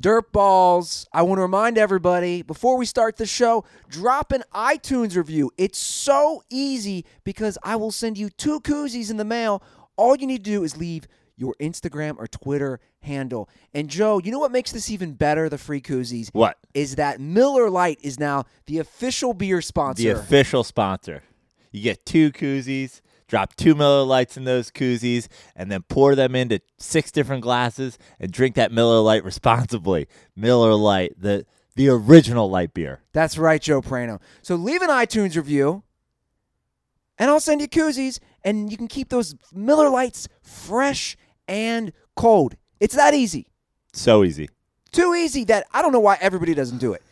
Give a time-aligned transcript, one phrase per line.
[0.00, 1.08] Dirt balls.
[1.12, 5.50] I want to remind everybody before we start the show, drop an iTunes review.
[5.58, 9.60] It's so easy because I will send you two koozies in the mail.
[9.96, 13.48] All you need to do is leave your Instagram or Twitter handle.
[13.74, 16.28] And Joe, you know what makes this even better, the free koozies?
[16.32, 16.58] What?
[16.74, 20.02] Is that Miller Lite is now the official beer sponsor.
[20.02, 21.24] The official sponsor.
[21.72, 26.34] You get two koozies, drop two Miller Lites in those koozies, and then pour them
[26.34, 30.08] into six different glasses and drink that Miller Lite responsibly.
[30.34, 33.02] Miller Lite, the the original light beer.
[33.12, 34.20] That's right, Joe Prano.
[34.42, 35.84] So leave an iTunes review,
[37.18, 41.16] and I'll send you koozies, and you can keep those Miller Lites fresh
[41.46, 42.56] and cold.
[42.80, 43.46] It's that easy.
[43.92, 44.48] So easy.
[44.90, 47.02] Too easy that I don't know why everybody doesn't do it.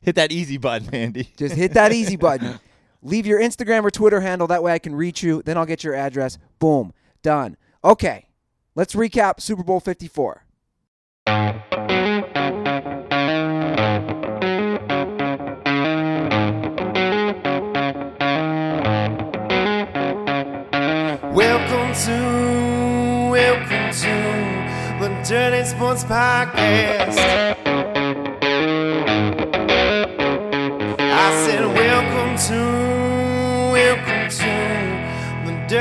[0.00, 1.28] Hit that easy button, Andy.
[1.36, 2.58] Just hit that easy button.
[3.02, 4.46] Leave your Instagram or Twitter handle.
[4.46, 5.42] That way I can reach you.
[5.42, 6.38] Then I'll get your address.
[6.58, 6.92] Boom.
[7.22, 7.56] Done.
[7.82, 8.26] Okay.
[8.74, 10.44] Let's recap Super Bowl 54.
[21.32, 27.69] Welcome to, welcome to the Dirty Sports Podcast.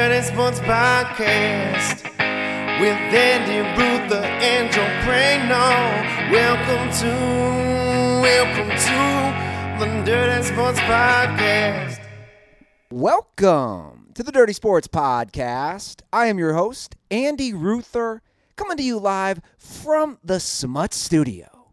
[0.10, 2.04] Dirty Sports Podcast
[2.82, 6.32] with Andy Ruther and Joe Prano.
[6.32, 12.00] Welcome to, welcome to the Dirty Sports Podcast.
[12.90, 16.02] Welcome to the Dirty Sports Podcast.
[16.12, 18.24] I am your host, Andy Ruther,
[18.56, 21.72] coming to you live from the Smut Studio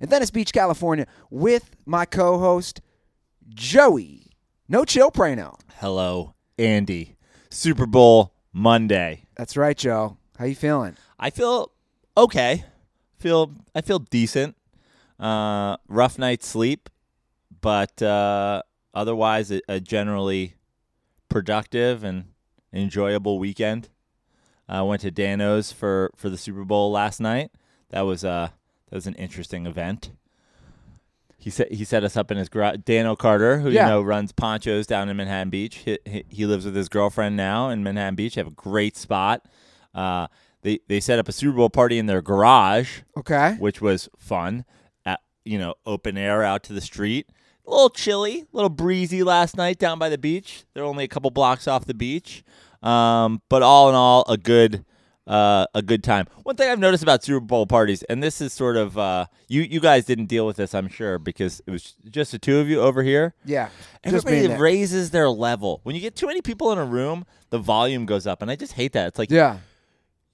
[0.00, 2.80] in Venice Beach, California, with my co host,
[3.48, 4.32] Joey
[4.68, 5.56] No Chill Prano.
[5.76, 7.15] Hello, Andy.
[7.50, 9.24] Super Bowl Monday.
[9.36, 10.16] That's right, Joe.
[10.38, 10.96] How you feeling?
[11.18, 11.72] I feel
[12.16, 12.64] okay.
[13.18, 14.56] Feel I feel decent.
[15.18, 16.90] Uh, rough night's sleep,
[17.60, 20.54] but uh, otherwise a, a generally
[21.28, 22.26] productive and
[22.72, 23.88] enjoyable weekend.
[24.68, 27.50] I went to Dano's for, for the Super Bowl last night.
[27.90, 28.48] That was uh
[28.88, 30.10] that was an interesting event.
[31.46, 32.78] He set he set us up in his garage.
[32.84, 33.84] Dano Carter, who Yeah.
[33.84, 35.76] you know runs Ponchos down in Manhattan Beach.
[35.76, 38.34] He, he, he lives with his girlfriend now in Manhattan Beach.
[38.34, 39.46] They have a great spot.
[39.94, 40.26] Uh,
[40.62, 43.54] they they set up a Super Bowl party in their garage, Okay.
[43.60, 44.64] which was fun.
[45.04, 47.28] At you know open air out to the street.
[47.64, 50.64] A little chilly, a little breezy last night down by the beach.
[50.74, 52.42] They're only a couple blocks off the beach,
[52.82, 54.84] um, but all in all, a good
[55.26, 56.26] uh, a good time.
[56.44, 59.62] One thing I've noticed about Super Bowl parties, and this is sort of uh, you
[59.62, 62.68] you guys didn't deal with this, I'm sure, because it was just the two of
[62.68, 63.34] you over here.
[63.44, 63.70] Yeah.
[64.04, 65.80] Everybody raises their level.
[65.82, 68.56] When you get too many people in a room, the volume goes up, and I
[68.56, 69.08] just hate that.
[69.08, 69.58] It's like Yeah.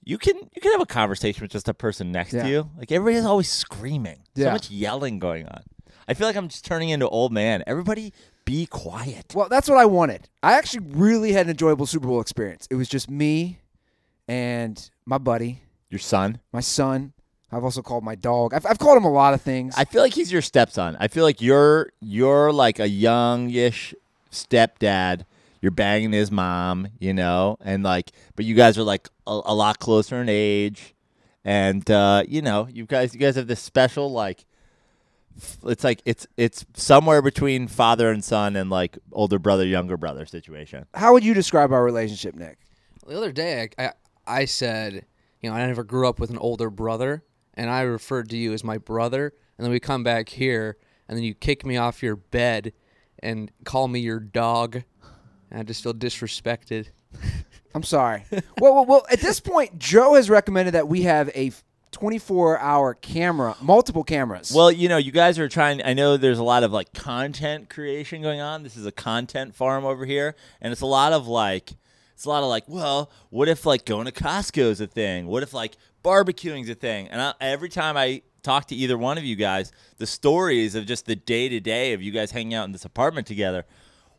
[0.03, 2.43] you can you can have a conversation with just a person next Yeah.
[2.43, 2.69] to you.
[2.77, 4.19] Like everybody's always screaming.
[4.35, 4.51] So Yeah.
[4.53, 5.63] much yelling going on.
[6.07, 7.63] I feel like I'm just turning into old man.
[7.65, 8.13] Everybody
[8.45, 9.33] be quiet.
[9.33, 10.27] Well, that's what I wanted.
[10.43, 12.67] I actually really had an enjoyable Super Bowl experience.
[12.69, 13.59] It was just me
[14.27, 16.39] and my buddy, Your son.
[16.51, 17.13] my son.
[17.51, 18.53] I've also called my dog.
[18.53, 19.75] I've, I've called him a lot of things.
[19.77, 20.97] I feel like he's your stepson.
[20.99, 23.93] I feel like you're you're like a youngish
[24.31, 25.25] stepdad.
[25.61, 29.53] You're banging his mom, you know, and like, but you guys are like a, a
[29.55, 30.93] lot closer in age,
[31.45, 34.43] and uh, you know, you guys, you guys have this special like,
[35.37, 39.95] f- it's like it's it's somewhere between father and son and like older brother younger
[39.95, 40.85] brother situation.
[40.95, 42.57] How would you describe our relationship, Nick?
[43.07, 43.91] The other day, I, I,
[44.25, 45.05] I said,
[45.41, 47.23] you know, I never grew up with an older brother,
[47.53, 49.33] and I referred to you as my brother.
[49.57, 52.73] And then we come back here, and then you kick me off your bed
[53.19, 54.83] and call me your dog.
[55.51, 56.87] And I just feel disrespected.
[57.75, 58.23] I'm sorry.
[58.59, 61.51] well, well, well, at this point, Joe has recommended that we have a
[61.91, 64.51] 24 hour camera, multiple cameras.
[64.53, 65.81] Well, you know, you guys are trying.
[65.83, 68.63] I know there's a lot of like content creation going on.
[68.63, 71.73] This is a content farm over here, and it's a lot of like,
[72.23, 75.27] it's a lot of like, well, what if like going to Costco is a thing?
[75.27, 77.09] What if like barbecuing's a thing?
[77.09, 80.85] And I, every time I talk to either one of you guys, the stories of
[80.85, 83.65] just the day to day of you guys hanging out in this apartment together,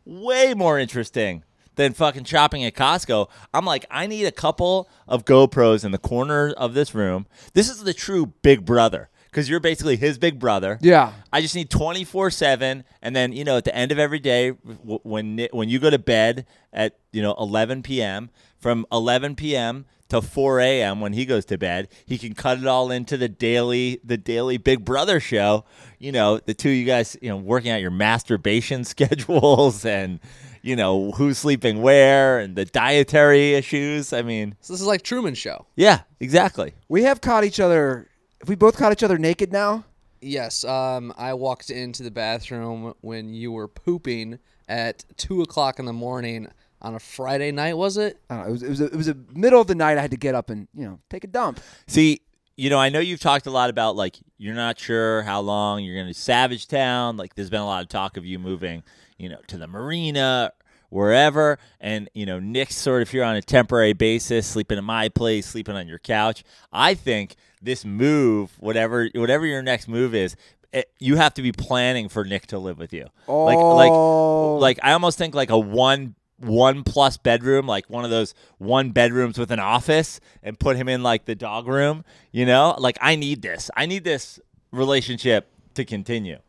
[0.05, 1.43] way more interesting
[1.77, 3.27] than fucking shopping at Costco.
[3.55, 7.25] I'm like, I need a couple of GoPros in the corner of this room.
[7.55, 10.77] This is the true big brother because you're basically his big brother.
[10.81, 11.11] yeah.
[11.33, 14.51] I just need 24 seven, and then you know at the end of every day,
[14.51, 18.29] w- when when you go to bed at you know 11 p.m.
[18.59, 19.85] from 11 p.m.
[20.09, 20.99] to 4 a.m.
[21.01, 24.57] when he goes to bed, he can cut it all into the daily the daily
[24.57, 25.65] Big Brother show.
[25.97, 30.19] You know, the two of you guys, you know, working out your masturbation schedules and
[30.61, 34.13] you know who's sleeping where and the dietary issues.
[34.13, 35.65] I mean, So this is like Truman Show.
[35.75, 36.73] yeah, exactly.
[36.89, 38.07] We have caught each other
[38.41, 39.85] Have we both caught each other naked now?
[40.21, 45.85] Yes, um, I walked into the bathroom when you were pooping at two o'clock in
[45.85, 46.47] the morning
[46.81, 47.75] on a Friday night.
[47.75, 48.17] Was it?
[48.29, 48.49] I don't know.
[48.49, 49.97] It was it was a, it was a middle of the night.
[49.97, 51.59] I had to get up and you know take a dump.
[51.87, 52.21] See,
[52.57, 55.83] you know, I know you've talked a lot about like you're not sure how long
[55.83, 57.17] you're going to Savage Town.
[57.17, 58.83] Like, there's been a lot of talk of you moving,
[59.17, 60.51] you know, to the marina,
[60.89, 61.57] wherever.
[61.81, 65.47] And you know, Nick's sort of here on a temporary basis, sleeping in my place,
[65.47, 66.43] sleeping on your couch.
[66.71, 70.35] I think this move, whatever whatever your next move is.
[70.73, 73.03] It, you have to be planning for Nick to live with you.
[73.27, 74.55] Like, Oh.
[74.57, 78.33] like, like I almost think like a one one plus bedroom, like one of those
[78.57, 82.03] one bedrooms with an office, and put him in like the dog room.
[82.31, 83.69] You know, like I need this.
[83.75, 84.39] I need this
[84.71, 86.39] relationship to continue.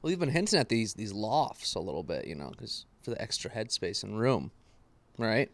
[0.00, 3.10] Well, you've been hinting at these these lofts a little bit, you know, because for
[3.10, 4.50] the extra headspace and room,
[5.18, 5.50] right?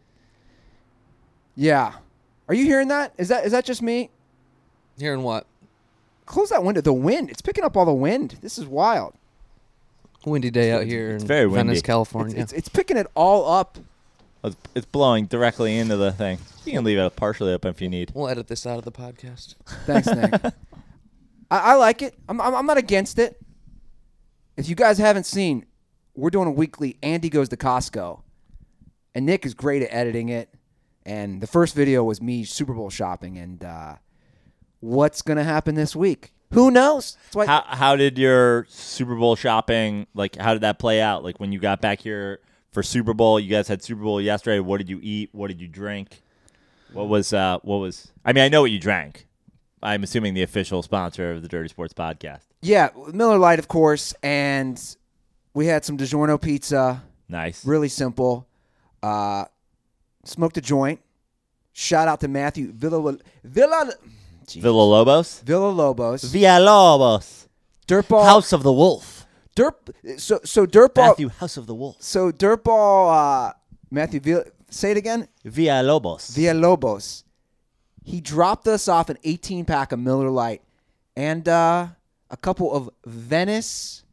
[1.55, 1.93] Yeah.
[2.47, 3.13] Are you hearing that?
[3.17, 4.09] Is that is that just me?
[4.97, 5.45] Hearing what?
[6.25, 6.81] Close that window.
[6.81, 7.29] The wind.
[7.29, 8.37] It's picking up all the wind.
[8.41, 9.13] This is wild.
[10.25, 11.81] Windy day out here it's in very Venice, windy.
[11.81, 12.35] California.
[12.37, 13.77] It's, it's it's picking it all up.
[14.43, 16.39] It's, it's blowing directly into the thing.
[16.65, 18.11] You can leave it partially open if you need.
[18.13, 19.55] we'll edit this out of the podcast.
[19.85, 20.33] Thanks, Nick.
[21.51, 22.15] I, I like it.
[22.27, 23.39] I'm, I'm I'm not against it.
[24.57, 25.65] If you guys haven't seen,
[26.15, 26.97] we're doing a weekly.
[27.01, 28.21] Andy goes to Costco,
[29.15, 30.49] and Nick is great at editing it.
[31.05, 33.95] And the first video was me Super Bowl shopping, and uh,
[34.81, 36.33] what's gonna happen this week?
[36.51, 37.15] Who knows?
[37.35, 40.35] How how did your Super Bowl shopping like?
[40.35, 41.23] How did that play out?
[41.23, 42.39] Like when you got back here
[42.71, 44.59] for Super Bowl, you guys had Super Bowl yesterday.
[44.59, 45.29] What did you eat?
[45.31, 46.21] What did you drink?
[46.93, 48.11] What was uh what was?
[48.25, 49.27] I mean, I know what you drank.
[49.83, 52.41] I'm assuming the official sponsor of the Dirty Sports Podcast.
[52.61, 54.77] yeah, Miller Lite, of course, and
[55.53, 57.03] we had some DiGiorno pizza.
[57.29, 57.63] Nice.
[57.65, 58.47] Really simple.
[59.01, 59.45] Uh,
[60.25, 60.99] smoked a joint.
[61.73, 63.93] Shout out to Matthew Villa Villa
[64.49, 64.61] Jeez.
[64.61, 65.41] Villa Lobos.
[65.41, 66.23] Villa Lobos.
[66.23, 67.47] Villa Lobos.
[67.87, 69.25] Dirtball House of the Wolf.
[69.55, 69.75] Dirt
[70.17, 71.95] so so Dirtball Matthew House of the Wolf.
[71.99, 73.53] so Dirtball uh
[73.91, 75.27] Matthew Villa, say it again.
[75.43, 76.29] Villa Lobos.
[76.29, 77.23] Villa Lobos.
[78.03, 80.61] He dropped us off an 18 pack of Miller Lite
[81.15, 81.87] and uh,
[82.29, 84.03] a couple of Venice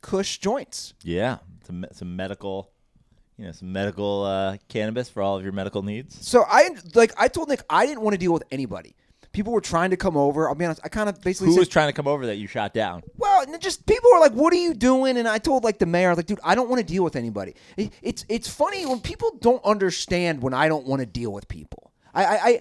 [0.00, 0.94] Kush joints.
[1.02, 2.70] yeah, some some medical,
[3.38, 6.26] you know, some medical uh, cannabis for all of your medical needs.
[6.26, 8.94] So I like I told Nick I didn't want to deal with anybody.
[9.32, 10.48] People were trying to come over.
[10.48, 10.80] I'll be honest.
[10.82, 13.02] I kind of basically Who said, was trying to come over that you shot down?
[13.18, 15.84] Well, and just people were like, "What are you doing?" And I told like the
[15.84, 19.00] mayor, like, "Dude, I don't want to deal with anybody." It- It's it's funny when
[19.00, 21.92] people don't understand when I don't want to deal with people.
[22.14, 22.60] I I, I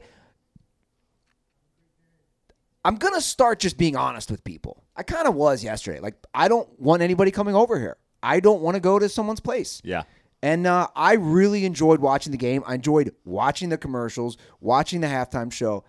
[2.84, 4.84] I'm gonna start just being honest with people.
[4.96, 6.00] I kind of was yesterday.
[6.00, 7.98] Like, I don't want anybody coming over here.
[8.22, 9.82] I don't want to go to someone's place.
[9.84, 10.04] Yeah.
[10.46, 12.62] And uh, I really enjoyed watching the game.
[12.68, 15.84] I enjoyed watching the commercials, watching the halftime show.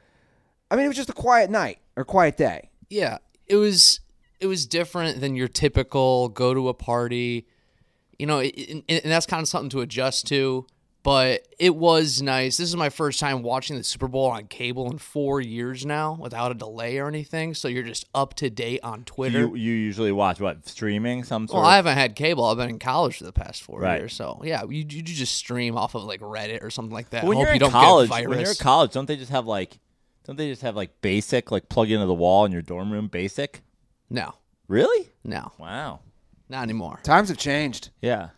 [0.70, 2.70] I mean, it was just a quiet night or quiet day.
[2.88, 4.00] Yeah, it was
[4.40, 7.46] it was different than your typical go to a party,
[8.18, 10.66] you know, it- and, and that's kind of something to adjust to.
[11.06, 12.56] But it was nice.
[12.56, 16.18] This is my first time watching the Super Bowl on cable in four years now,
[16.20, 17.54] without a delay or anything.
[17.54, 19.38] So you're just up to date on Twitter.
[19.42, 21.62] You you usually watch what streaming some sort.
[21.62, 22.44] well, I haven't had cable.
[22.44, 24.00] I've been in college for the past four Right.
[24.00, 24.14] years.
[24.14, 27.22] So yeah, you, you just stream off of like Reddit or something like that.
[27.22, 29.16] when Hope you're you in don't college, get a when you're in college, don't they
[29.16, 29.78] just have like,
[30.24, 33.06] don't they just have like basic like plug into the wall in your dorm room?
[33.06, 33.62] Basic.
[34.10, 34.34] no,
[34.66, 35.10] Really?
[35.22, 36.00] no, Wow.
[36.48, 36.98] not anymore.
[37.04, 37.90] Times have changed.
[38.02, 38.30] Yeah.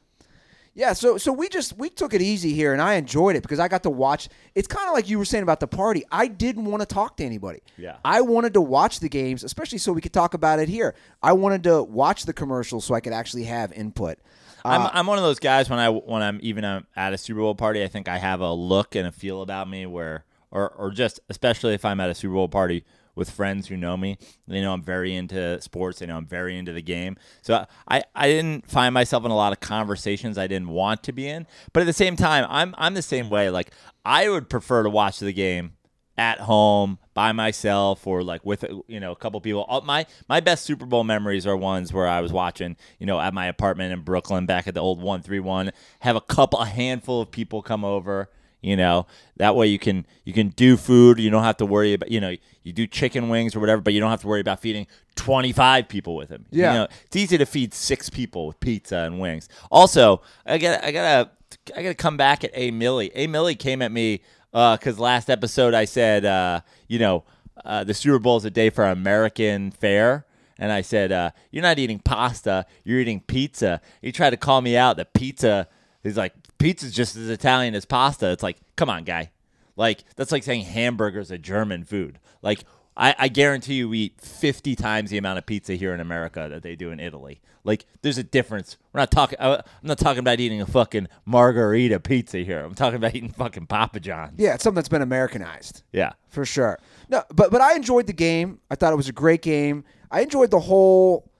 [0.78, 3.58] Yeah, so so we just we took it easy here, and I enjoyed it because
[3.58, 4.28] I got to watch.
[4.54, 6.04] It's kind of like you were saying about the party.
[6.12, 7.62] I didn't want to talk to anybody.
[7.76, 7.96] Yeah.
[8.04, 10.94] I wanted to watch the games, especially so we could talk about it here.
[11.20, 14.18] I wanted to watch the commercials so I could actually have input.
[14.64, 17.18] I'm, Uh, I'm one of those guys when I when I'm even um, at a
[17.18, 20.26] Super Bowl party, I think I have a look and a feel about me where,
[20.52, 22.84] or or just especially if I'm at a Super Bowl party
[23.18, 25.98] with friends who know me, they know I'm very into sports.
[25.98, 27.16] They know I'm very into the game.
[27.42, 31.12] So I I didn't find myself in a lot of conversations I didn't want to
[31.12, 31.46] be in.
[31.72, 33.50] But at the same time, I'm I'm the same way.
[33.50, 33.72] Like
[34.04, 35.72] I would prefer to watch the game
[36.16, 39.62] at home by myself or like with you know a couple people.
[39.62, 43.20] All, my my best Super Bowl memories are ones where I was watching you know
[43.20, 45.72] at my apartment in Brooklyn back at the old one three one.
[46.00, 48.30] Have a couple a handful of people come over.
[48.60, 51.20] You know that way you can you can do food.
[51.20, 52.34] You don't have to worry about you know
[52.64, 55.52] you do chicken wings or whatever, but you don't have to worry about feeding twenty
[55.52, 56.46] five people with them.
[56.50, 56.72] Yeah.
[56.72, 59.48] you know, it's easy to feed six people with pizza and wings.
[59.70, 61.30] Also, I got I gotta
[61.76, 63.12] I gotta come back at A Millie.
[63.14, 67.24] A Millie came at me because last episode I said uh, you know
[67.64, 70.24] uh, the Super Bowl is a day for American fare.
[70.60, 72.66] And I said, uh, "You're not eating pasta.
[72.82, 75.68] You're eating pizza." He tried to call me out that pizza
[76.02, 78.30] is like pizza's just as Italian as pasta.
[78.30, 79.30] It's like, come on, guy.
[79.76, 82.18] Like that's like saying hamburger's a German food.
[82.42, 82.64] Like
[82.96, 86.48] I, I guarantee you we eat 50 times the amount of pizza here in America
[86.50, 87.40] that they do in Italy.
[87.62, 88.76] Like, there's a difference.
[88.92, 89.38] We're not talking.
[89.38, 92.60] I- I'm not talking about eating a fucking margherita pizza here.
[92.64, 94.34] I'm talking about eating fucking Papa John's.
[94.38, 95.82] Yeah, it's something that's been Americanized.
[95.92, 96.12] Yeah.
[96.28, 96.78] for sure.
[97.08, 98.58] No, but but I enjoyed the game.
[98.70, 99.84] I thought it was a great game.
[100.10, 101.30] I enjoyed the whole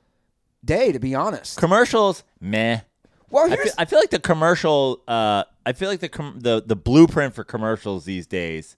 [0.64, 1.58] day, to be honest.
[1.58, 2.80] Commercials, meh.
[3.30, 5.02] Well, I feel, I feel like the commercial.
[5.06, 8.76] Uh, I feel like the com- the the blueprint for commercials these days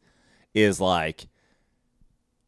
[0.55, 1.27] is like.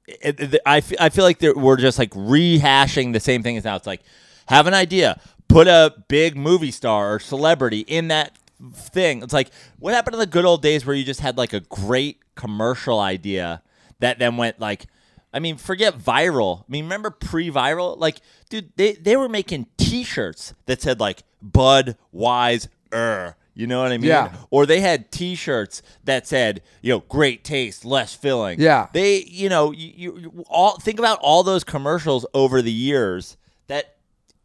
[0.09, 3.77] It, it- I, I feel like we're just like rehashing the same thing as now.
[3.77, 4.03] It's like
[4.47, 8.37] have an idea, put a big movie star or celebrity in that
[8.75, 9.23] thing.
[9.23, 11.61] It's like what happened in the good old days where you just had like a
[11.61, 13.63] great commercial idea
[14.01, 14.87] that then went like.
[15.33, 16.61] I mean, forget viral.
[16.61, 17.99] I mean, remember pre-viral?
[17.99, 18.21] Like,
[18.51, 23.37] dude, they, they were making T-shirts that said like Bud Wise Er.
[23.55, 24.09] You know what I mean?
[24.09, 24.35] Yeah.
[24.51, 28.61] Or they had T-shirts that said, you know, great taste, less filling.
[28.61, 28.89] Yeah.
[28.93, 33.37] They, you know, you, you, all think about all those commercials over the years
[33.67, 33.97] that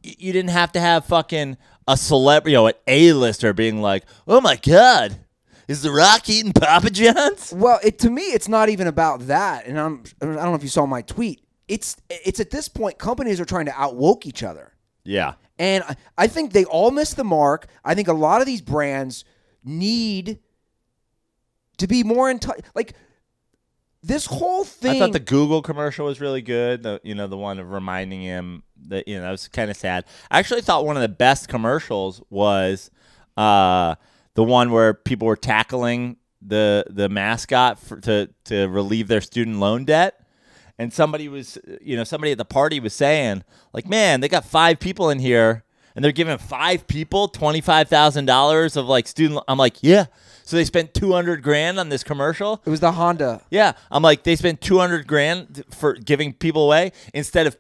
[0.04, 4.42] you didn't have to have fucking a celebrity, you know, an A-lister being like, oh
[4.42, 5.18] my god,
[5.68, 7.54] is The Rock eating Papa John's?
[7.56, 9.66] well, it to me, it's not even about that.
[9.66, 11.42] And I'm I don't know if you saw my tweet.
[11.68, 14.74] It's it's at this point companies are trying to outwoke each other.
[15.04, 15.34] Yeah.
[15.60, 17.68] And I, I think they all missed the mark.
[17.84, 19.26] I think a lot of these brands
[19.64, 20.40] need
[21.78, 22.60] to be more in touch.
[22.76, 22.94] Like
[24.04, 24.96] this whole thing.
[24.96, 26.84] I thought the Google commercial was really good.
[26.84, 29.78] The you know the one of reminding him that you know that was kind of
[29.78, 30.06] sad.
[30.32, 32.92] I actually thought one of the best commercials was
[33.36, 33.96] uh,
[34.38, 39.60] the one where people were tackling the the mascot for, to to relieve their student
[39.60, 40.22] loan debt.
[40.78, 44.46] And somebody was, you know, somebody at the party was saying, like, man, they got
[44.46, 45.64] five people in here,
[45.96, 49.38] and they're giving five people twenty five thousand dollars of like student.
[49.38, 50.06] lo-" I'm like, yeah.
[50.44, 52.62] So they spent two hundred grand on this commercial.
[52.64, 53.42] it was the Honda.
[53.50, 57.58] Yeah, I'm like they spent 200 grand for giving people away instead of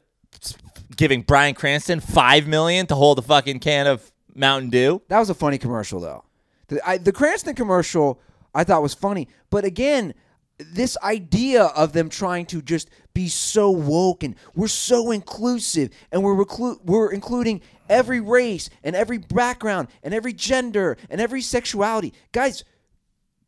[0.96, 5.01] giving Bryan Cranston 5 million to hold a fucking can of Mountain Dew.
[5.10, 6.24] That was a funny commercial, though.
[6.67, 8.19] The, I, the Cranston commercial
[8.53, 10.13] I thought was funny, but again,
[10.57, 16.24] this idea of them trying to just be so woke and we're so inclusive and
[16.24, 22.13] we're reclu- we're including every race and every background and every gender and every sexuality,
[22.31, 22.63] guys.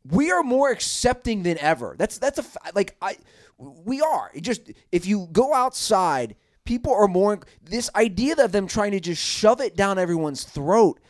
[0.08, 1.94] We are more accepting than ever.
[1.98, 3.16] That's that's a like I
[3.58, 4.30] we are.
[4.32, 9.00] It just if you go outside, people are more this idea of them trying to
[9.00, 11.00] just shove it down everyone's throat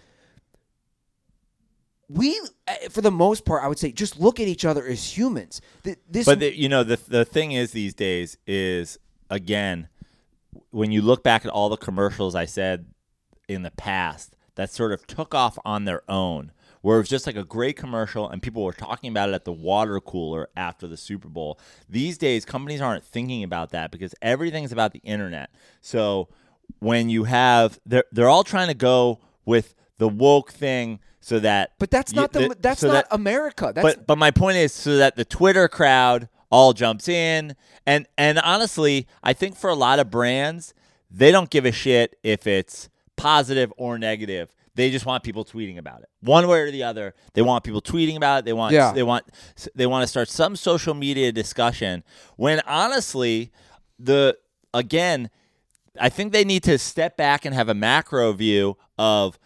[2.12, 5.16] we uh, for the most part i would say just look at each other as
[5.16, 8.98] humans this But the, you know the the thing is these days is
[9.30, 9.88] again
[10.70, 12.86] when you look back at all the commercials I said
[13.48, 16.52] in the past that sort of took off on their own
[16.82, 19.44] where it was just like a great commercial and people were talking about it at
[19.44, 21.60] the water cooler after the Super Bowl.
[21.88, 25.50] These days companies aren't thinking about that because everything's about the internet.
[25.80, 26.28] So
[26.78, 31.72] when you have they're they're all trying to go with the woke thing so that
[31.78, 34.30] but that's you- not the, that- that's so not that- america that's but but my
[34.30, 37.54] point is so that the Twitter crowd all jumps in
[37.86, 40.74] and and honestly, I think for a lot of brands,
[41.10, 44.54] they don't give a shit if it's positive or negative.
[44.74, 46.08] They just want people tweeting about it.
[46.20, 48.44] One way or the other, they want people tweeting about it.
[48.46, 48.92] They want Yeah.
[48.92, 49.24] they want
[49.74, 52.02] they want to start some social media discussion
[52.36, 53.52] when honestly,
[53.98, 54.36] the
[54.74, 55.30] again,
[56.00, 59.38] I think they need to step back and have a macro view of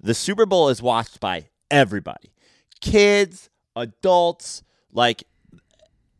[0.00, 2.30] the Super Bowl is watched by everybody
[2.80, 5.24] kids, adults, like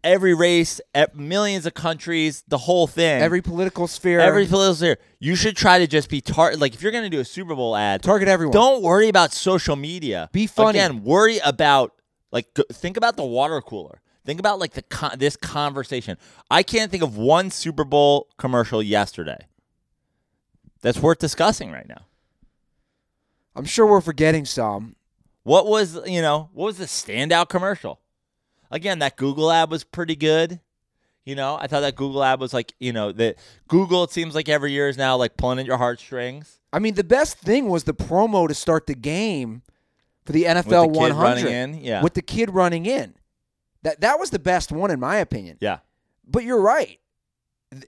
[0.05, 0.81] every race,
[1.15, 3.21] millions of countries, the whole thing.
[3.23, 4.99] every political sphere Every political sphere.
[5.19, 7.55] You should try to just be tar- like if you're going to do a Super
[7.55, 10.29] Bowl ad, target everyone don't worry about social media.
[10.33, 10.79] Be funny.
[10.79, 11.93] Again, worry about
[12.33, 14.01] like think about the water cooler.
[14.25, 16.17] Think about like the con- this conversation.
[16.51, 19.47] I can't think of one Super Bowl commercial yesterday
[20.83, 22.03] that's worth discussing right now.
[23.57, 24.97] I'm sure we're forgetting some
[25.43, 28.01] What was you know what was the standout commercial?
[28.71, 30.61] Again, that Google ad was pretty good.
[31.25, 34.05] You know, I thought that Google ad was like you know that Google.
[34.05, 36.61] It seems like every year is now like pulling at your heartstrings.
[36.73, 39.63] i mean the best thing was the promo to start the game
[40.25, 42.03] for the nfl with the kid 100 running in, yeah.
[42.03, 43.15] with the kid running in
[43.83, 45.79] that that was the best one in my opinion Yeah,
[46.27, 46.99] but you're right.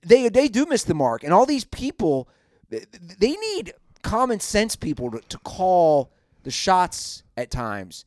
[0.05, 2.29] They they do miss the mark, and all these people,
[2.71, 8.05] they need common sense people to, to call the shots at times,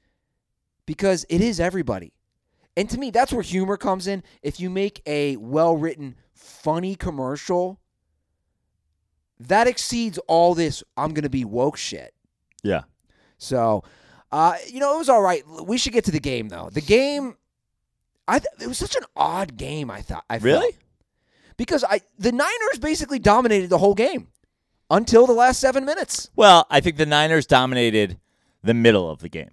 [0.85, 2.13] because it is everybody.
[2.77, 4.21] And to me, that's where humor comes in.
[4.43, 7.79] If you make a well written, funny commercial,
[9.39, 10.83] that exceeds all this.
[10.97, 12.13] I'm gonna be woke shit.
[12.63, 12.83] yeah.
[13.37, 13.83] So,
[14.31, 15.43] uh, you know, it was all right.
[15.65, 16.69] We should get to the game though.
[16.71, 17.35] The game,
[18.27, 19.91] I th- it was such an odd game.
[19.91, 20.23] I thought.
[20.29, 20.43] I felt.
[20.43, 20.77] Really?
[21.57, 24.27] because I the Niners basically dominated the whole game
[24.89, 26.29] until the last seven minutes.
[26.35, 28.19] Well, I think the Niners dominated
[28.63, 29.51] the middle of the game,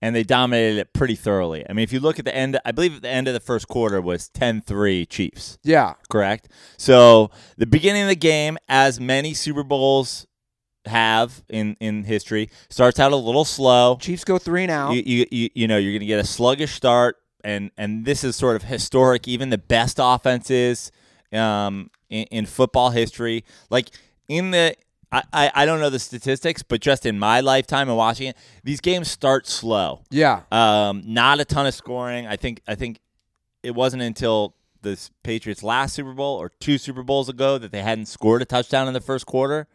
[0.00, 1.64] and they dominated it pretty thoroughly.
[1.68, 3.40] I mean, if you look at the end, I believe at the end of the
[3.40, 5.58] first quarter was 10-3 Chiefs.
[5.62, 6.48] Yeah, correct?
[6.76, 10.26] So the beginning of the game, as many Super Bowls
[10.86, 13.96] have in in history, starts out a little slow.
[14.00, 14.92] Chiefs go three now.
[14.92, 18.24] You you you, you know you're going to get a sluggish start, and and this
[18.24, 19.28] is sort of historic.
[19.28, 20.90] Even the best offenses
[21.32, 23.90] um, in, in football history, like
[24.30, 24.74] in the.
[25.12, 28.36] I, I, I don't know the statistics, but just in my lifetime and watching it,
[28.62, 30.02] these games start slow.
[30.10, 32.28] yeah, Um, not a ton of scoring.
[32.28, 33.00] I think I think
[33.64, 37.82] it wasn't until the Patriots last Super Bowl or two Super Bowls ago that they
[37.82, 39.66] hadn't scored a touchdown in the first quarter,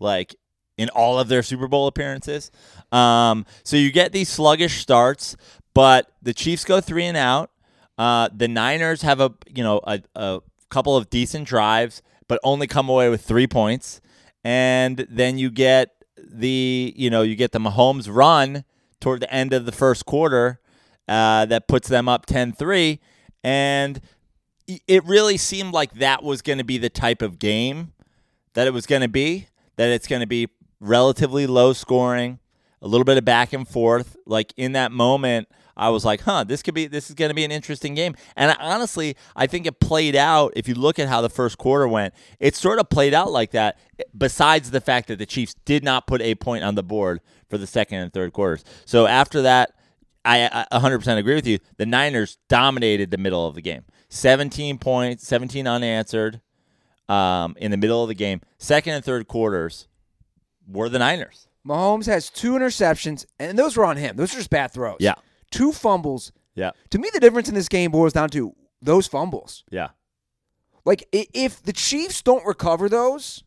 [0.00, 0.34] like
[0.76, 2.50] in all of their Super Bowl appearances.
[2.90, 5.36] Um, so you get these sluggish starts,
[5.74, 7.50] but the Chiefs go three and out.
[7.96, 10.40] Uh, the Niners have a you know a, a
[10.70, 14.00] couple of decent drives, but only come away with three points.
[14.44, 18.64] And then you get the you know you get the Mahomes run
[19.00, 20.60] toward the end of the first quarter
[21.08, 22.98] uh, that puts them up 10-3
[23.42, 24.00] and
[24.86, 27.92] it really seemed like that was going to be the type of game
[28.54, 30.48] that it was going to be that it's going to be
[30.80, 32.38] relatively low scoring
[32.80, 36.44] a little bit of back and forth like in that moment I was like, huh,
[36.44, 38.14] this could be this is going to be an interesting game.
[38.36, 40.52] And I, honestly, I think it played out.
[40.56, 43.52] If you look at how the first quarter went, it sort of played out like
[43.52, 43.78] that.
[44.16, 47.58] Besides the fact that the Chiefs did not put a point on the board for
[47.58, 48.64] the second and third quarters.
[48.84, 49.74] So after that,
[50.24, 51.58] I, I 100% agree with you.
[51.78, 53.84] The Niners dominated the middle of the game.
[54.08, 56.40] 17 points, 17 unanswered
[57.08, 58.40] um, in the middle of the game.
[58.58, 59.88] Second and third quarters
[60.68, 61.48] were the Niners.
[61.66, 64.16] Mahomes has two interceptions, and those were on him.
[64.16, 64.96] Those are just bad throws.
[65.00, 65.14] Yeah.
[65.52, 66.32] Two fumbles.
[66.56, 66.72] Yeah.
[66.90, 69.62] To me, the difference in this game boils down to those fumbles.
[69.70, 69.90] Yeah.
[70.84, 73.44] Like if the Chiefs don't recover those,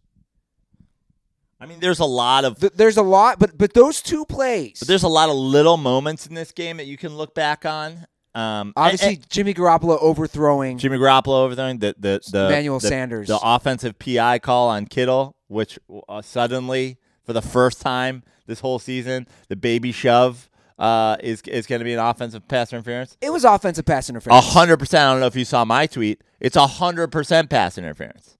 [1.59, 3.39] I mean, there's a lot of th- there's a lot.
[3.39, 6.77] But but those two plays, But there's a lot of little moments in this game
[6.77, 8.05] that you can look back on.
[8.33, 10.77] Um, obviously and- Jimmy Garoppolo overthrowing.
[10.77, 13.27] Jimmy Garoppolo over there, the the the Emmanuel the- Sanders.
[13.27, 18.77] the offensive PI call on Kittle, which uh, suddenly for the first time this whole
[18.79, 23.17] season, the baby shove uh, is is going to be an offensive pass interference.
[23.21, 24.47] It was offensive pass A interference.
[24.53, 25.03] hundred percent.
[25.03, 26.21] I don't know if you saw my tweet.
[26.39, 28.37] It's a hundred percent pass interference,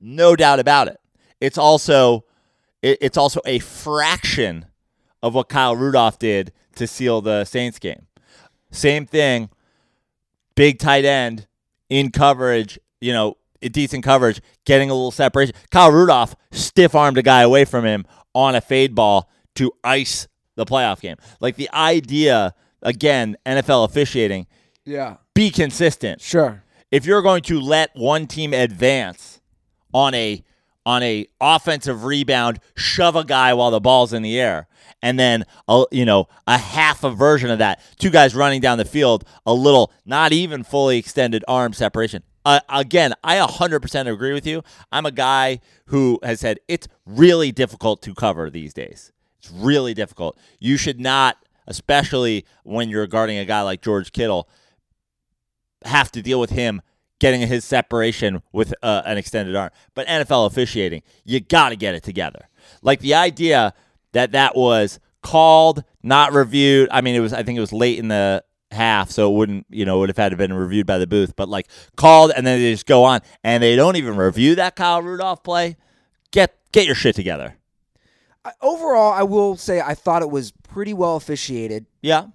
[0.00, 0.98] no doubt about it.
[1.40, 2.24] It's also
[2.82, 4.66] it, it's also a fraction
[5.22, 8.06] of what Kyle Rudolph did to seal the Saints game.
[8.70, 9.50] Same thing,
[10.54, 11.46] big tight end
[11.88, 12.78] in coverage.
[13.00, 15.54] You know, decent coverage, getting a little separation.
[15.70, 20.26] Kyle Rudolph stiff armed a guy away from him on a fade ball to ice
[20.56, 21.16] the playoff game.
[21.40, 24.46] Like the idea, again, NFL officiating
[24.84, 26.20] Yeah, be consistent.
[26.20, 26.62] sure.
[26.90, 29.40] If you're going to let one team advance
[29.94, 30.42] on a
[30.84, 34.68] on a offensive rebound, shove a guy while the ball's in the air,
[35.02, 38.78] and then a, you know a half a version of that, two guys running down
[38.78, 42.22] the field, a little not even fully extended arm separation.
[42.44, 44.62] Uh, again, I 100% agree with you.
[44.92, 49.10] I'm a guy who has said it's really difficult to cover these days.
[49.46, 50.38] It's really difficult.
[50.58, 54.48] You should not, especially when you're guarding a guy like George Kittle,
[55.84, 56.82] have to deal with him
[57.20, 59.70] getting his separation with uh, an extended arm.
[59.94, 62.48] But NFL officiating, you got to get it together.
[62.82, 63.72] Like the idea
[64.12, 66.88] that that was called, not reviewed.
[66.90, 67.32] I mean, it was.
[67.32, 69.66] I think it was late in the half, so it wouldn't.
[69.70, 71.36] You know, would have had to been reviewed by the booth.
[71.36, 74.74] But like called, and then they just go on, and they don't even review that
[74.74, 75.76] Kyle Rudolph play.
[76.32, 77.56] Get get your shit together.
[78.46, 82.26] I- Overall, I will say I thought it was pretty well officiated Yeah,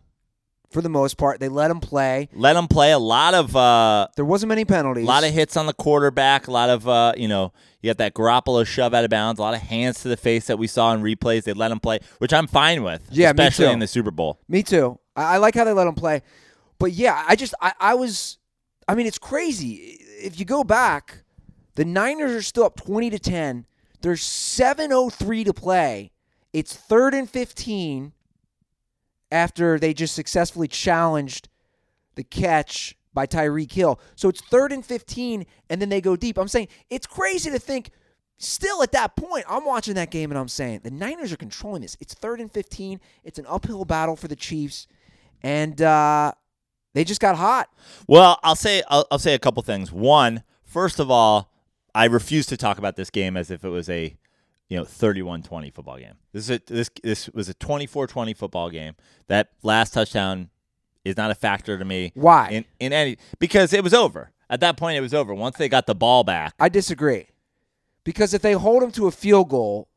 [0.70, 1.40] for the most part.
[1.40, 2.30] They let him play.
[2.34, 2.92] let them play.
[2.92, 3.56] A lot of.
[3.56, 5.04] uh There wasn't many penalties.
[5.06, 6.48] A lot of hits on the quarterback.
[6.48, 9.40] A lot of, uh, you know, you got that Garoppolo shove out of bounds.
[9.40, 11.44] A lot of hands to the face that we saw in replays.
[11.44, 13.02] They let him play, which I'm fine with.
[13.12, 13.72] Yeah, me especially too.
[13.72, 14.40] in the Super Bowl.
[14.48, 15.00] Me too.
[15.16, 16.22] I, I like how they let him play.
[16.80, 18.38] But yeah, I just I, I was
[18.88, 19.98] I mean it's crazy.
[20.24, 21.24] If you go back,
[21.76, 23.66] the Niners are still up twenty to ten.
[24.02, 26.12] There's seven oh three to play.
[26.54, 28.14] It's third and fifteen
[29.32, 31.48] after they just successfully challenged
[32.16, 34.00] the catch by Tyreek Hill.
[34.16, 36.38] So it's third and 15, and then they go deep.
[36.38, 37.92] I'm saying it's crazy to think
[38.38, 41.82] still at that point, I'm watching that game and I'm saying the Niners are controlling
[41.82, 41.96] this.
[42.00, 43.00] It's third and 15.
[43.24, 44.88] It's an uphill battle for the Chiefs,
[45.42, 46.34] and uh,
[46.94, 47.70] they just got hot.
[48.08, 49.92] Well, I'll say I'll, I'll say a couple things.
[49.92, 51.51] One, first of all,
[51.94, 54.16] I refuse to talk about this game as if it was a
[54.70, 56.14] you know 31-20 football game.
[56.34, 58.94] This is a, this this was a 24-20 football game.
[59.28, 60.50] That last touchdown
[61.04, 62.12] is not a factor to me.
[62.16, 62.50] Why?
[62.52, 64.32] In in any because it was over.
[64.50, 65.34] At that point, it was over.
[65.34, 67.28] Once they got the ball back, I disagree.
[68.04, 69.88] Because if they hold them to a field goal,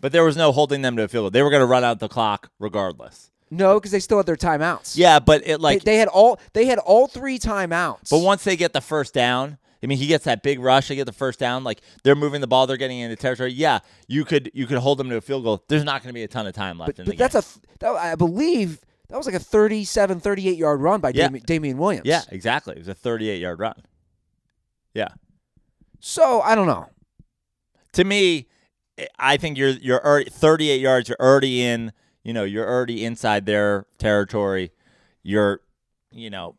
[0.00, 1.30] but there was no holding them to a field goal.
[1.30, 3.30] They were going to run out the clock regardless.
[3.50, 4.96] no, because they still had their timeouts.
[4.96, 8.10] Yeah, but it They, like, they had all they had all three timeouts.
[8.10, 10.88] but once they get the first down, I mean, he gets that big rush.
[10.88, 11.64] They get the first down.
[11.64, 12.66] Like they're moving the ball.
[12.66, 13.52] They're getting into territory.
[13.52, 15.64] Yeah, you could you could hold them to a field goal.
[15.68, 17.34] There's not going to be a ton of time left but, in but the that's
[17.34, 17.40] game.
[17.40, 21.28] a th- that, I believe that was like a 37, 38 yard run by Yeah.
[21.28, 22.06] Dami- Damien Williams.
[22.06, 22.74] yeah, exactly.
[22.74, 23.74] It was a 38 yard run.
[24.94, 25.08] Yeah.
[26.00, 26.88] So I don't know.
[27.92, 28.48] to me,
[28.98, 31.08] eh, I think you're you're already 38 yards.
[31.08, 31.92] You're already in.
[32.24, 34.70] You know, you're already inside their territory.
[35.24, 35.60] You're,
[36.12, 36.56] you know,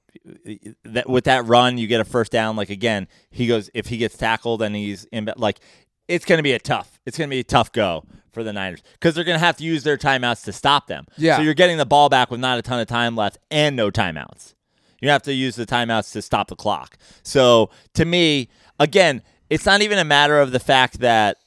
[0.84, 2.56] that with that run, you get a first down.
[2.56, 5.30] Like again, he goes if he gets tackled and he's in.
[5.38, 5.60] Like
[6.08, 7.00] it's going to be a tough.
[7.06, 9.58] It's going to be a tough go for the Niners because they're going to have
[9.58, 11.06] to use their timeouts to stop them.
[11.18, 11.38] Yeah.
[11.38, 13.92] So you're getting the ball back with not a ton of time left and no
[13.92, 14.54] timeouts.
[15.02, 16.98] You have to use the timeouts to stop the clock.
[17.24, 21.38] So to me, again, it's not even a matter of the fact that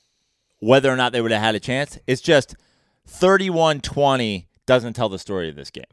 [0.58, 1.98] whether or not they would have had a chance.
[2.06, 2.54] It's just
[3.06, 5.84] 31 20 doesn't tell the story of this game.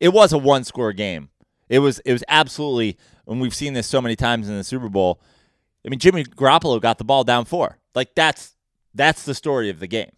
[0.00, 1.30] It was a one score game.
[1.68, 4.88] It was it was absolutely and we've seen this so many times in the Super
[4.88, 5.20] Bowl.
[5.84, 7.78] I mean Jimmy Garoppolo got the ball down four.
[7.94, 8.54] Like that's
[8.94, 10.10] that's the story of the game.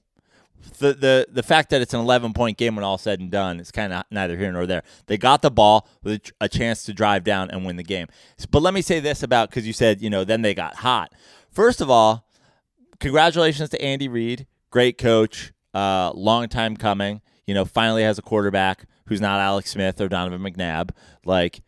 [0.78, 3.60] The the the fact that it's an 11 point game when all said and done
[3.60, 4.82] is kind of neither here nor there.
[5.06, 8.08] They got the ball with a chance to drive down and win the game.
[8.50, 11.12] But let me say this about cuz you said, you know, then they got hot.
[11.50, 12.26] First of all,
[12.98, 17.20] congratulations to Andy Reid, great coach, uh, long time coming.
[17.46, 20.90] You know, finally has a quarterback who's not Alex Smith or Donovan McNabb,
[21.24, 21.62] like,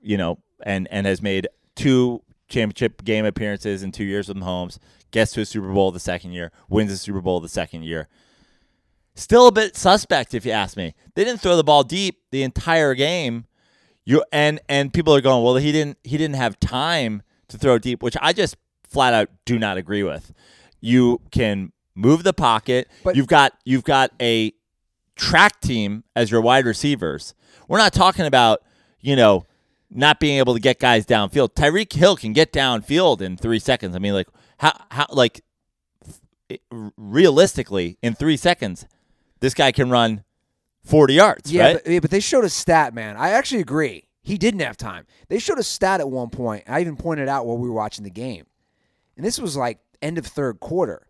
[0.00, 4.78] you know, and and has made two championship game appearances in two years with Mahomes.
[5.10, 8.08] Gets to a Super Bowl the second year, wins a Super Bowl the second year.
[9.14, 10.94] Still a bit suspect, if you ask me.
[11.14, 13.46] They didn't throw the ball deep the entire game.
[14.04, 17.78] You and and people are going, well, he didn't he didn't have time to throw
[17.78, 20.32] deep, which I just flat out do not agree with.
[20.80, 22.88] You can move the pocket.
[23.02, 24.52] But- you've got you've got a
[25.18, 27.34] track team as your wide receivers.
[27.68, 28.62] We're not talking about,
[29.00, 29.44] you know,
[29.90, 31.54] not being able to get guys downfield.
[31.54, 33.94] Tyreek Hill can get downfield in three seconds.
[33.94, 34.28] I mean, like
[34.58, 35.42] how how like
[36.96, 38.86] realistically in three seconds,
[39.40, 40.24] this guy can run
[40.84, 41.52] forty yards.
[41.52, 41.82] Yeah, right?
[41.84, 43.16] but, yeah, but they showed a stat, man.
[43.16, 44.08] I actually agree.
[44.22, 45.06] He didn't have time.
[45.28, 46.64] They showed a stat at one point.
[46.68, 48.44] I even pointed out while we were watching the game.
[49.16, 51.06] And this was like end of third quarter.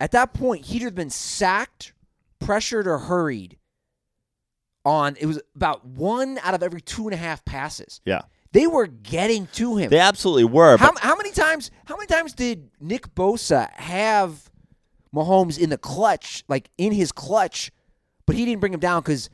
[0.00, 1.92] At that point, he'd have been sacked,
[2.44, 3.58] pressured, or hurried
[4.84, 8.00] on it was about one out of every two and a half passes.
[8.04, 9.90] yeah, They were getting to him.
[9.90, 10.76] they absolutely were.
[10.76, 11.70] How, how many times?
[11.84, 14.50] How many times did Nick Bosa have
[15.14, 17.70] Mahomes in the clutch, like in his clutch,
[18.26, 19.30] but he didn't bring him down because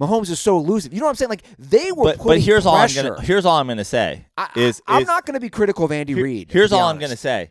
[0.00, 0.92] Mahomes is so elusive?
[0.94, 1.30] You know what I'm saying?
[1.30, 3.02] Like they were but, putting but here's all I'm pressure.
[3.14, 5.84] gonna here's all I'm gonna say I, is I, am not going to be critical
[5.86, 6.52] of Andy Here- Reid.
[6.52, 7.50] Here's all I'm going to say.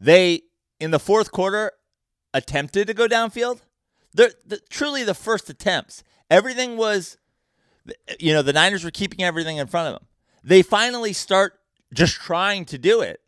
[0.00, 0.42] They
[0.80, 1.70] in the fourth quarter
[2.34, 3.60] attempted to go downfield.
[4.12, 6.02] The, truly the first attempts.
[6.30, 7.16] Everything was,
[8.18, 10.06] you know, the Niners were keeping everything in front of them.
[10.42, 11.58] They finally start
[11.92, 13.20] just trying to do it,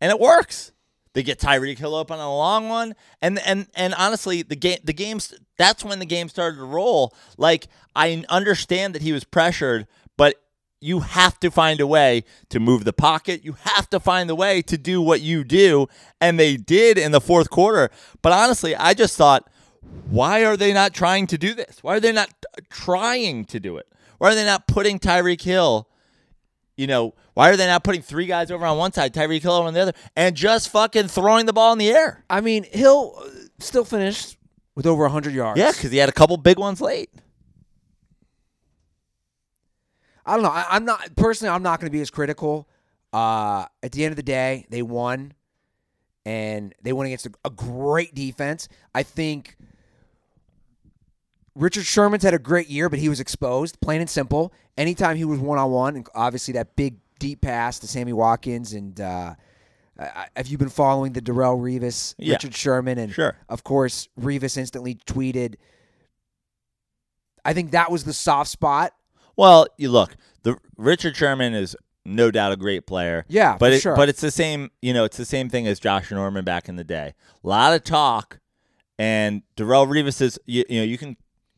[0.00, 0.72] and it works.
[1.14, 4.78] They get Tyreek Hill open on a long one, and and and honestly, the game
[4.84, 7.14] the games that's when the game started to roll.
[7.38, 9.86] Like I understand that he was pressured,
[10.16, 10.36] but
[10.80, 13.44] you have to find a way to move the pocket.
[13.44, 15.88] You have to find the way to do what you do,
[16.20, 17.90] and they did in the fourth quarter.
[18.20, 19.48] But honestly, I just thought,
[20.08, 21.78] why are they not trying to do this?
[21.82, 22.30] Why are they not
[22.70, 23.86] trying to do it?
[24.18, 25.88] Why are they not putting Tyreek Hill?
[26.76, 29.52] You know, why are they not putting three guys over on one side, Tyreek Hill
[29.52, 32.24] over on the other, and just fucking throwing the ball in the air?
[32.30, 34.36] I mean, Hill uh, still finished
[34.74, 35.58] with over 100 yards.
[35.58, 37.10] Yeah, because he had a couple big ones late.
[40.24, 40.50] I don't know.
[40.50, 41.54] I, I'm not personally.
[41.54, 42.68] I'm not going to be as critical.
[43.12, 45.32] Uh, at the end of the day, they won,
[46.24, 48.68] and they went against a, a great defense.
[48.94, 49.56] I think
[51.56, 54.52] Richard Sherman's had a great year, but he was exposed, plain and simple.
[54.76, 58.72] Anytime he was one on one, and obviously that big deep pass to Sammy Watkins,
[58.74, 59.34] and uh,
[59.98, 62.34] I- have you been following the Darrelle Revis, Yeah.
[62.34, 63.36] Richard Sherman, and Sure.
[63.48, 65.54] of course Revis instantly tweeted.
[67.44, 68.92] I think that was the soft spot.
[69.36, 73.24] Well, you look, the Richard Sherman is no doubt a great player.
[73.28, 73.96] Yeah, but for it, sure.
[73.96, 74.70] but it's the same.
[74.82, 77.14] You know, it's the same thing as Josh Norman back in the day.
[77.44, 78.40] A lot of talk,
[78.98, 80.38] and Darrelle Revis is.
[80.46, 81.16] You, you know, you can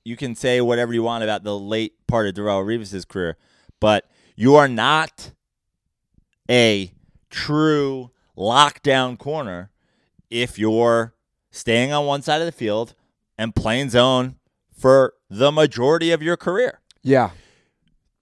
[0.09, 3.37] you can say whatever you want about the late part of Darrelle Revis's career,
[3.79, 5.33] but you are not
[6.51, 6.93] a
[7.29, 9.71] true lockdown corner
[10.31, 11.15] if you're
[11.51, 12.95] staying on one side of the field
[13.37, 14.37] and playing zone
[14.73, 16.81] for the majority of your career.
[17.03, 17.31] Yeah.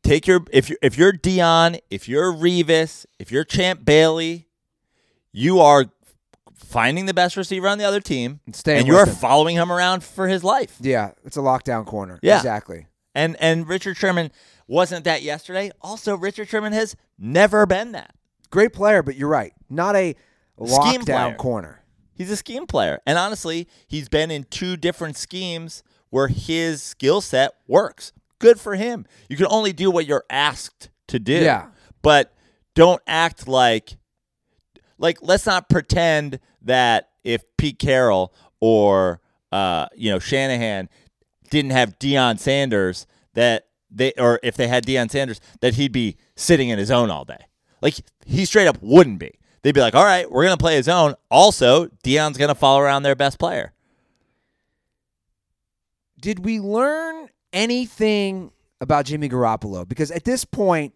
[0.02, 4.48] take your if you if you're Deion, if you're Revis, if you're Champ Bailey,
[5.32, 5.86] you are
[6.56, 9.14] finding the best receiver on the other team, And staying and you're him.
[9.14, 10.76] following him around for his life.
[10.80, 12.18] Yeah, it's a lockdown corner.
[12.22, 12.36] Yeah.
[12.36, 12.86] exactly.
[13.14, 14.30] And and Richard Sherman
[14.66, 15.70] wasn't that yesterday.
[15.80, 18.14] Also, Richard Sherman has never been that.
[18.50, 19.52] Great player, but you're right.
[19.70, 20.14] Not a
[20.64, 21.34] Scheme lockdown player.
[21.36, 21.82] corner.
[22.14, 23.00] He's a scheme player.
[23.06, 28.12] And honestly, he's been in two different schemes where his skill set works.
[28.38, 29.06] Good for him.
[29.28, 31.34] You can only do what you're asked to do.
[31.34, 31.66] Yeah.
[32.02, 32.34] But
[32.74, 33.96] don't act like
[34.98, 39.20] like let's not pretend that if Pete Carroll or
[39.52, 40.88] uh, you know, Shanahan
[41.50, 46.16] didn't have Deion Sanders that they or if they had Deion Sanders that he'd be
[46.34, 47.46] sitting in his own all day.
[47.80, 49.38] Like he straight up wouldn't be.
[49.62, 53.02] They'd be like, "All right, we're gonna play his own." Also, Deion's gonna follow around
[53.02, 53.72] their best player.
[56.20, 59.88] Did we learn anything about Jimmy Garoppolo?
[59.88, 60.94] Because at this point,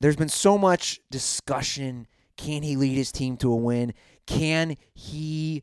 [0.00, 2.06] there's been so much discussion.
[2.40, 3.92] Can he lead his team to a win?
[4.26, 5.62] Can he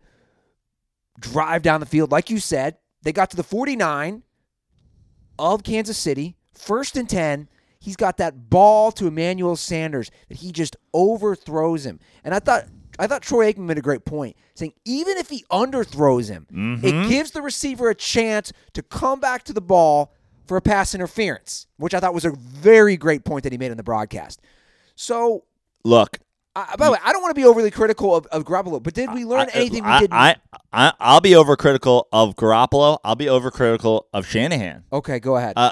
[1.19, 2.11] drive down the field?
[2.11, 4.21] Like you said, they got to the 49
[5.39, 7.49] of Kansas City, first and 10.
[7.79, 11.99] He's got that ball to Emmanuel Sanders that he just overthrows him.
[12.23, 12.65] And I thought
[12.99, 16.93] I thought Troy Aikman made a great point, saying even if he underthrows him, it
[16.93, 17.09] mm-hmm.
[17.09, 20.13] gives the receiver a chance to come back to the ball
[20.45, 23.71] for a pass interference, which I thought was a very great point that he made
[23.71, 24.41] in the broadcast.
[24.95, 25.45] So,
[25.83, 26.19] Look,
[26.57, 28.93] I by the way, I don't want to be overly critical of, of Garoppolo, but
[28.93, 30.13] did we learn I- anything I, we didn't?
[30.13, 30.35] I,
[30.73, 32.97] I, I'll be overcritical of Garoppolo.
[33.03, 34.83] I'll be overcritical of Shanahan.
[34.91, 35.53] okay, go ahead.
[35.55, 35.71] Uh,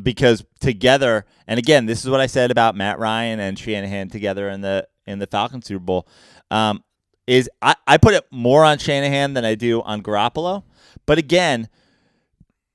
[0.00, 4.48] because together, and again, this is what I said about Matt Ryan and Shanahan together
[4.48, 6.08] in the in the Falcons Super Bowl.
[6.50, 6.82] Um,
[7.26, 10.62] is I, I put it more on Shanahan than I do on Garoppolo.
[11.06, 11.68] But again,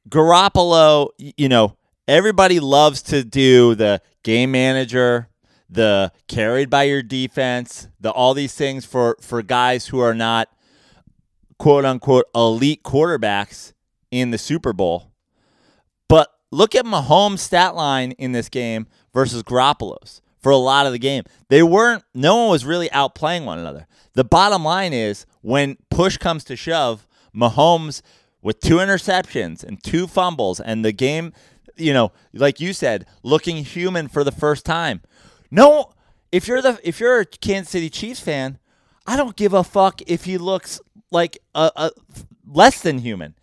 [0.09, 5.28] Garoppolo, you know, everybody loves to do the game manager,
[5.69, 10.49] the carried by your defense, the all these things for for guys who are not
[11.57, 13.73] quote unquote elite quarterbacks
[14.11, 15.11] in the Super Bowl.
[16.07, 20.93] But look at Mahomes' stat line in this game versus Garoppolo's for a lot of
[20.93, 21.23] the game.
[21.49, 23.87] They weren't, no one was really outplaying one another.
[24.13, 27.05] The bottom line is when push comes to shove,
[27.35, 28.01] Mahomes
[28.41, 31.33] with two interceptions and two fumbles and the game,
[31.75, 35.01] you know, like you said, looking human for the first time.
[35.51, 35.93] No,
[36.31, 38.59] if you're the if you're a Kansas City Chiefs fan,
[39.05, 40.79] I don't give a fuck if he looks
[41.11, 41.91] like a, a
[42.47, 43.35] less than human.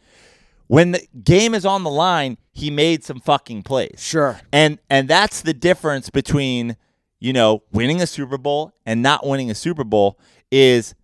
[0.68, 3.96] When the game is on the line, he made some fucking plays.
[3.98, 4.40] Sure.
[4.52, 6.76] And and that's the difference between,
[7.20, 10.18] you know, winning a Super Bowl and not winning a Super Bowl
[10.50, 10.94] is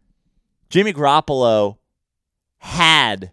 [0.69, 1.79] Jimmy Garoppolo
[2.59, 3.33] had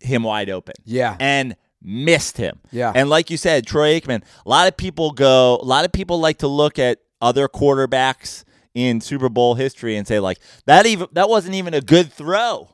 [0.00, 1.16] him wide open yeah.
[1.20, 2.60] and missed him.
[2.70, 2.92] Yeah.
[2.94, 6.20] And like you said, Troy Aikman, a lot of people go, a lot of people
[6.20, 11.06] like to look at other quarterbacks in Super Bowl history and say like that even
[11.12, 12.70] that wasn't even a good throw.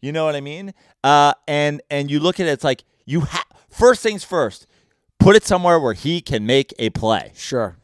[0.00, 0.72] You know what I mean?
[1.04, 4.66] Uh, and and you look at it, it's like you ha- first things first,
[5.18, 7.76] put it somewhere where he can make a play Sure.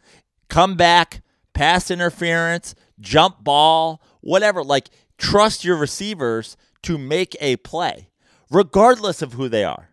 [0.49, 1.23] come back,
[1.55, 4.63] pass interference, jump ball, whatever.
[4.63, 8.09] Like trust your receivers to make a play,
[8.51, 9.86] regardless of who they are.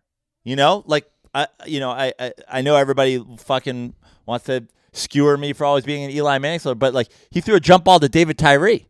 [0.44, 5.38] You know, like I, you know, I, I, I know everybody fucking wants to skewer
[5.38, 8.10] me for always being an Eli Manning, but like he threw a jump ball to
[8.10, 8.88] David Tyree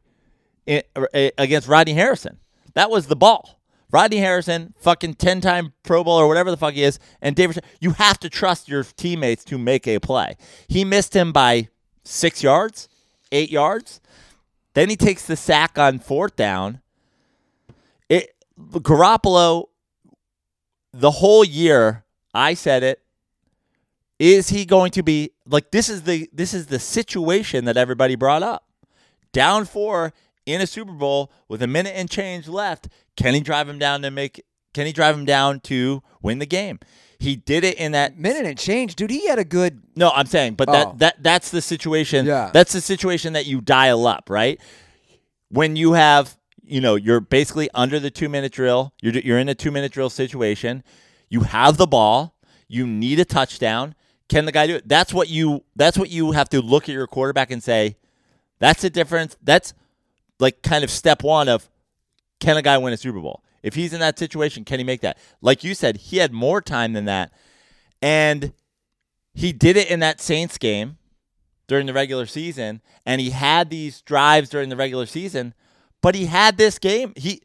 [0.66, 1.06] in, uh,
[1.38, 2.40] against Rodney Harrison.
[2.74, 3.60] That was the ball.
[3.92, 7.64] Rodney Harrison, fucking ten-time Pro Bowl or whatever the fuck he is, and David.
[7.80, 10.36] You have to trust your teammates to make a play.
[10.68, 11.70] He missed him by
[12.04, 12.90] six yards,
[13.32, 14.02] eight yards.
[14.74, 16.82] Then he takes the sack on fourth down.
[18.10, 19.68] It Garoppolo,
[20.94, 22.04] the whole year,
[22.34, 23.02] I said it.
[24.20, 25.90] Is he going to be like this?
[25.90, 28.66] Is the this is the situation that everybody brought up?
[29.34, 30.14] Down four
[30.46, 32.88] in a Super Bowl with a minute and change left.
[33.18, 34.44] Can he drive him down to make?
[34.74, 36.80] Can he drive him down to win the game?
[37.20, 39.10] He did it in that Minute and change, dude.
[39.10, 39.82] He had a good.
[39.96, 40.96] no, I'm saying, but that Oh.
[40.98, 42.26] that that's the situation.
[42.26, 42.50] Yeah.
[42.54, 44.60] That's the situation that you dial up, right?
[45.50, 48.94] When you have, you know, you're basically under the two minute drill.
[49.02, 50.84] You're you're in a two minute drill situation.
[51.30, 52.36] You have the ball.
[52.68, 53.96] You need a touchdown.
[54.30, 54.88] Can the guy do it?
[54.88, 55.64] That's what you.
[55.76, 57.98] That's what you have to look at your quarterback and say.
[58.60, 59.36] That's the difference.
[59.42, 59.74] That's
[60.40, 61.70] like kind of step one of
[62.40, 63.44] can a guy win a Super Bowl?
[63.62, 65.18] If he's in that situation, can he make that?
[65.42, 67.32] Like you said, he had more time than that.
[68.02, 68.54] And
[69.34, 70.98] he did it in that Saints game
[71.68, 75.54] during the regular season, and he had these drives during the regular season,
[76.04, 77.14] but he had this game.
[77.16, 77.42] He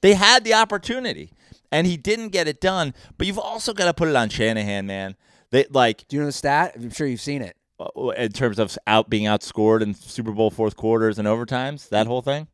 [0.00, 1.32] they had the opportunity,
[1.70, 2.94] and he didn't get it done.
[3.18, 5.16] But you've also got to put it on Shanahan, man.
[5.50, 6.72] They like Do you know the stat?
[6.76, 7.56] I'm sure you've seen it.
[7.78, 12.06] uh, in terms of out being outscored in Super Bowl fourth quarters and overtimes, that
[12.06, 12.48] whole thing.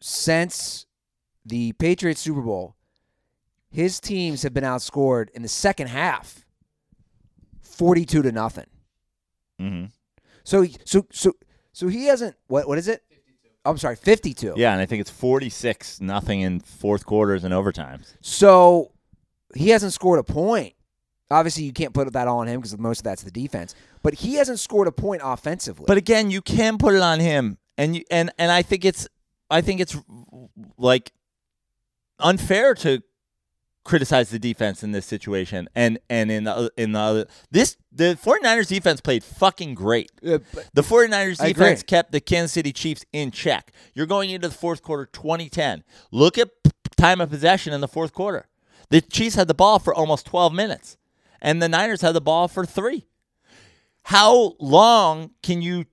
[0.00, 0.86] Since
[1.44, 2.74] the Patriots Super Bowl,
[3.70, 6.44] his teams have been outscored in the second half,
[7.60, 8.66] forty-two to nothing.
[9.60, 9.86] Mm-hmm.
[10.44, 11.34] So, he- so, so,
[11.72, 12.36] so he hasn't.
[12.46, 12.66] What?
[12.66, 13.02] What is it?
[13.64, 14.54] I'm sorry, fifty-two.
[14.56, 18.14] Yeah, and I think it's forty six nothing in fourth quarters and overtimes.
[18.20, 18.92] So
[19.54, 20.74] he hasn't scored a point.
[21.30, 23.74] Obviously, you can't put that all on him because most of that's the defense.
[24.02, 25.84] But he hasn't scored a point offensively.
[25.86, 29.06] But again, you can put it on him, and you and and I think it's
[29.50, 29.96] I think it's
[30.78, 31.12] like
[32.18, 33.02] unfair to
[33.90, 38.16] criticize the defense in this situation and and in the in the other this the
[38.22, 40.12] 49ers defense played fucking great.
[40.22, 40.40] The
[40.76, 41.86] 49ers I defense agree.
[41.88, 43.72] kept the Kansas City Chiefs in check.
[43.92, 45.82] You're going into the fourth quarter 2010.
[46.12, 46.50] Look at
[46.96, 48.46] time of possession in the fourth quarter.
[48.90, 50.96] The Chiefs had the ball for almost 12 minutes,
[51.42, 53.08] and the Niners had the ball for three.
[54.04, 55.86] How long can you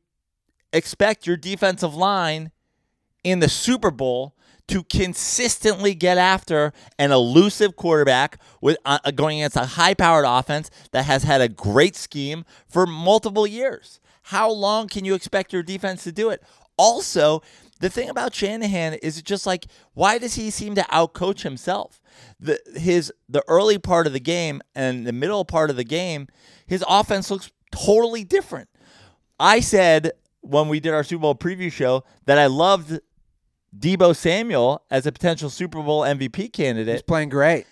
[0.71, 2.51] expect your defensive line
[3.23, 4.35] in the Super Bowl
[4.67, 11.05] to consistently get after an elusive quarterback with uh, going against a high-powered offense that
[11.05, 13.99] has had a great scheme for multiple years.
[14.23, 16.43] How long can you expect your defense to do it?
[16.77, 17.41] Also,
[17.79, 22.01] the thing about Shanahan is just like why does he seem to outcoach himself?
[22.39, 26.27] The his the early part of the game and the middle part of the game,
[26.65, 28.69] his offense looks totally different.
[29.39, 32.99] I said when we did our Super Bowl preview show that I loved
[33.77, 36.95] Deebo Samuel as a potential Super Bowl MVP candidate.
[36.95, 37.65] he's playing great.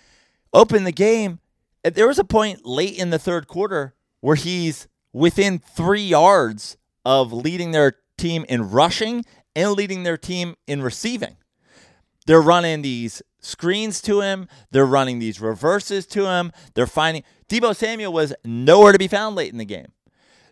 [0.52, 1.40] Open the game.
[1.82, 7.32] There was a point late in the third quarter where he's within three yards of
[7.32, 11.36] leading their team in rushing and leading their team in receiving.
[12.26, 14.48] They're running these screens to him.
[14.72, 16.52] They're running these reverses to him.
[16.74, 19.92] They're finding Deebo Samuel was nowhere to be found late in the game.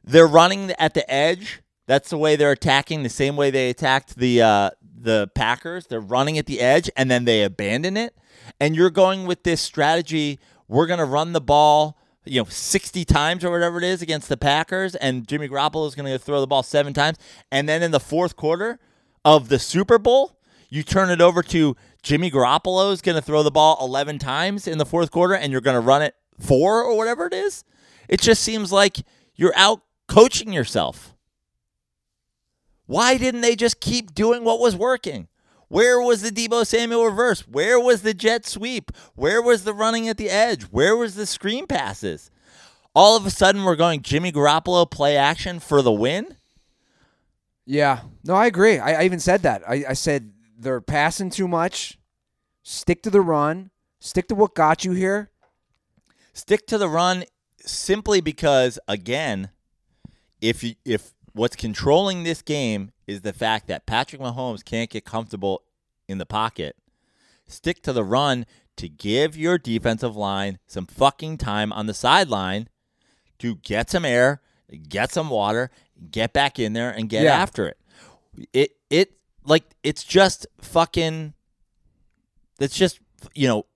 [0.04, 1.62] They're running at the edge.
[1.86, 3.02] That's the way they're attacking.
[3.02, 5.86] The same way they attacked the uh, the Packers.
[5.86, 8.16] They're running at the edge and then they abandon it.
[8.60, 10.38] And you're going with this strategy.
[10.68, 14.28] We're going to run the ball, you know, 60 times or whatever it is against
[14.28, 17.18] the Packers, and Jimmy Garoppolo is going to throw the ball seven times.
[17.50, 18.78] And then in the fourth quarter
[19.24, 20.38] of the Super Bowl,
[20.70, 24.66] you turn it over to Jimmy Garoppolo is going to throw the ball 11 times
[24.66, 27.64] in the fourth quarter, and you're going to run it four or whatever it is.
[28.08, 28.98] It just seems like
[29.36, 31.13] you're out coaching yourself.
[32.86, 35.28] Why didn't they just keep doing what was working?
[35.68, 37.48] Where was the Deebo Samuel reverse?
[37.48, 38.92] Where was the jet sweep?
[39.14, 40.64] Where was the running at the edge?
[40.64, 42.30] Where was the screen passes?
[42.94, 46.36] All of a sudden, we're going Jimmy Garoppolo play action for the win.
[47.66, 48.02] Yeah.
[48.22, 48.78] No, I agree.
[48.78, 49.62] I, I even said that.
[49.68, 51.98] I, I said they're passing too much.
[52.62, 53.70] Stick to the run.
[53.98, 55.30] Stick to what got you here.
[56.34, 57.24] Stick to the run
[57.60, 59.50] simply because, again,
[60.40, 65.04] if you, if what's controlling this game is the fact that Patrick Mahomes can't get
[65.04, 65.62] comfortable
[66.08, 66.76] in the pocket,
[67.46, 72.68] stick to the run to give your defensive line some fucking time on the sideline
[73.38, 74.40] to get some air,
[74.88, 75.70] get some water,
[76.10, 77.34] get back in there and get Yeah.
[77.34, 77.78] after it.
[78.52, 79.12] It it
[79.44, 81.34] like it's just fucking
[82.60, 82.98] it's just
[83.34, 83.66] you know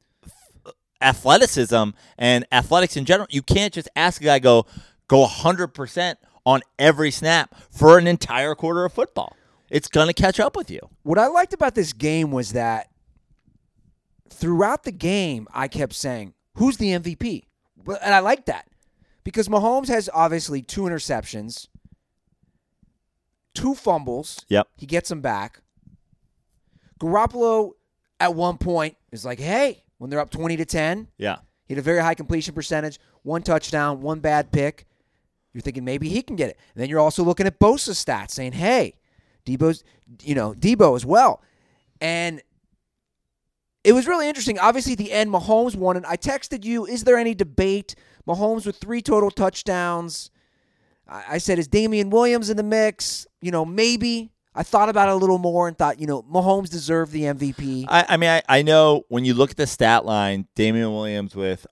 [1.01, 3.29] athleticism and athletics in general.
[3.31, 4.67] You can't just ask a guy go
[5.07, 9.37] go 100% on every snap for an entire quarter of football.
[9.71, 10.81] It's going to catch up with you.
[11.03, 12.89] What I liked about this game was that
[14.31, 17.45] throughout the game, I kept saying, "Who's the MVP?"
[17.87, 18.67] And I like that
[19.25, 21.67] because Mahomes has obviously two interceptions,
[23.55, 24.45] two fumbles.
[24.49, 24.69] Yep.
[24.77, 25.61] He gets them back.
[27.01, 27.73] Garoppolo
[28.21, 31.39] at one point is like, "Hey, when they're up twenty to ten, Yeah.
[31.67, 34.87] he had a very high completion percentage, one touchdown, one bad pick.
[35.53, 36.59] You're thinking maybe he can get it.
[36.75, 38.95] And then you're also looking at Bosa's stats saying, hey,
[39.47, 39.83] Deebo's,
[40.23, 41.43] you know, Deebo as well.
[42.01, 42.43] And
[43.85, 44.59] it was really interesting.
[44.59, 45.97] Obviously, at the end, Mahomes won.
[45.97, 47.95] And I texted you, is there any debate?
[48.27, 50.31] Mahomes with three total touchdowns.
[51.09, 53.27] I said, is Damien Williams in the mix?
[53.41, 54.31] You know, maybe.
[54.55, 57.87] I thought about it a little more and thought, you know, Mahomes deserved the MVP.
[57.89, 61.35] I, I mean, I, I know when you look at the stat line, Damien Williams
[61.35, 61.67] with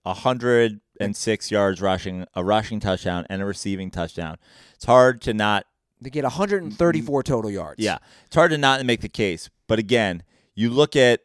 [0.99, 4.37] 106 yards rushing, a rushing touchdown, and a receiving touchdown.
[4.75, 5.67] It's hard to not
[6.01, 7.83] They get 134 total yards.
[7.83, 9.51] Yeah, it's hard to not make the case.
[9.67, 10.23] But again,
[10.55, 11.21] you look at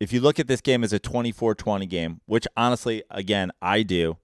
[0.00, 4.18] if you look at this game as a 24-20 game, which honestly, again, I do.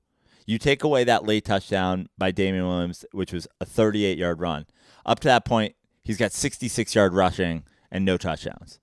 [0.45, 4.67] You take away that late touchdown by Damien Williams, which was a 38-yard run.
[5.07, 7.63] Up to that point, he's got 66-yard rushing
[7.93, 8.81] and no touchdowns.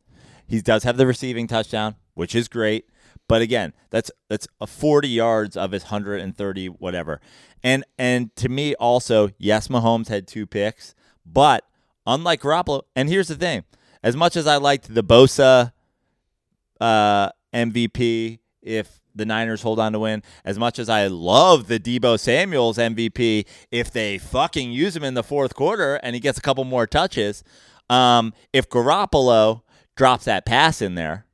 [0.47, 2.85] He does have the receiving touchdown, which is great,
[3.27, 7.19] But again, that's that's a 40 yards of his 130 whatever.
[7.63, 10.93] And and to me also, yes, Mahomes had two picks,
[11.25, 11.65] but
[12.05, 13.63] unlike Garoppolo, and here's the thing:
[14.03, 15.71] as much as I liked the Bosa
[16.79, 21.79] uh, MVP, if the Niners hold on to win, as much as I love the
[21.79, 26.37] Deebo Samuel's MVP, if they fucking use him in the fourth quarter and he gets
[26.37, 27.43] a couple more touches,
[27.89, 29.61] um, if Garoppolo
[29.95, 31.24] drops that pass in there,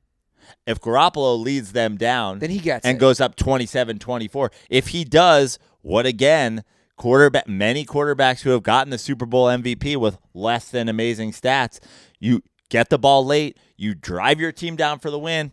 [0.66, 3.00] if Garoppolo leads them down, Then he gets and it.
[3.00, 4.50] goes up 27-24.
[4.70, 6.64] If he does, what again?
[6.96, 11.80] Quarterback, many quarterbacks who have gotten the Super Bowl MVP with less than amazing stats.
[12.20, 15.52] You get the ball late, you drive your team down for the win.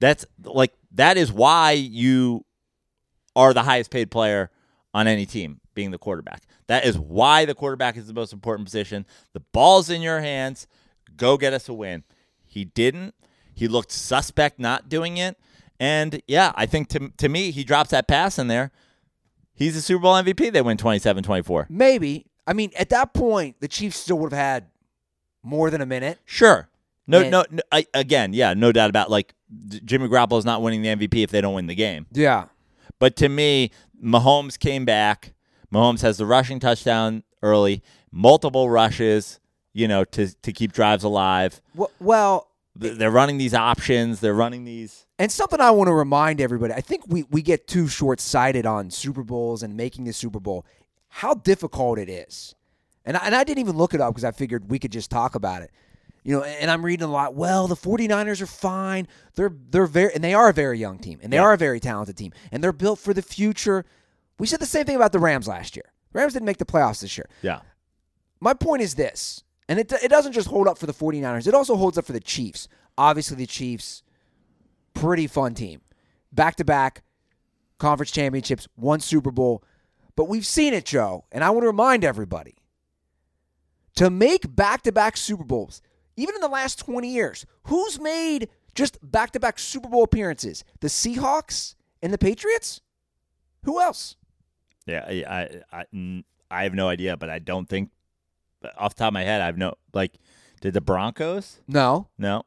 [0.00, 2.44] That's like that is why you
[3.34, 4.50] are the highest paid player
[4.92, 6.42] on any team, being the quarterback.
[6.68, 9.06] That is why the quarterback is the most important position.
[9.32, 10.66] The ball's in your hands.
[11.16, 12.04] Go get us a win.
[12.46, 13.14] He didn't.
[13.54, 15.38] He looked suspect not doing it.
[15.80, 18.70] And yeah, I think to, to me, he drops that pass in there.
[19.54, 20.52] He's a Super Bowl MVP.
[20.52, 21.66] They win 27 24.
[21.70, 22.26] Maybe.
[22.46, 24.66] I mean, at that point, the Chiefs still would have had
[25.42, 26.18] more than a minute.
[26.24, 26.68] Sure.
[27.06, 29.34] No, And- no, no I, again, yeah, no doubt about like
[29.84, 32.06] Jimmy Garoppolo's not winning the MVP if they don't win the game.
[32.12, 32.46] Yeah.
[32.98, 33.70] But to me,
[34.02, 35.32] Mahomes came back.
[35.72, 39.40] Mahomes has the rushing touchdown early, multiple rushes,
[39.72, 41.60] you know, to to keep drives alive.
[41.74, 44.20] Well, well, They're running these options.
[44.20, 45.06] They're running these.
[45.18, 46.72] and something I want to remind everybody.
[46.74, 50.40] I think we we get too short sighted on Super Bowls and making the Super
[50.40, 50.66] Bowl.
[51.08, 52.56] How difficult it is,
[53.04, 55.08] and I, and I didn't even look it up because I figured we could just
[55.10, 55.70] talk about it.
[56.24, 57.34] You know, and I'm reading a lot.
[57.34, 59.06] Well, the 49ers are fine.
[59.36, 61.42] They're they're very and they are a very young team and they Yeah.
[61.42, 63.84] are a very talented team and they're built for the future.
[64.38, 65.92] We said the same thing about the Rams last year.
[66.12, 67.28] Rams didn't make the playoffs this year.
[67.42, 67.60] Yeah.
[68.40, 71.54] My point is this, and it, it doesn't just hold up for the 49ers, it
[71.54, 72.68] also holds up for the Chiefs.
[72.96, 74.02] Obviously, the Chiefs,
[74.92, 75.80] pretty fun team.
[76.32, 77.02] Back to back
[77.78, 79.62] conference championships, one Super Bowl.
[80.16, 82.56] But we've seen it, Joe, and I want to remind everybody
[83.96, 85.82] to make back to back Super Bowls,
[86.16, 90.64] even in the last 20 years, who's made just back to back Super Bowl appearances?
[90.80, 92.80] The Seahawks and the Patriots?
[93.64, 94.16] Who else?
[94.86, 95.04] Yeah.
[95.08, 97.90] I I I have no idea, but I don't think,
[98.78, 100.12] off the top of my head, I have no, like,
[100.60, 101.60] did the Broncos?
[101.68, 102.08] No.
[102.18, 102.42] No.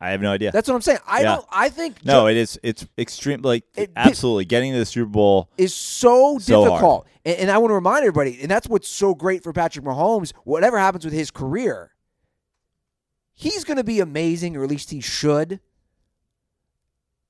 [0.00, 0.52] I have no idea.
[0.52, 1.00] That's what I'm saying.
[1.06, 1.34] I Yeah.
[1.36, 4.44] don't I think no, it is, it's extreme, like, It- absolutely.
[4.44, 5.50] Getting to the Super Bowl.
[5.58, 7.06] is so, So difficult.
[7.24, 10.32] And, and I want to remind everybody, and that's what's so great for Patrick Mahomes.
[10.44, 11.92] Whatever happens with his career,
[13.34, 15.58] he's going to be amazing, or at least he should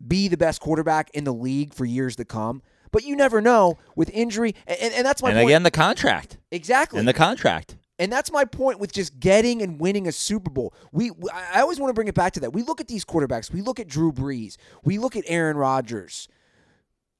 [0.06, 2.62] be the best quarterback in the league for years to come.
[2.90, 5.48] But you never know with injury, and, and, that's my and point.
[5.48, 6.38] again, the contract.
[6.50, 6.98] exactly.
[6.98, 7.76] And the contract.
[7.98, 10.72] And that's my point with just getting and winning a Super Bowl.
[10.92, 12.52] We, I I always want to bring it back to that.
[12.52, 13.52] We look at these quarterbacks.
[13.52, 14.56] We look at Drew Brees.
[14.84, 16.28] We look at Aaron Rodgers.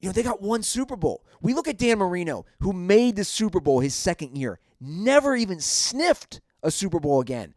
[0.01, 1.25] You know, they got one Super Bowl.
[1.41, 5.61] We look at Dan Marino, who made the Super Bowl his second year, never even
[5.61, 7.55] sniffed a Super Bowl again.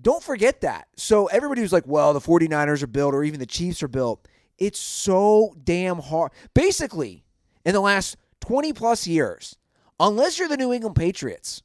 [0.00, 0.88] Don't forget that.
[0.96, 4.26] So everybody who's like, well, the 49ers are built or even the Chiefs are built,
[4.56, 6.32] it's so damn hard.
[6.54, 7.24] Basically,
[7.68, 9.56] in the last 20 plus years,
[10.00, 11.62] unless you're the New England Patriots,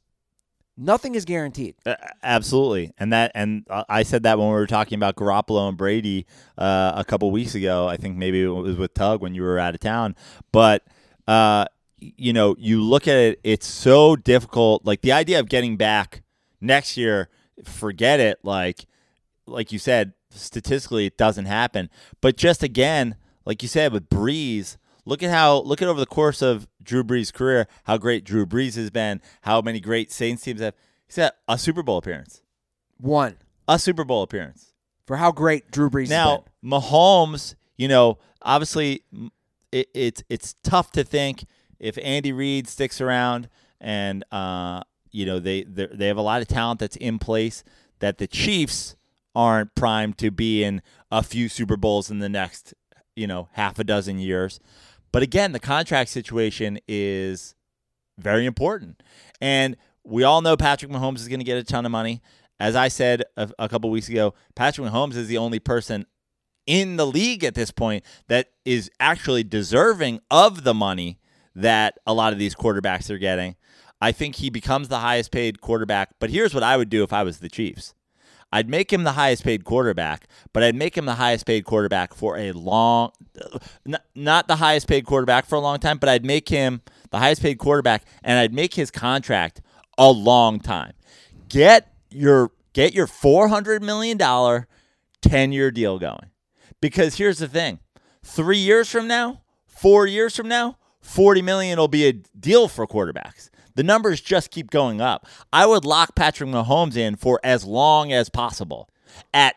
[0.76, 1.76] nothing is guaranteed.
[1.86, 5.66] Uh, absolutely, and that and uh, I said that when we were talking about Garoppolo
[5.66, 6.26] and Brady
[6.58, 7.88] uh, a couple weeks ago.
[7.88, 10.14] I think maybe it was with Tug when you were out of town,
[10.52, 10.84] but
[11.26, 11.64] uh,
[11.96, 14.84] you know, you look at it; it's so difficult.
[14.84, 16.22] Like the idea of getting back
[16.60, 17.30] next year,
[17.64, 18.40] forget it.
[18.42, 18.84] Like,
[19.46, 21.88] like you said, statistically, it doesn't happen.
[22.20, 24.76] But just again, like you said with Brees.
[25.06, 28.46] Look at how look at over the course of Drew Brees' career, how great Drew
[28.46, 30.74] Brees has been, how many great Saints teams have.
[31.06, 32.42] He's got a Super Bowl appearance.
[32.98, 33.36] One,
[33.68, 34.72] A Super Bowl appearance.
[35.06, 36.70] for how great Drew Brees Now, has been.
[36.70, 39.02] Mahomes, you know, obviously
[39.72, 41.44] it, it's it's tough to think
[41.78, 43.48] if Andy Reid sticks around
[43.80, 47.62] and uh, you know they they have a lot of talent that's in place
[47.98, 48.96] that the Chiefs
[49.34, 50.80] aren't primed to be in
[51.10, 52.72] a few Super Bowls in the next
[53.14, 54.58] you know half a dozen years.
[55.14, 57.54] But again, the contract situation is
[58.18, 59.00] very important.
[59.40, 62.20] And we all know Patrick Mahomes is going to get a ton of money.
[62.58, 66.06] As I said a, a couple weeks ago, Patrick Mahomes is the only person
[66.66, 71.20] in the league at this point that is actually deserving of the money
[71.54, 73.54] that a lot of these quarterbacks are getting.
[74.00, 76.10] I think he becomes the highest paid quarterback.
[76.18, 77.94] But here's what I would do if I was the Chiefs.
[78.54, 82.14] I'd make him the highest paid quarterback, but I'd make him the highest paid quarterback
[82.14, 83.10] for a long,
[84.14, 86.80] not the highest paid quarterback for a long time, but I'd make him
[87.10, 89.60] the highest paid quarterback, and I'd make his contract
[89.98, 90.92] a long time.
[91.48, 94.68] Get your get your four hundred million dollar
[95.20, 96.30] ten year deal going.
[96.80, 97.80] Because here's the thing:
[98.22, 102.86] three years from now, four years from now, forty million will be a deal for
[102.86, 103.50] quarterbacks.
[103.76, 105.26] The numbers just keep going up.
[105.52, 108.88] I would lock Patrick Mahomes in for as long as possible
[109.32, 109.56] at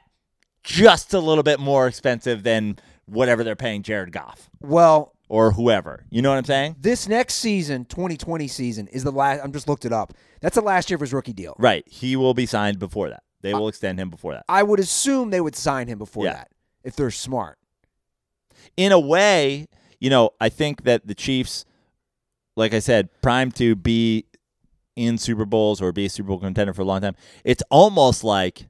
[0.63, 6.05] just a little bit more expensive than whatever they're paying Jared Goff Well, or whoever.
[6.09, 6.75] You know what I'm saying?
[6.79, 9.41] this next season, 2020 season, is the last.
[9.43, 10.13] I'm just looked it up.
[10.41, 11.55] That's the last year of his rookie deal.
[11.57, 11.83] Right.
[11.87, 13.23] He will be signed before that.
[13.41, 14.43] They will extend him before that.
[14.49, 16.33] I would assume they would sign him before Yeah.
[16.33, 16.49] that
[16.83, 17.57] if they're smart.
[18.75, 19.67] in a way,
[19.99, 21.65] you know, I think that the Chiefs,
[22.57, 24.25] like I said, primed to be
[24.95, 27.15] in Super Bowls or be a Super Bowl contender for a long time.
[27.45, 28.67] It's almost like,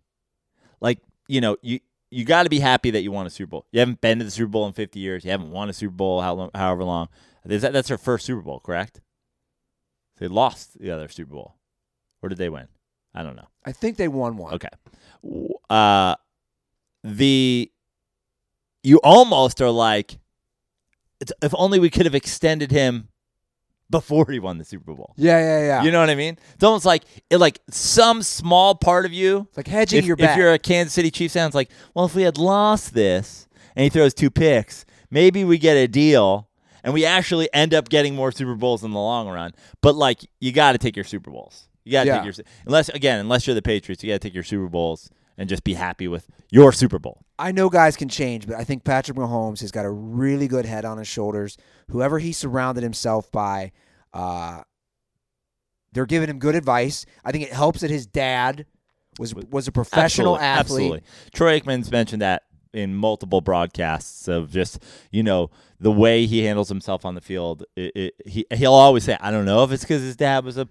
[0.81, 1.79] like you know, you
[2.11, 3.65] you got to be happy that you won a Super Bowl.
[3.71, 5.25] You haven't been to the Super Bowl in 50 years.
[5.25, 7.07] You haven't won a Super Bowl how long, however long.
[7.45, 9.01] Is that, that's their first Super Bowl, correct?
[10.17, 11.55] They lost the other Super Bowl,
[12.21, 12.67] or did they win?
[13.13, 13.47] I don't know.
[13.65, 14.53] I think they won one.
[14.53, 14.69] Okay.
[15.69, 16.15] Uh,
[17.03, 17.71] the
[18.83, 20.19] you almost are like,
[21.19, 23.09] it's, if only we could have extended him
[23.89, 25.13] before he won the Super Bowl.
[25.17, 25.83] Yeah, yeah, yeah.
[25.83, 26.37] You know what I mean?
[26.55, 29.45] It's almost like it, like some small part of you.
[29.49, 30.37] it's like hedging If, your if bet.
[30.37, 33.83] you're a Kansas City Chiefs fan, it's like, well, if we had lost this and
[33.83, 36.49] he throws two picks, maybe we get a deal
[36.83, 39.53] and we actually end up getting more Super Bowls in the long run.
[39.81, 41.67] But like, you got to take your Super Bowls.
[41.85, 42.21] You got to Yeah.
[42.23, 45.09] take your unless again, unless you're the Patriots, you got to take your Super Bowls
[45.37, 47.23] and just be happy with your Super Bowl.
[47.39, 50.65] I know guys can change, but I think Patrick Mahomes has got a really good
[50.65, 51.57] head on his shoulders.
[51.89, 53.71] Whoever he surrounded himself by,
[54.13, 54.63] uh,
[55.93, 57.05] they're giving him good advice.
[57.23, 58.65] I think it helps that his dad
[59.19, 61.03] was was a professional Absolutely, athlete.
[61.03, 61.31] Absolutely.
[61.33, 66.69] Troy Aikman's mentioned that in multiple broadcasts of just you know the way he handles
[66.69, 67.63] himself on the field.
[67.75, 70.57] It, it, he he'll always say, "I don't know if it's because his dad was
[70.57, 70.67] a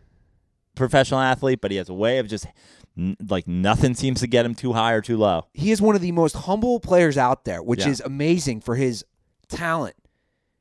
[0.75, 2.47] professional athlete, but he has a way of just
[2.97, 5.94] n- like nothing seems to get him too high or too low." He is one
[5.94, 7.90] of the most humble players out there, which Yeah.
[7.90, 9.05] is amazing for his
[9.49, 9.94] talent.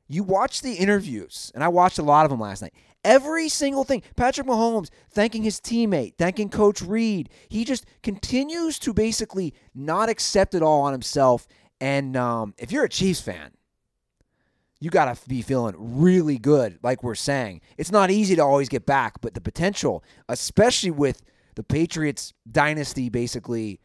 [0.08, 2.72] You watch the interviews, and I watched a lot of them last night.
[3.04, 7.28] Every single thing, Patrick Mahomes thanking his teammate, thanking Coach Reid.
[7.48, 11.46] He just continues to basically not accept it all on himself.
[11.80, 13.52] And um, if you're a Chiefs fan,
[14.80, 17.60] you got to be feeling really good, like we're saying.
[17.78, 21.22] It's not easy to always get back, but the potential, especially with
[21.56, 23.80] the Patriots dynasty basically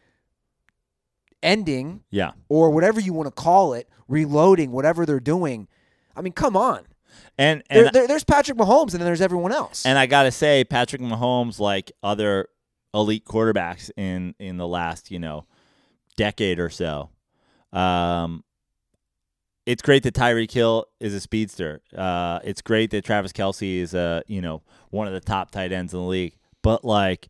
[1.43, 5.67] ending Yeah, or whatever you want to call it, reloading, whatever they're doing.
[6.15, 6.81] I mean, come on.
[7.37, 9.85] and There, and there- there's Patrick Mahomes, and then there's everyone else.
[9.85, 12.47] and I gotta say, Patrick Mahomes, like other
[12.93, 15.45] elite quarterbacks in in the last you know
[16.17, 17.09] decade or so,
[17.73, 18.43] um,
[19.65, 21.81] it's great that Tyreek Hill is a speedster.
[21.95, 25.71] Uh, it's great that Travis Kelce is a you know one of the top tight
[25.71, 26.35] ends in the league.
[26.61, 27.29] But like,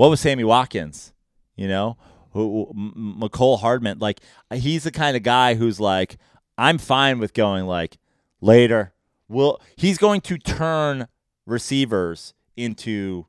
[0.00, 1.12] what was Sammy Watkins?
[1.56, 1.98] You know,
[2.32, 3.98] who Mecole Hardman?
[3.98, 4.20] Like,
[4.50, 6.16] he's the kind of guy who's like,
[6.56, 7.98] I'm fine with going like
[8.40, 8.94] later.
[9.28, 11.06] Will he's going to turn
[11.44, 13.26] receivers into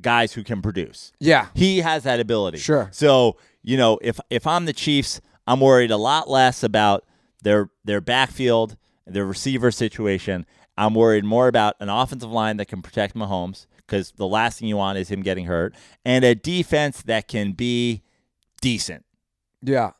[0.00, 1.10] guys who can produce?
[1.18, 2.58] yeah, He has that ability.
[2.58, 2.88] Sure.
[2.92, 7.04] So, you know, if if I'm the Chiefs, I'm worried a lot less about
[7.42, 8.76] their their backfield,
[9.08, 10.46] their receiver situation.
[10.78, 14.68] I'm worried more about an offensive line that can protect Mahomes because the last thing
[14.68, 15.74] you want is him getting hurt,
[16.04, 18.02] and a defense that can be
[18.60, 19.04] decent.
[19.62, 19.90] yeah.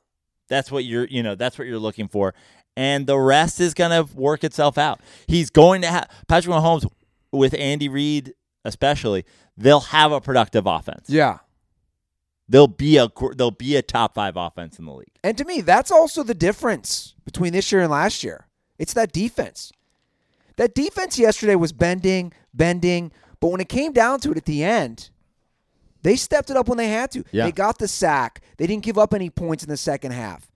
[0.49, 2.35] That's what you're, you know, that's what you're looking for.
[2.77, 5.01] And the rest is going to work itself out.
[5.29, 6.91] He's going to have Patrick Mahomes
[7.31, 8.35] with Andy Reid,
[8.65, 9.25] especially.
[9.57, 11.09] They'll have a productive offense.
[11.09, 11.39] Yeah.
[12.49, 15.13] They'll be a they'll be a top five offense in the league.
[15.23, 18.49] And to me, that's also the difference between this year and last year.
[18.77, 19.71] It's that defense.
[20.57, 24.63] That defense yesterday was bending, bending, but when it came down to it at the
[24.63, 25.11] end,
[26.03, 27.25] they stepped it up when they had to.
[27.33, 27.45] Yeah.
[27.45, 28.43] They got the sack.
[28.57, 30.51] They didn't give up any points in the second half.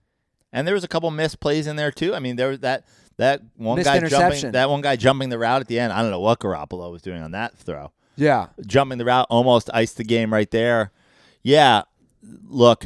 [0.51, 2.15] And there was a couple missed plays in there too.
[2.15, 2.85] I mean, there was that
[3.17, 5.93] that one Missed guy jumping that one guy jumping the route at the end.
[5.93, 7.91] I don't know what Garoppolo was doing on that throw.
[8.17, 8.47] Yeah.
[8.65, 10.91] jumping the route almost iced the game right there.
[11.43, 11.83] Yeah,
[12.23, 12.85] look,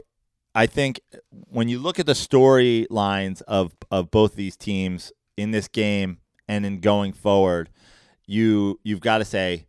[0.56, 5.68] I think when you look at the storylines of of both these teams in this
[5.68, 7.70] game and in going forward,
[8.26, 9.68] you you've got to say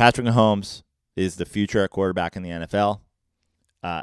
[0.00, 0.82] Patrick Mahomes
[1.14, 3.00] is the future at quarterback in the NFL.
[3.82, 4.02] Uh,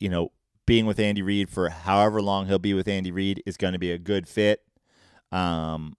[0.00, 0.32] you know,
[0.66, 3.78] being with Andy Reid for however long he'll be with Andy Reid is going to
[3.78, 4.64] be a good fit.
[5.30, 5.96] Um,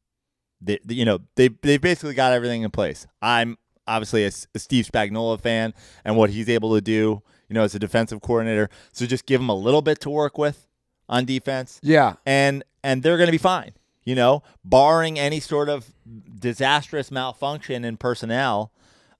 [0.60, 3.08] they, they- you know, they they basically got everything in place.
[3.22, 5.74] I'm obviously a Steve Spagnuolo fan
[6.04, 8.70] and what he's able to do, you know, as a defensive coordinator.
[8.92, 10.68] So just give him a little bit to work with
[11.08, 12.16] on defense, Yeah.
[12.26, 13.72] and and they're going to be fine.
[14.04, 15.94] You know, barring any sort of
[16.38, 18.74] disastrous malfunction in personnel,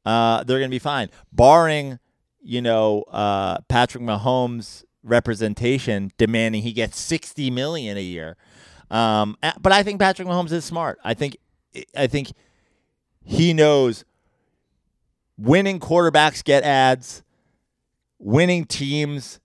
[0.08, 1.10] uh, they're going to be fine.
[1.34, 2.00] Barring,
[2.42, 8.38] you know, uh, Patrick Mahomes representation demanding he gets 60 million a year.
[8.90, 10.98] Um, but I think Patrick Mahomes is smart.
[11.04, 11.36] I think
[11.96, 12.32] I think
[13.22, 14.06] he knows
[15.38, 17.22] winning quarterbacks get ads,
[18.18, 19.42] winning teams,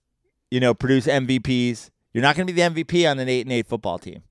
[0.49, 1.89] you know, produce MVPs.
[2.13, 4.23] You're not going to be the MVP on an 8 and 8 football team.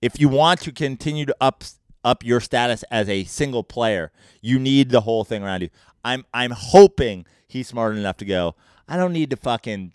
[0.00, 1.64] If you want to continue to up
[2.04, 5.70] up your status as a single player, you need the whole thing around you.
[6.04, 8.54] I'm I'm hoping he's smart enough to go.
[8.88, 9.92] I don't need to fucking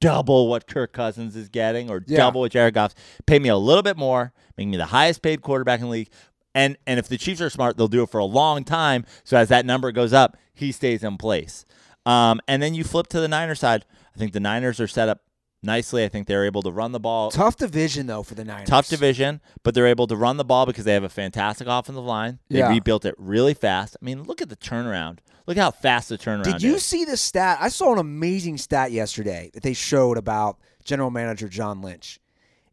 [0.00, 2.18] double what Kirk Cousins is getting or Yeah.
[2.18, 2.94] double what Jared Goff.
[3.26, 6.10] Pay me a little bit more, make me the highest paid quarterback in the league.
[6.54, 9.04] And and if the Chiefs are smart, they'll do it for a long time.
[9.24, 11.64] So as that number goes up, he stays in place.
[12.06, 13.84] Um, and then you flip to the Niners side.
[14.14, 15.20] I think the Niners are set up
[15.62, 16.04] nicely.
[16.04, 17.30] I think they're able to run the ball.
[17.30, 18.68] Tough division though for the Niners.
[18.68, 22.04] Tough division, but they're able to run the ball because they have a fantastic offensive
[22.04, 22.38] line.
[22.48, 22.68] They Yeah.
[22.68, 23.96] rebuilt it really fast.
[24.00, 25.18] I mean, look at the turnaround.
[25.46, 26.84] Look how fast the turnaround Did you is.
[26.84, 27.58] see the stat?
[27.60, 32.20] I saw an amazing stat yesterday that they showed about general manager John Lynch.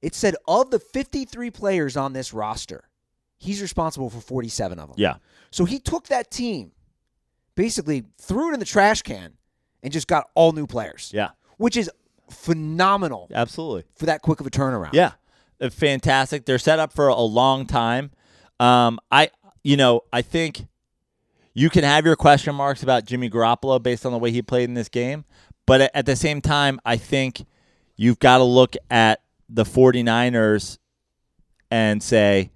[0.02, 2.90] It said of the 53 players on this roster,
[3.38, 4.96] he's responsible for 47 of them.
[5.00, 5.16] Yeah.
[5.52, 6.74] So he took that team,
[7.56, 9.34] basically threw it in the trash can,
[9.82, 11.12] and just got all new players.
[11.14, 11.30] Yeah.
[11.58, 11.90] Which is
[12.30, 13.84] phenomenal Absolutely.
[13.96, 14.94] for that quick of a turnaround.
[14.94, 15.12] Yeah,
[15.72, 16.46] fantastic.
[16.46, 18.12] They're set up for a long time.
[18.60, 19.30] Um, I,
[19.64, 20.66] you know, I think
[21.54, 24.66] you can have your question marks about Jimmy Garoppolo based on the way he played
[24.66, 25.26] in this game,
[25.66, 27.46] but at- at the same time, I think
[27.96, 30.78] you've got to look at the 49ers
[31.72, 32.52] and say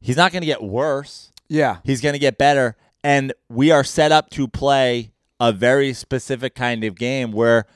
[0.00, 1.30] he's not going to get worse.
[1.48, 1.78] Yeah.
[1.84, 2.76] He's going to get better.
[3.04, 7.66] And we are set up to play a very specific kind of game where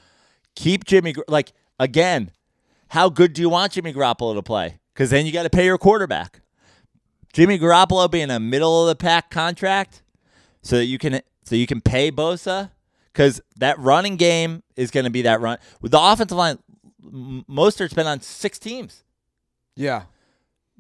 [0.56, 2.32] keep Jimmy, like, again,
[2.88, 4.78] how good do you want Jimmy Garoppolo to play?
[4.92, 6.40] Because then you got to pay your quarterback.
[7.32, 10.02] Jimmy Garoppolo being a middle of the pack contract
[10.62, 12.70] so that you can so you can pay Bosa
[13.12, 16.58] because that running game is going to be that run with the offensive line.
[17.04, 19.04] Mostert's been on six teams
[19.76, 20.04] Yeah.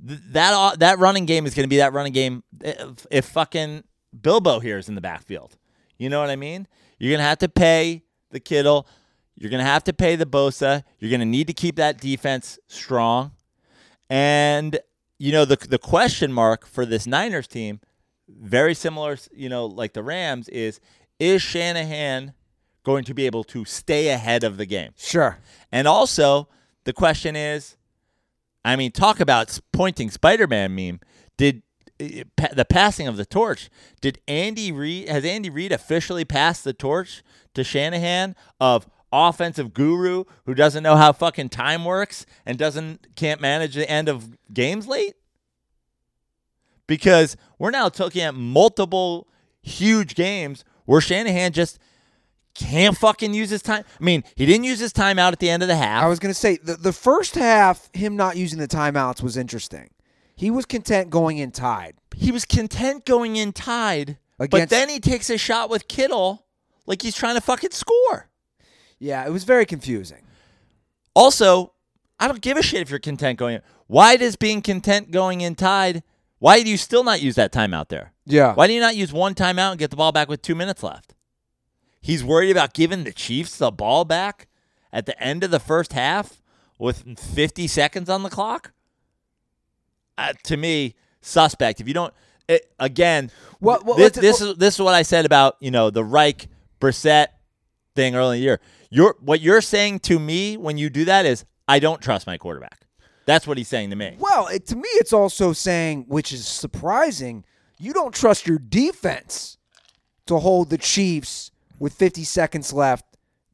[0.06, 3.84] th- that that running game is going to be that running game if, if fucking
[4.18, 5.56] Bilbo here is in the backfield.
[5.98, 6.66] You know what I mean?
[6.98, 8.88] You're going to have to pay the Kittle.
[9.36, 10.82] You're going to have to pay the Bosa.
[10.98, 13.32] You're going to need to keep that defense strong.
[14.08, 14.78] And
[15.18, 17.80] you know the the question mark for this Niners team,
[18.28, 20.80] very similar, you know, like the Rams is
[21.18, 22.34] is Shanahan
[22.84, 24.92] going to be able to stay ahead of the game?
[24.96, 25.38] Sure.
[25.72, 26.48] And also,
[26.84, 27.76] the question is,
[28.64, 31.00] I mean, talk about pointing Spider-Man meme.
[31.36, 31.62] Did
[32.00, 32.22] uh,
[32.52, 33.70] the passing of the torch?
[34.00, 37.22] Did Andy Reid has Andy Reid officially passed the torch
[37.54, 43.40] to Shanahan of offensive guru who doesn't know how fucking time works and doesn't can't
[43.40, 45.14] manage the end of games late?
[46.86, 49.28] Because we're now looking at multiple
[49.62, 51.78] huge games where Shanahan just
[52.54, 53.84] can't fucking use his time.
[54.00, 56.04] I mean, he didn't use his timeout at the end of the half.
[56.04, 59.36] I was going to say the, the first half, him not using the timeouts was
[59.36, 59.90] interesting.
[60.36, 61.94] He was content going in tied.
[62.14, 66.46] he was content going in tied, but then he takes a shot with Kittle
[66.86, 68.28] like he's trying to fucking score.
[68.98, 70.22] Yeah, it was very confusing.
[71.14, 71.72] Also,
[72.18, 73.62] I don't give a shit if you're content going in.
[73.86, 76.02] Why does being content going in tied?
[76.38, 78.12] Why do you still not use that timeout there?
[78.24, 78.54] Yeah.
[78.54, 80.82] Why do you not use one timeout and get the ball back with two minutes
[80.82, 81.14] left?
[82.00, 84.48] He's worried about giving the Chiefs the ball back
[84.92, 86.40] at the end of the first half
[86.78, 88.72] with 50 seconds on the clock.
[90.18, 91.80] Uh, to me, suspect.
[91.80, 92.14] If you don't,
[92.48, 93.30] it, again,
[93.60, 96.48] Well, well, this, this is this is what I said about you know the Reich
[96.80, 97.26] Brissett
[97.96, 98.60] thing early in the year.
[98.90, 102.38] You're what you're saying to me when you do that is I don't trust my
[102.38, 102.86] quarterback.
[103.24, 104.16] That's what he's saying to me.
[104.20, 107.44] Well, it, to me, it's also saying, which is surprising,
[107.78, 109.58] you don't trust your defense
[110.26, 113.04] to hold the Chiefs with 50 seconds left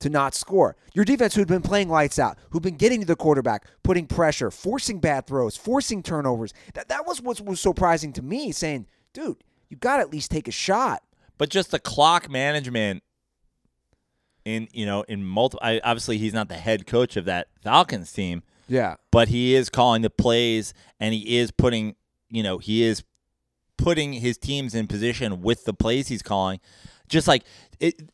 [0.01, 0.76] to not score.
[0.95, 4.51] Your defense, who'd been playing lights out, who'd been getting to the quarterback, putting pressure,
[4.51, 6.53] forcing bad throws, forcing turnovers.
[6.74, 9.38] That, that was what was surprising to me, saying, dude,
[9.70, 11.03] you got to at least take a shot.
[11.38, 13.03] but just the clock management
[14.45, 18.12] in you know in multiple I, obviously he's not the head coach of that Falcons
[18.12, 18.97] team Yeah.
[19.11, 21.95] but he is calling the plays and he is putting
[22.30, 23.03] you know he is
[23.76, 26.61] putting his teams in position with the plays he's calling
[27.09, 27.45] just like
[27.80, 28.11] it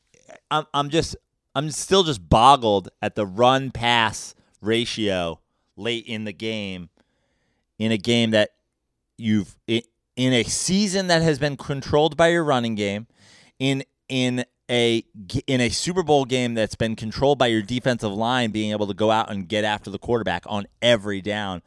[0.50, 1.16] I'm, I'm just
[1.54, 5.40] i'm still just boggled at the run pass ratio
[5.76, 6.88] late in the game
[7.78, 8.50] in a game that
[9.16, 9.82] you've in
[10.32, 13.06] a season that has been controlled by your running game
[13.58, 15.04] in in a
[15.46, 18.94] in a Super Bowl game that's been controlled by your defensive line being able to
[18.94, 21.62] go out and get after the quarterback on every down.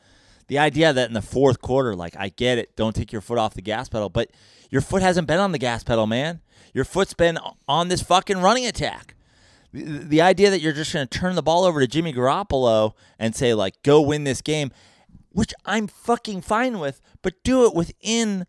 [0.48, 3.38] The idea that in the fourth quarter, like I get it, don't take your foot
[3.38, 4.30] off the gas pedal, but
[4.70, 6.42] your foot hasn't been on the gas pedal, man.
[6.74, 7.38] Your foot's been
[7.68, 9.16] on this fucking running attack.
[9.74, 12.94] the, the idea that you're just going to turn the ball over to Jimmy Garoppolo
[13.18, 14.72] and say like, "Go win this game,"
[15.30, 18.46] which I'm fucking fine with, but do it within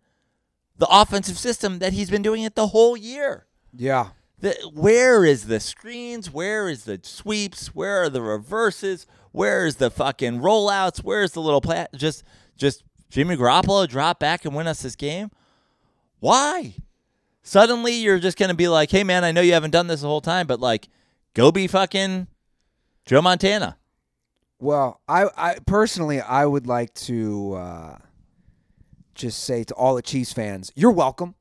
[0.76, 3.46] the offensive system that he's been doing it the whole year.
[3.74, 4.09] Yeah.
[4.43, 6.30] The, where is the screens?
[6.30, 7.68] Where is the sweeps?
[7.68, 9.07] Where are the reverses?
[9.30, 11.03] Where is the fucking rollouts?
[11.03, 11.86] Where is the little play?
[11.95, 12.24] Just,
[12.57, 15.30] just Jimmy Garoppolo drop back and win us this game.
[16.18, 16.74] Why?
[17.45, 20.09] Suddenly you're just gonna be like, hey man, I know you haven't done this the
[20.09, 20.88] whole time, but like,
[21.34, 22.26] go be fucking
[23.07, 23.78] Joe Montana.
[24.59, 27.99] Well, I, I personally, I would like to uh,
[29.14, 31.36] just say to all the Chiefs fans, you're welcome.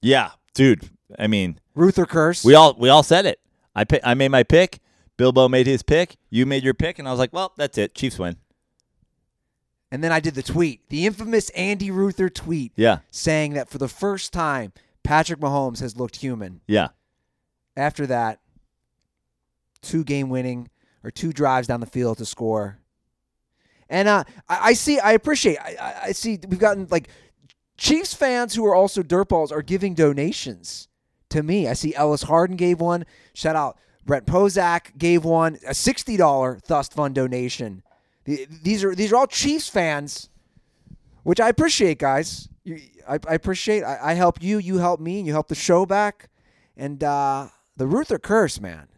[0.00, 0.90] Yeah, dude.
[1.18, 2.44] I mean, Ruther curse.
[2.44, 3.40] we all we all said it.
[3.74, 4.80] I pi- I made my pick.
[5.16, 6.16] Bilbo made his pick.
[6.30, 7.94] You made your pick, and I was like, well, that's it.
[7.94, 8.36] Chiefs win.
[9.90, 13.78] and then I did the tweet, the infamous Andy Ruther tweet, Yeah, saying that for
[13.78, 14.72] the first time,
[15.04, 16.60] Patrick Mahomes has looked human.
[16.66, 16.88] yeah.
[17.76, 18.40] After that,
[19.82, 20.68] two game winning
[21.02, 22.78] or two drives down the field to score.
[23.88, 27.08] And uh, I, I see, I appreciate, I- I see we've gotten like
[27.76, 30.88] Chiefs fans who are also dirtballs are giving donations
[31.34, 31.68] to me.
[31.68, 33.04] I see Ellis Harden gave one.
[33.34, 33.76] Shout out
[34.06, 37.82] Brett Pozak gave one a sixty dollar Thust Fund donation.
[38.24, 40.30] These are these are all Chiefs fans,
[41.22, 42.48] which I appreciate, guys.
[42.64, 43.82] You, I, I appreciate.
[43.82, 46.30] I, I help you, you help me, and you help the show back.
[46.76, 48.88] And uh, the Ruther curse, man,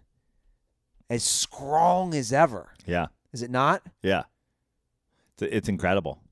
[1.10, 2.72] as strong as ever.
[2.86, 3.06] Yeah.
[3.32, 3.82] Is it not?
[4.02, 4.22] Yeah.
[5.34, 6.22] It's, it's incredible.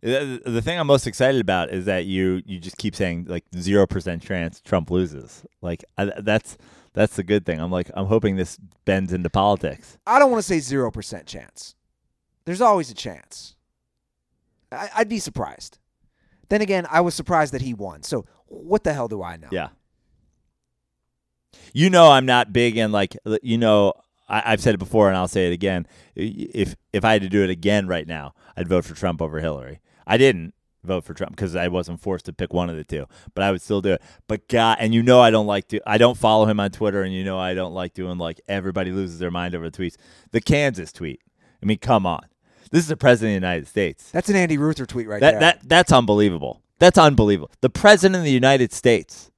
[0.00, 3.44] The, the thing I'm most excited about is that you you just keep saying like
[3.56, 5.44] zero percent chance Trump loses.
[5.60, 6.56] Like I, that's
[6.92, 7.60] that's the good thing.
[7.60, 9.98] I'm like I'm hoping this bends into politics.
[10.06, 11.74] I don't want to say zero percent chance.
[12.44, 13.56] There's always a chance.
[14.70, 15.78] I, I'd be surprised.
[16.48, 18.02] Then again, I was surprised that he won.
[18.04, 19.48] So what the hell do I know?
[19.50, 19.68] Yeah.
[21.72, 23.94] You know I'm not big in like you know
[24.28, 25.88] I, I've said it before and I'll say it again.
[26.14, 29.40] If if I had to do it again right now, I'd vote for Trump over
[29.40, 29.80] Hillary.
[30.08, 33.06] I didn't vote for Trump because I wasn't forced to pick one of the two,
[33.34, 34.02] but I would still do it.
[34.26, 35.80] But God, and you know I don't like to.
[35.86, 38.90] I don't follow him on Twitter, and you know I don't like doing like everybody
[38.90, 39.96] loses their mind over the tweets.
[40.32, 41.20] The Kansas tweet.
[41.62, 42.22] I mean, come on.
[42.70, 44.10] This is the president of the United States.
[44.10, 45.40] That's an Andy Ruther tweet right That there.
[45.40, 46.62] that that's unbelievable.
[46.78, 47.50] That's unbelievable.
[47.60, 49.30] The president of the United States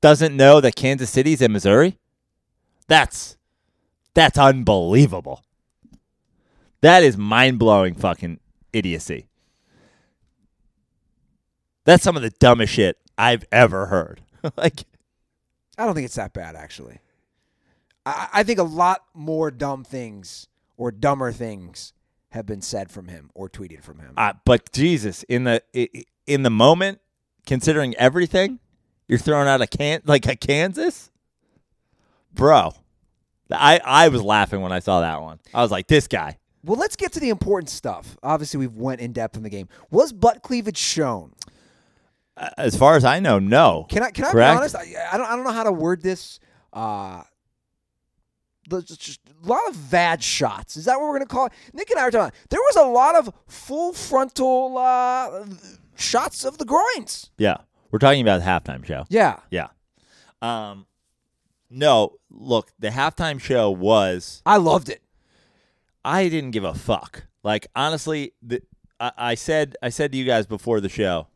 [0.00, 1.98] doesn't know that Kansas City's in Missouri.
[2.88, 3.36] That's
[4.14, 5.42] that's unbelievable.
[6.82, 8.40] That is mind blowing fucking
[8.72, 9.28] idiocy.
[11.84, 14.22] That's some of the dumbest shit I've ever heard.
[14.56, 14.84] like,
[15.78, 16.98] I don't think it's that bad, actually.
[18.06, 21.92] I, I think a lot more dumb things or dumber things
[22.30, 24.14] have been said from him or tweeted from him.
[24.16, 25.62] uh, but Jesus, in the
[26.26, 27.00] in the moment,
[27.46, 28.58] considering everything,
[29.06, 31.10] you're throwing out a can like a Kansas,
[32.32, 32.72] bro.
[33.50, 35.40] I I was laughing when I saw that one.
[35.52, 36.38] I was like, this guy.
[36.64, 38.16] well, let's get to the important stuff.
[38.22, 39.68] Obviously, we've went in depth in the game.
[39.90, 41.32] Was butt cleavage shown?
[42.56, 43.86] As far as I know, no.
[43.88, 44.54] Can I can I Correct?
[44.54, 44.76] be honest?
[44.76, 46.40] I, I don't I don't know how to word this.
[46.72, 47.22] Uh,
[48.68, 50.76] just a lot of bad shots.
[50.76, 51.52] Is that what we're gonna call it?
[51.72, 52.36] Nick and I were talking.
[52.48, 55.44] There was a lot of full frontal uh,
[55.96, 57.30] shots of the groins.
[57.38, 57.58] Yeah,
[57.90, 59.04] we're talking about the halftime show.
[59.08, 59.40] Yeah.
[59.50, 59.68] Yeah.
[60.40, 60.86] Um,
[61.70, 62.14] no.
[62.30, 64.42] Look, the halftime show was.
[64.46, 65.02] I loved it.
[66.04, 67.26] I didn't give a fuck.
[67.44, 68.62] Like honestly, the,
[68.98, 71.28] I, I said I said to you guys before the show.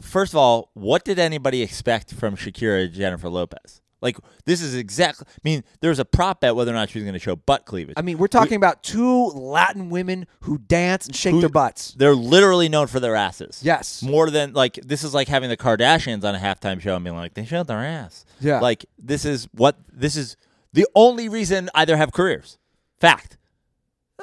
[0.00, 3.80] First of all, what did anybody expect from Shakira Jennifer Lopez?
[4.00, 4.16] Like
[4.46, 5.26] this is exactly.
[5.30, 7.36] I mean, there was a prop bet whether or not she was going to show
[7.36, 7.94] butt cleavage.
[7.96, 11.94] I mean, we're talking about two Latin women who dance and shake Who- their butts.
[11.96, 13.60] They're literally known for their asses.
[13.62, 14.02] Yes.
[14.02, 17.14] More than like this is like having the Kardashians on a halftime show and being
[17.16, 18.24] like they showed their ass.
[18.40, 18.58] Yeah.
[18.58, 20.36] Like this is what this is
[20.72, 22.58] the only reason either have careers.
[22.98, 23.38] Fact.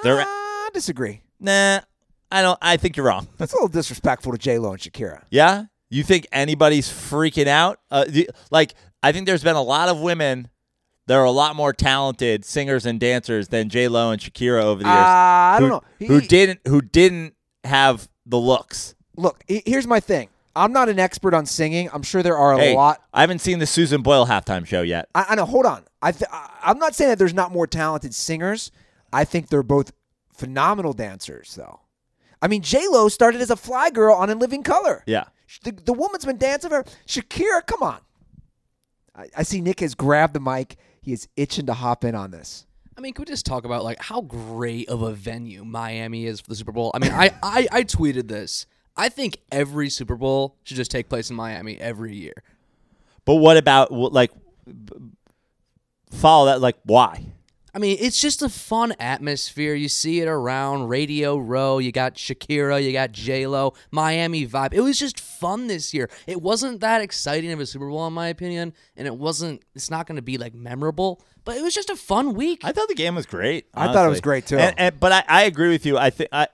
[0.03, 1.22] They're Uh, I disagree.
[1.39, 1.80] nah.
[2.32, 2.57] I don't.
[2.61, 3.27] I think you're wrong.
[3.38, 5.23] That's a little disrespectful to J Lo and Shakira.
[5.32, 5.65] Yeah?
[5.89, 7.80] You think anybody's freaking out?
[7.89, 10.49] Uh, the- like, I think there's been a lot of women
[11.07, 14.84] that are a lot more talented singers and dancers than J Lo and Shakira over
[14.84, 14.97] the years.
[14.99, 15.82] Uh, I don't know.
[15.97, 18.93] He- who didn't who didn't have the looks.
[19.17, 20.30] Look, he- here's my thing.
[20.55, 21.89] I'm not an expert on singing.
[21.93, 23.01] I'm sure there are a Hey, lot.
[23.13, 25.07] I haven't seen the Susan Boyle halftime show yet.
[25.15, 25.45] I, I know.
[25.45, 25.84] Hold on.
[26.01, 26.30] I th-
[26.63, 28.71] I'm not saying that there's not more talented singers.
[29.13, 29.91] I think they're both
[30.34, 31.80] phenomenal dancers, though.
[32.41, 35.03] I mean, J Lo started as a fly girl on In Living Color.
[35.05, 35.25] Yeah.
[35.63, 37.65] The, the woman's been dancing for Shakira.
[37.65, 37.99] Come on.
[39.15, 40.77] I, I see Nick has grabbed the mic.
[41.01, 42.65] He is itching to hop in on this.
[42.97, 46.41] I mean, can we just talk about like how great of a venue Miami is
[46.41, 46.91] for the Super Bowl?
[46.93, 48.65] I mean, I, I, I tweeted this.
[48.95, 52.43] I think every Super Bowl should just take place in Miami every year.
[53.25, 54.31] But what about like
[56.11, 56.61] follow that.
[56.61, 57.25] Like, why?
[57.74, 59.76] I mean, it's just a fun atmosphere.
[59.76, 61.78] You see it around Radio Row.
[61.78, 64.74] You got Shakira, you got J Lo, Miami vibe.
[64.74, 66.09] It was just fun this year.
[66.28, 69.61] It wasn't that exciting of a Super Bowl, in my opinion, and it wasn't.
[69.76, 72.61] It's not going to be like memorable, but it was just a fun week.
[72.63, 73.67] I thought the game was great.
[73.74, 74.57] I thought it was great, too.
[74.57, 75.97] And, and- but I, I agree with you.
[75.97, 76.47] I think I,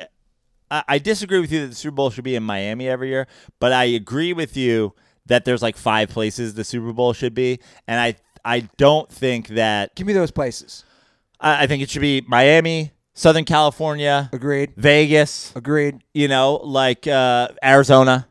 [0.70, 3.28] I I disagree with you that the Super Bowl should be in Miami every year.
[3.60, 4.94] But I agree with you
[5.28, 9.48] that there's like five places the Super Bowl should be, and I I don't think
[9.50, 10.84] that Give me those places.
[11.40, 14.74] I, I think it should be Miami, Southern California, Agreed.
[14.76, 15.54] Vegas.
[15.56, 16.02] Agreed.
[16.14, 18.28] You know, like uh, Arizona.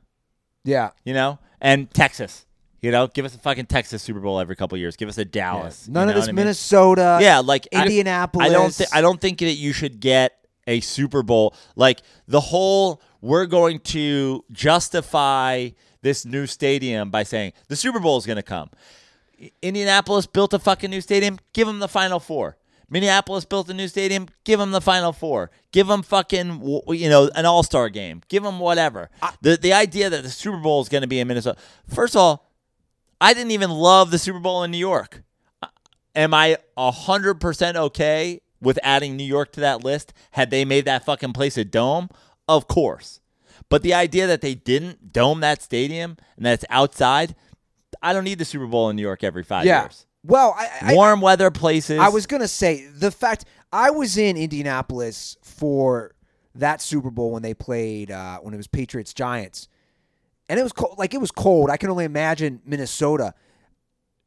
[0.64, 0.90] Yeah.
[1.04, 2.46] You know, and Texas.
[2.80, 4.94] You know, give us a fucking Texas Super Bowl every couple of years.
[4.96, 5.88] Give us a Dallas.
[5.88, 6.36] None you of know this what I mean?
[6.44, 7.18] Minnesota.
[7.22, 8.46] Yeah, like I- Indianapolis.
[8.46, 8.74] I, don't.
[8.76, 10.32] Th- I don't think that you should get
[10.66, 13.00] a Super Bowl like the whole.
[13.22, 15.70] We're going to justify
[16.02, 18.68] this new stadium by saying the Super Bowl is going to come.
[19.40, 21.38] I- Indianapolis built a fucking new stadium.
[21.54, 22.58] Give them the Final Four.
[22.94, 24.28] Minneapolis built a new stadium.
[24.44, 25.50] Give them the Final Four.
[25.72, 28.22] Give them fucking you know an All Star game.
[28.28, 29.10] Give them whatever.
[29.42, 31.58] the the idea that the Super Bowl is going to be in Minnesota.
[31.92, 32.50] First of all,
[33.20, 35.24] I didn't even love the Super Bowl in New York.
[36.14, 40.12] Am I 100% okay with adding New York to that list?
[40.30, 42.08] Had they made that fucking place a dome?
[42.46, 43.18] Of course.
[43.68, 47.34] But the idea that they didn't dome that stadium and that it's outside,
[48.00, 49.82] I don't need the Super Bowl in New York every five Yeah.
[49.82, 50.06] years.
[50.24, 51.98] Well, I, I, Warm weather places.
[52.00, 56.14] I was gonna say the fact I was in Indianapolis for
[56.54, 59.68] that Super Bowl when they played uh, when it was Patriots Giants,
[60.48, 60.98] and it was cold.
[60.98, 61.68] Like it was cold.
[61.70, 63.34] I can only imagine Minnesota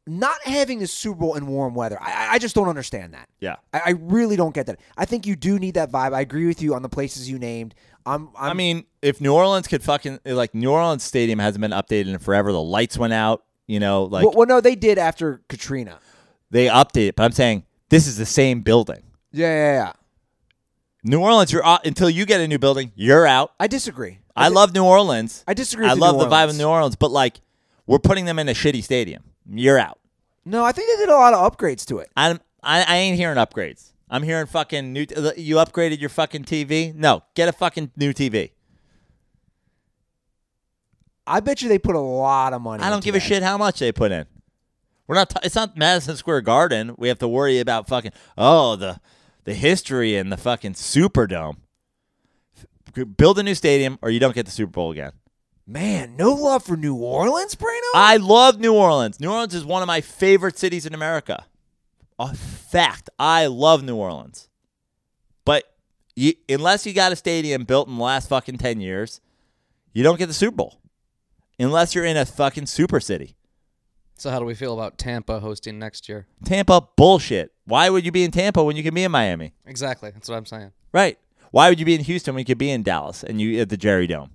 [0.06, 1.98] not having the Super Bowl in warm weather.
[2.00, 3.28] I, I- I just don't understand that.
[3.40, 3.56] Yeah.
[3.74, 4.80] I, I really don't get that.
[4.96, 6.14] I think you do need that vibe.
[6.14, 7.74] I agree with you on the places you named.
[8.06, 8.28] I'm.
[8.38, 12.06] I'm I mean, if New Orleans could fucking like New Orleans Stadium hasn't been updated
[12.08, 12.52] in forever.
[12.52, 13.44] The lights went out.
[13.68, 16.00] You know, like well, well, no, they did after Katrina.
[16.50, 17.14] they updated.
[17.14, 19.02] But I'm saying this is the same building.
[19.30, 19.92] Yeah, yeah, yeah.
[21.04, 23.52] New Orleans, you're out, until you get a new building, you're out.
[23.60, 24.18] I disagree.
[24.34, 25.44] I di- love New Orleans.
[25.46, 25.86] I disagree.
[25.86, 27.40] I love the vibe of New Orleans, but like
[27.86, 29.22] we're putting them in a shitty stadium.
[29.48, 29.98] You're out.
[30.44, 32.10] No, I think they did a lot of upgrades to it.
[32.16, 33.92] I'm I, I ain't hearing upgrades.
[34.10, 35.00] I'm hearing fucking new.
[35.36, 36.94] You upgraded your fucking TV?
[36.94, 38.52] No, get a fucking new TV.
[41.28, 42.82] I bet you they put a lot of money.
[42.82, 44.26] I don't give a shit how much they put in.
[45.06, 45.30] We're not.
[45.30, 46.94] T- it's not Madison Square Garden.
[46.96, 49.00] We have to worry about fucking oh the
[49.44, 51.56] the history and the fucking Superdome.
[53.16, 55.12] Build a new stadium, or you don't get the Super Bowl again.
[55.66, 57.90] Man, no love for New Orleans, Brano.
[57.94, 59.20] I love New Orleans.
[59.20, 61.44] New Orleans is one of my favorite cities in America.
[62.18, 63.10] A fact.
[63.18, 64.48] I love New Orleans.
[65.44, 65.64] But
[66.16, 69.20] you, unless you got a stadium built in the last fucking 10 years,
[69.92, 70.80] you don't get the Super Bowl.
[71.58, 73.34] Unless you're in a fucking super city.
[74.16, 76.26] So how do we feel about Tampa hosting next year?
[76.44, 77.52] Tampa, bullshit.
[77.64, 79.54] Why would you be in Tampa when you can be in Miami?
[79.64, 80.10] Exactly.
[80.10, 80.72] That's what I'm saying.
[80.92, 81.18] Right.
[81.50, 83.68] Why would you be in Houston when you could be in Dallas and you at
[83.68, 84.32] the Jerry Dome?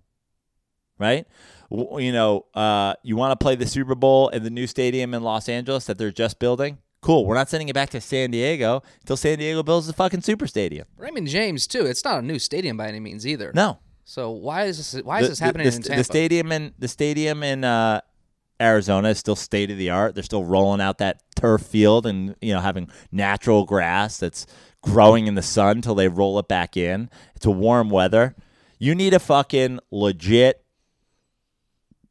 [0.97, 1.28] Right?
[1.69, 5.24] You know, uh, you want to play the Super Bowl in the new stadium in
[5.24, 6.78] Los Angeles that they're just building?
[7.01, 7.26] Cool.
[7.26, 10.47] We're not sending it back to San Diego until San Diego builds the fucking super
[10.47, 10.88] stadium.
[10.97, 11.86] Raymond James too.
[11.86, 13.51] It's not a new stadium by any means either.
[13.53, 13.80] No.
[14.06, 15.04] So why is this?
[15.04, 15.97] Why is The- this happening the, in Tampa?
[15.99, 18.01] the stadium in the stadium in uh,
[18.62, 20.14] Arizona is still state of the art.
[20.16, 24.45] They're still rolling out that turf field and you know having natural grass that's
[24.82, 27.10] growing in the sun till they roll it back in.
[27.36, 28.36] It's a warm weather.
[28.80, 30.64] You need a fucking legit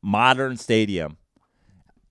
[0.03, 1.17] modern stadium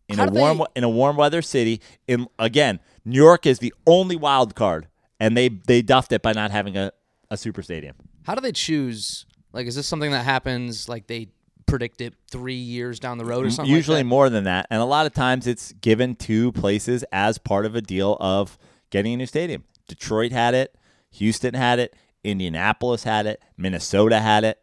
[0.07, 1.81] in How a warm they- in a warm weather city.
[2.07, 4.87] In again, New York is the only wild card,
[5.19, 6.91] and they they duffed it by not having a,
[7.29, 7.95] a super stadium.
[8.23, 9.25] How do they choose?
[9.53, 10.87] Like, is this something that happens?
[10.89, 11.29] Like they
[11.65, 13.73] predict it three years down the road or something?
[13.73, 14.09] Usually like that?
[14.09, 17.75] more than that, and a lot of times it's given to places as part of
[17.75, 18.57] a deal of
[18.89, 19.63] getting a new stadium.
[19.87, 20.75] Detroit had it,
[21.11, 24.59] Houston had it, Indianapolis had it, Minnesota had it.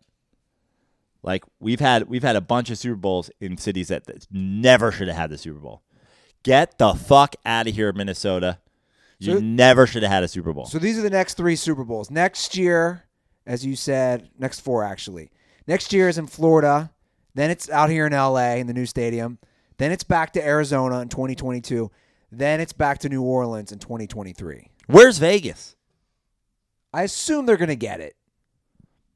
[1.23, 4.93] Like we've had we've had a bunch of Super Bowls in cities that, that never
[4.93, 5.83] should have had the Super Bowl.
[6.45, 8.59] Get the fuck out of here, Minnesota.
[9.19, 10.67] You So- never should have had a Super Bowl.
[10.67, 12.11] So these are the next three Super Bowls.
[12.11, 13.05] Next year,
[13.49, 15.31] as you said, next four actually.
[15.67, 16.93] Next year is in Florida.
[17.35, 19.39] Then it's out here in LA in the new stadium.
[19.79, 21.91] Then it's back to Arizona in 2022.
[22.31, 24.69] Then it's back to New Orleans in 2023.
[24.87, 25.77] Where's Vegas?
[26.93, 28.17] I assume they're going to get it.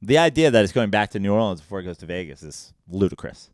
[0.01, 2.73] The idea that it's going back to New Orleans before it goes to Vegas is
[2.89, 3.49] ludicrous.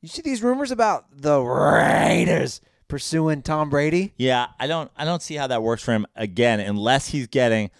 [0.00, 4.12] You see these rumors about the Raiders pursuing Tom Brady?
[4.16, 7.70] Yeah, I don't I don't see how that works for him again unless he's getting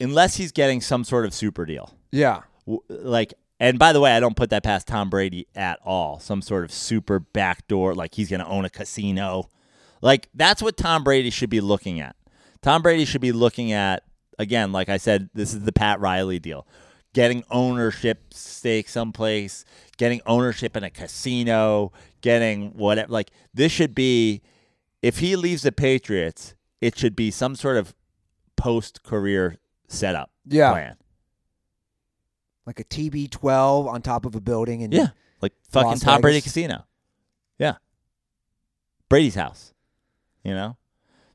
[0.00, 1.94] unless he's getting some sort of super deal.
[2.10, 2.42] Yeah.
[2.88, 6.18] Like and by the way, I don't put that past Tom Brady at all.
[6.18, 9.48] Some sort of super backdoor like he's going to own a casino.
[10.02, 12.16] Like that's what Tom Brady should be looking at.
[12.62, 14.02] Tom Brady should be looking at
[14.38, 16.66] again, like I said, this is the Pat Riley deal.
[17.12, 19.64] Getting ownership stake someplace,
[19.96, 24.42] getting ownership in a casino, getting whatever like this should be
[25.00, 27.94] if he leaves the Patriots, it should be some sort of
[28.56, 30.72] post career setup Yeah.
[30.72, 30.96] plan.
[32.66, 34.82] Like a TB12 on top of a building.
[34.82, 35.08] And Yeah.
[35.42, 36.86] Like fucking Las Tom Brady Casino.
[37.58, 37.76] Yeah.
[39.08, 39.74] Brady's house.
[40.42, 40.76] You know?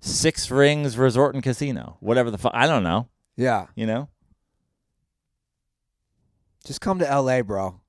[0.02, 1.98] Six Rings Resort and Casino.
[2.00, 2.54] Whatever the fuck.
[2.56, 3.08] I don't know.
[3.36, 3.68] Yeah.
[3.76, 4.10] You know?
[6.66, 7.80] Just come to LA, bro.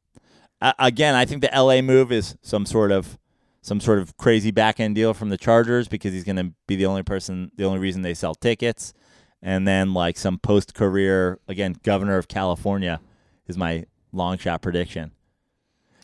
[0.61, 3.19] Uh, again, I think the LA move is some sort of
[3.63, 6.77] some sort of crazy back end deal from the Chargers because he's going to be
[6.77, 8.95] the only person, the only reason they sell tickets,
[9.43, 13.01] and then like some post career again, governor of California
[13.47, 15.13] is my long shot prediction.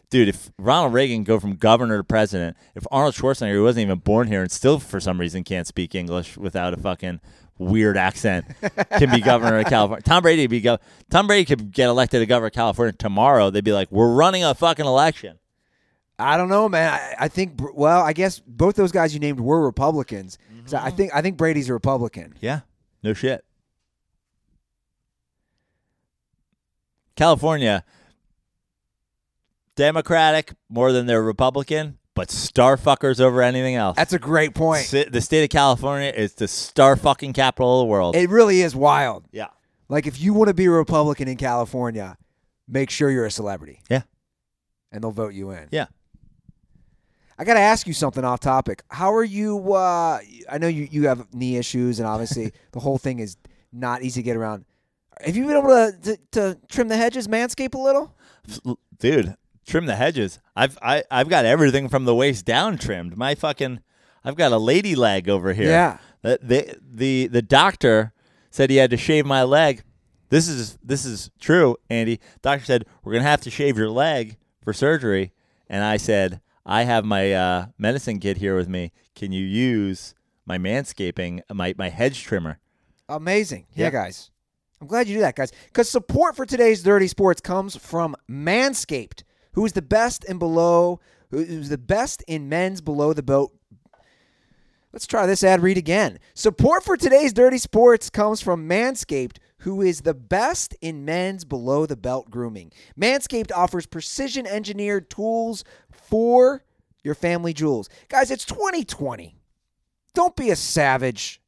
[0.09, 3.99] Dude, if Ronald Reagan go from governor to president, if Arnold Schwarzenegger, who wasn't even
[3.99, 7.20] born here and still for some reason can't speak English without a fucking
[7.59, 8.45] weird accent,
[8.99, 10.03] can be governor of California.
[10.03, 10.78] Tom Brady be go-
[11.11, 13.51] Tom Brady could get elected to governor of California tomorrow.
[13.51, 15.39] They'd be like, "We're running a fucking election."
[16.18, 16.95] I don't know, man.
[16.95, 20.39] I, I think, well, I guess both those guys you named were Republicans.
[20.64, 20.97] 'Cause I mm-hmm.
[20.97, 22.34] think I think Brady's a Republican.
[22.41, 22.61] Yeah,
[23.07, 23.44] no shit.
[27.16, 27.84] California,
[29.74, 33.96] Democratic more than they're Republican, but star fuckers over anything else.
[33.96, 34.84] That's a great point.
[34.86, 38.16] Si- the state of California is the star fucking capital of the world.
[38.16, 39.24] It really is wild.
[39.32, 39.48] yeah.
[39.88, 42.18] Like if you want to be a Republican in California,
[42.66, 44.02] make sure you're a celebrity Yeah.
[44.90, 45.68] and they'll vote you in.
[45.70, 45.86] Yeah.
[47.39, 48.82] I got to ask you something off topic.
[48.91, 49.74] How are you?
[49.74, 50.20] Uh,
[50.51, 53.37] I know you, you have knee issues, and obviously the whole thing is
[53.72, 54.64] not easy to get around.
[55.20, 58.14] Have you been able to, to, to trim the hedges, manscape a little?
[58.99, 60.39] Dude, trim the hedges.
[60.55, 63.16] I've I, I've got everything from the waist down trimmed.
[63.16, 63.80] My fucking
[64.24, 65.70] I've got a lady leg over here.
[65.70, 65.99] Yeah.
[66.22, 68.12] The the the, the doctor
[68.51, 69.82] said he had to shave my leg.
[70.28, 72.20] This is this is true, Andy.
[72.43, 75.32] Doctor said we're gonna have to shave your leg for surgery,
[75.68, 78.93] and I said I have my uh, medicine kit here with me.
[79.14, 80.14] Can you use
[80.45, 82.59] my manscaping my my hedge trimmer?
[83.09, 83.67] Amazing.
[83.75, 83.91] Yeah, Yeah.
[83.91, 84.31] guys.
[84.81, 85.53] I'm glad you do that, guys.
[85.67, 91.01] Because support for today's Dirty Sports comes from Manscaped, who is the best in below,
[91.31, 93.53] who is the best in men's below the belt.
[94.93, 96.19] Let's try this ad read again.
[96.35, 101.87] Support for today's Dirty Sports comes from Manscaped, who is the best in men's below
[101.87, 102.71] the belt grooming.
[102.99, 105.64] Manscaped offers precision engineered tools
[106.09, 106.64] for
[107.02, 107.88] your family jewels.
[108.09, 109.36] Guys, it's 2020.
[110.14, 111.40] Don't be a savage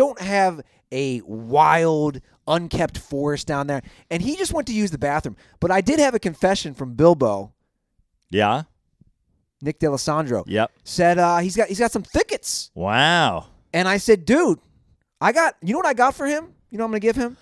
[0.00, 0.62] don't have
[0.92, 3.82] a wild, unkept forest down there.
[4.10, 5.36] And he just went to use the bathroom.
[5.60, 7.52] But I did have a confession from Bilbo,
[8.30, 8.62] Yeah.
[9.60, 10.44] Nick D'Alessandro.
[10.46, 10.70] Yep.
[10.84, 12.70] Said uh, he's got he's got some thickets.
[12.74, 13.48] Wow.
[13.74, 14.58] And I said, dude,
[15.20, 16.54] I got you know what I got for him?
[16.70, 17.36] You know what I'm gonna give him?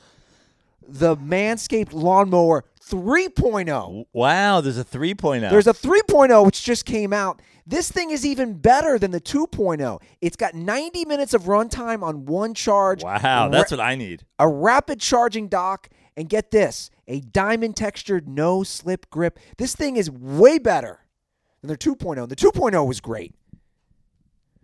[0.90, 4.06] The Manscaped Lawnmower 3.0.
[4.12, 4.60] Wow.
[4.62, 5.50] There's a 3.0.
[5.50, 7.42] There's a 3.0 which just came out.
[7.66, 10.00] This thing is even better than the 2.0.
[10.22, 13.02] It's got 90 minutes of runtime on one charge.
[13.04, 13.18] wow.
[13.22, 14.24] Ra- That's what I need.
[14.38, 19.38] a rapid charging dock, and get this a diamond textured no slip grip.
[19.58, 21.00] This thing is way better
[21.60, 22.28] than their 2.0.
[22.28, 23.34] The 2.0 was great.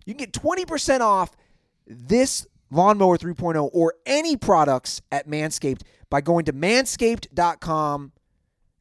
[0.06, 1.36] You can get 20% off
[1.86, 8.12] this lawnmower 3.0 or any products at Manscaped by going to manscaped.com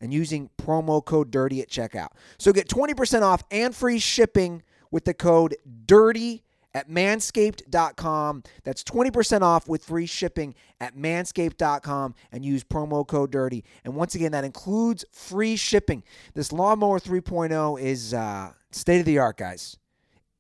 [0.02, 2.10] and using promo code dirty at checkout.
[2.38, 8.44] So get 20% off and free shipping with the code dirty at manscaped.com.
[8.64, 13.64] That's 20% off with free shipping at manscaped.com and use promo code dirty.
[13.84, 16.04] And once again, that includes free shipping.
[16.34, 19.78] This lawnmower 3.0 is uh, state of the art, guys.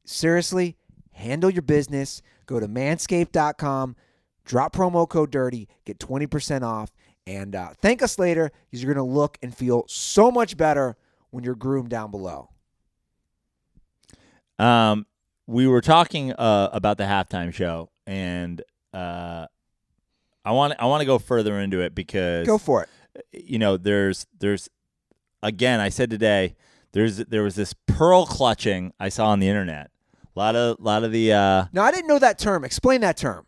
[0.06, 0.76] Seriously,
[1.12, 2.22] handle your business.
[2.46, 3.96] Go to manscaped.com,
[4.46, 6.92] drop promo code dirty, get 20% off,
[7.26, 10.98] and uh, thank us later because you're going to look and feel so much better
[11.30, 12.50] when you're groomed down below.
[14.60, 15.06] Um,
[15.48, 18.62] we were talking uh, about the halftime show, and
[18.94, 19.48] uh,
[20.46, 22.90] I want I want to go further into it because Go for it.
[23.32, 24.70] you know there's there's
[25.42, 26.56] again I said today
[26.92, 29.90] there's there was this pearl clutching I saw on the internet.
[30.36, 32.64] A lot of lot of the uh, Now, I didn't know that term.
[32.64, 33.46] Explain that term.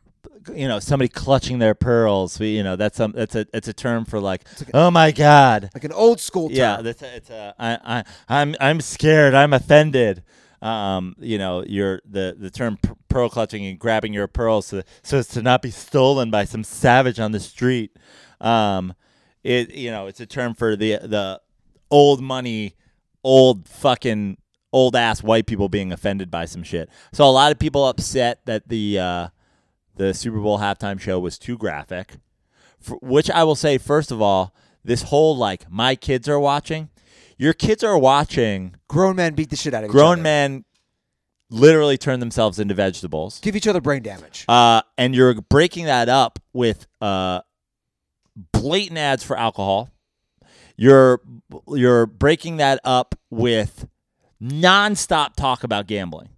[0.54, 2.40] you know somebody clutching their pearls.
[2.40, 5.72] We, you know that's some that's a it's a term for like oh my god
[5.74, 6.58] Like an old school term.
[6.58, 9.34] yeah, that's a, it's a I, I I'm I'm scared.
[9.34, 10.24] I'm offended.
[10.62, 14.82] Um, you know, your the the term p- pearl clutching and grabbing your pearls so,
[15.04, 17.96] so as to not be stolen by some savage on the street.
[18.40, 18.94] Um,
[19.44, 21.42] it you know it's a term for the the
[21.92, 22.76] old money,
[23.24, 24.38] old fucking
[24.76, 26.90] old ass white people being offended by some shit.
[27.14, 29.28] So a lot of people upset that the uh,
[29.96, 32.18] the Super Bowl halftime show was too graphic.
[32.80, 34.54] For, which I will say, first of all,
[34.84, 36.90] this whole like my kids are watching.
[37.38, 40.22] Your kids are watching Grown men beat the shit out of each grown other.
[40.22, 40.66] men
[41.50, 43.40] literally turn themselves into vegetables.
[43.40, 44.46] give each other brain damage.
[44.48, 47.42] Uh, and you're breaking that up with uh,
[48.52, 49.90] blatant ads for alcohol.
[50.78, 51.22] You're
[51.70, 53.88] you're breaking that up with
[54.46, 56.30] nonstop talk about gambling,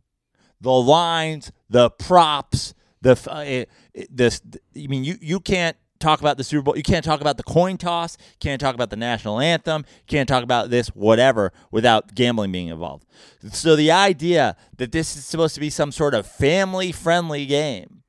[0.61, 3.65] the lines, the props, the uh,
[4.09, 4.41] this.
[4.75, 6.77] I mean, you you can't talk about the Super Bowl.
[6.77, 8.17] You can't talk about the coin toss.
[8.39, 9.85] Can't talk about the national anthem.
[10.07, 13.05] Can't talk about this whatever without gambling being involved.
[13.51, 18.03] So the idea that this is supposed to be some sort of family friendly game.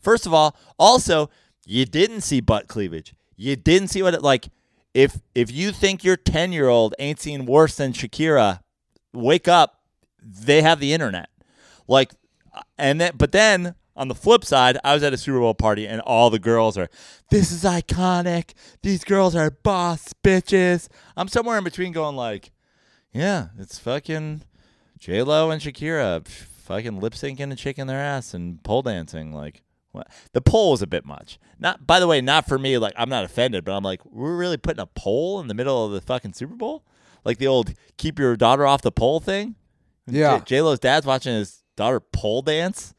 [0.00, 1.30] First of all, also
[1.64, 3.14] you didn't see butt cleavage.
[3.36, 4.48] You didn't see what it like.
[4.94, 8.60] If if you think your ten year old ain't seen worse than Shakira,
[9.16, 9.80] wake up.
[10.22, 11.28] They have the internet.
[11.88, 12.12] Like,
[12.78, 15.86] and then but then on the flip side, I was at a Super Bowl party
[15.86, 16.88] and all the girls are,
[17.30, 18.52] this is iconic.
[18.82, 20.88] These girls are boss bitches.
[21.16, 22.52] I'm somewhere in between going like,
[23.12, 24.42] yeah, it's fucking
[24.98, 29.32] J Lo and Shakira fucking lip syncing and shaking their ass and pole dancing.
[29.32, 29.62] Like,
[29.92, 30.08] what?
[30.32, 31.38] The pole was a bit much.
[31.58, 32.76] Not, by the way, not for me.
[32.76, 35.86] Like, I'm not offended, but I'm like, we're really putting a pole in the middle
[35.86, 36.84] of the fucking Super Bowl,
[37.26, 39.56] like the old keep your daughter off the pole thing.
[40.06, 40.40] Yeah.
[40.44, 42.94] J Lo's dad's watching his daughter pole dance.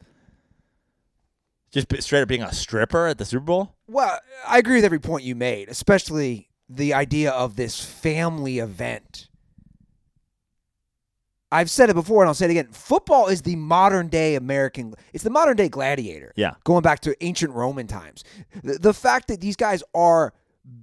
[1.71, 3.75] Just straight up being a stripper at the Super Bowl.
[3.87, 9.29] Well, I agree with every point you made, especially the idea of this family event.
[11.49, 12.67] I've said it before and I'll say it again.
[12.71, 16.33] Football is the modern day American, it's the modern day gladiator.
[16.35, 16.55] Yeah.
[16.65, 18.25] Going back to ancient Roman times.
[18.63, 20.33] The, the fact that these guys are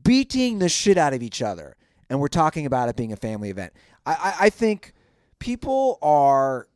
[0.02, 1.76] beating the shit out of each other
[2.08, 3.72] and we're talking about it being a family event.
[4.06, 4.92] I, I, I think
[5.38, 6.68] people are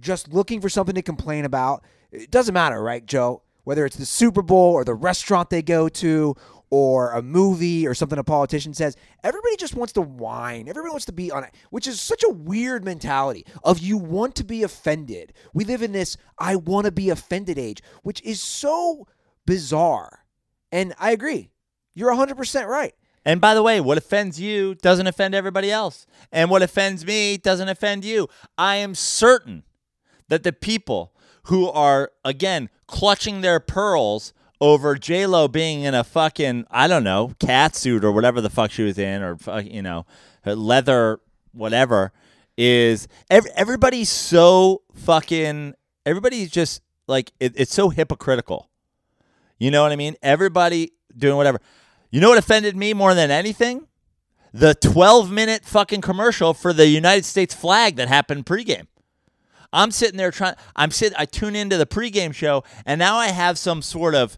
[0.00, 1.84] just looking for something to complain about.
[2.10, 3.42] It doesn't matter, right, Joe?
[3.64, 6.34] Whether it's the Super Bowl or the restaurant they go to
[6.70, 10.68] or a movie or something a politician says, everybody just wants to whine.
[10.68, 14.34] Everybody wants to be on it, which is such a weird mentality of you want
[14.36, 15.34] to be offended.
[15.52, 19.06] We live in this I want to be offended age, which is so
[19.44, 20.24] bizarre.
[20.72, 21.50] And I agree.
[21.94, 22.94] You're 100% right.
[23.24, 26.06] And by the way, what offends you doesn't offend everybody else.
[26.32, 28.28] And what offends me doesn't offend you.
[28.58, 29.62] I am certain
[30.28, 31.12] that the people
[31.44, 37.32] who are, again, clutching their pearls over Lo being in a fucking, I don't know,
[37.40, 40.06] cat suit or whatever the fuck she was in, or, you know,
[40.46, 41.20] leather,
[41.52, 42.12] whatever,
[42.56, 45.74] is ev- everybody's so fucking,
[46.06, 48.70] everybody's just like, it, it's so hypocritical.
[49.58, 50.14] You know what I mean?
[50.22, 51.60] Everybody doing whatever.
[52.12, 53.86] You know what offended me more than anything?
[54.52, 58.86] The 12 minute fucking commercial for the United States flag that happened pregame.
[59.72, 63.28] I'm sitting there trying, I'm sitting, I tune into the pregame show, and now I
[63.28, 64.36] have some sort of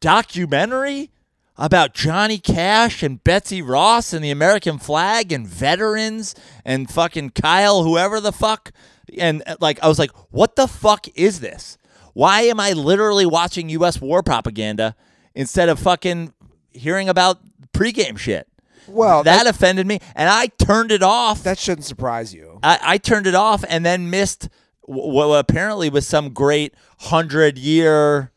[0.00, 1.12] documentary
[1.56, 7.84] about Johnny Cash and Betsy Ross and the American flag and veterans and fucking Kyle,
[7.84, 8.72] whoever the fuck.
[9.16, 11.78] And uh, like, I was like, what the fuck is this?
[12.12, 14.00] Why am I literally watching U.S.
[14.00, 14.96] war propaganda
[15.36, 16.32] instead of fucking
[16.76, 17.40] hearing about
[17.72, 18.48] pregame shit?
[18.88, 21.42] Well, that, offended me, and I turned it off.
[21.42, 22.60] That shouldn't surprise you.
[22.62, 24.48] I, I turned it off and then missed
[24.82, 28.32] wh- what apparently was some great hundred year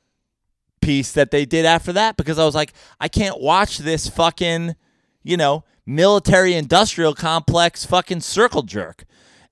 [0.82, 4.76] piece that they did after that because I was like, I can't watch this fucking,
[5.24, 9.06] you know, military industrial complex fucking circle jerk.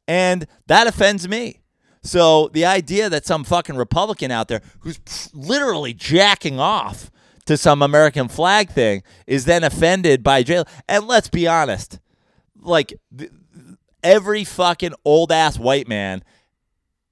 [0.07, 1.59] And that offends me.
[2.01, 4.99] So the idea that some fucking Republican out there who's
[5.33, 7.11] literally jacking off
[7.47, 10.65] to some American flag thing is then offended by J Lo.
[10.87, 11.99] And let's be honest,
[12.59, 13.31] like th-
[14.03, 16.23] every fucking old ass white man.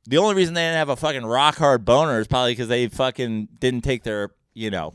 [0.08, 2.88] The only reason they didn't have a fucking rock hard boner is probably because they
[2.88, 4.94] fucking didn't take their, you know,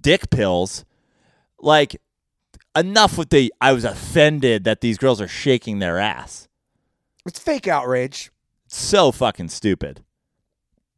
[0.00, 0.86] dick pills.
[1.58, 2.00] Like,
[2.74, 3.52] enough with the.
[3.60, 6.48] I was offended that these girls are shaking their ass.
[7.26, 8.30] It's fake outrage.
[8.68, 10.02] So fucking stupid.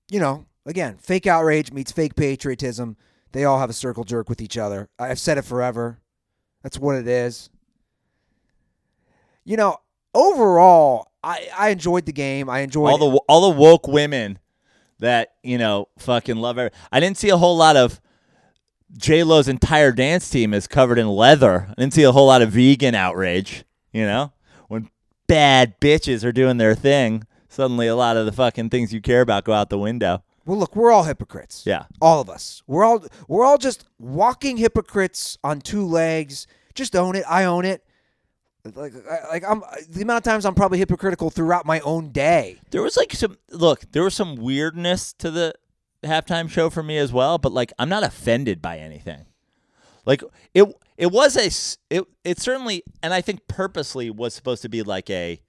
[0.09, 2.97] You know, again, fake outrage meets fake patriotism.
[3.33, 4.89] They all have a circle jerk with each other.
[4.99, 5.99] I've said it forever.
[6.63, 7.51] That's what it is.
[9.45, 9.79] You know,
[10.15, 12.49] overall, I, I enjoyed the game.
[12.49, 14.39] I enjoyed all the all the woke women
[14.99, 16.73] that you know fucking love it.
[16.93, 18.01] I didn't see a whole lot of
[18.97, 21.67] J Lo's entire dance team is covered in leather.
[21.71, 23.65] I didn't see a whole lot of vegan outrage.
[23.93, 24.33] You know,
[24.69, 24.91] when
[25.27, 29.21] bad bitches are doing their thing, suddenly a lot of the fucking things you care
[29.21, 30.23] about go out the window.
[30.44, 31.64] Well, look, we're all hypocrites.
[31.66, 31.85] Yeah.
[32.01, 32.62] all of us.
[32.66, 36.47] We're all we're all just walking hypocrites on two legs.
[36.74, 37.24] Just own it.
[37.28, 37.85] I own it.
[38.64, 38.93] Like,
[39.31, 42.60] like I'm the amount of times I'm probably hypocritical throughout my own day.
[42.70, 43.90] There was like some look.
[43.93, 45.55] There was some weirdness to the
[46.05, 49.27] halftime show for me as well, but like I'm not offended by anything.
[50.05, 50.23] Like
[50.55, 50.64] it,
[50.97, 52.05] it was a it.
[52.24, 55.40] It certainly, and I think purposely was supposed to be like a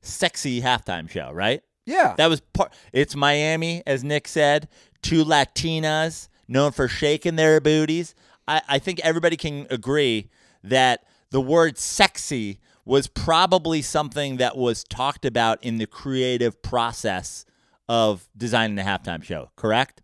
[0.00, 1.62] sexy halftime show, right?
[1.90, 2.72] Yeah, That was part.
[2.92, 4.68] It's Miami, as Nick said.
[5.02, 8.14] Two Latinas known for shaking their booties.
[8.46, 10.30] I, I think everybody can agree
[10.62, 17.44] that the word sexy was probably something that was talked about in the creative process
[17.88, 20.02] of designing the halftime show, correct?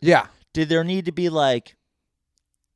[0.00, 0.26] yeah.
[0.52, 1.76] Did there need to be like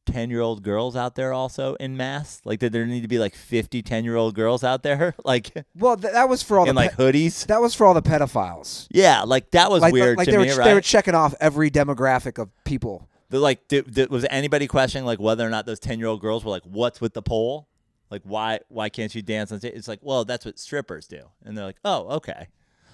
[0.06, 2.40] 10 year old girls out there also in mass?
[2.44, 5.14] Like, did there need to be like 50 10 year old girls out there?
[5.24, 7.46] like, Well, th- that was for all in the like pe- hoodies?
[7.46, 8.86] that was for all the pedophiles.
[8.90, 10.64] Yeah, like that was Like, weird like to they me, were right?
[10.64, 13.08] they were checking off every demographic of people.
[13.30, 16.44] Like, did, did, was anybody questioning like whether or not those ten year old girls
[16.44, 17.68] were like, "What's with the pole?
[18.08, 21.22] Like, why why can't you dance on stage?" It's like, well, that's what strippers do,
[21.44, 22.46] and they're like, "Oh, okay."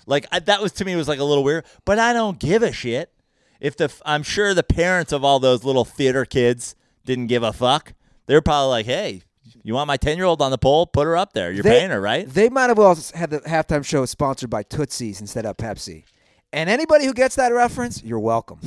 [0.07, 2.63] Like I, that was to me was like a little weird, but I don't give
[2.63, 3.13] a shit.
[3.61, 7.53] If the I'm sure the parents of all those little theater kids didn't give a
[7.53, 7.95] fuck.
[8.27, 9.23] They're probably like, "Hey,
[9.63, 10.87] you want my ten year old on the pole?
[10.87, 11.51] Put her up there.
[11.53, 14.63] You're They- paying her, right?" They might have well had the halftime show sponsored by
[14.63, 16.05] Tootsie's instead of Pepsi.
[16.53, 18.61] And anybody who gets that reference, you're welcome.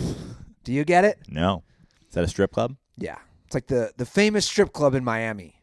[0.63, 1.19] Do you get it?
[1.29, 1.63] no,
[2.07, 2.75] is that a strip club?
[2.97, 3.17] Yeah.
[3.45, 5.61] It's like the the famous strip club in Miami.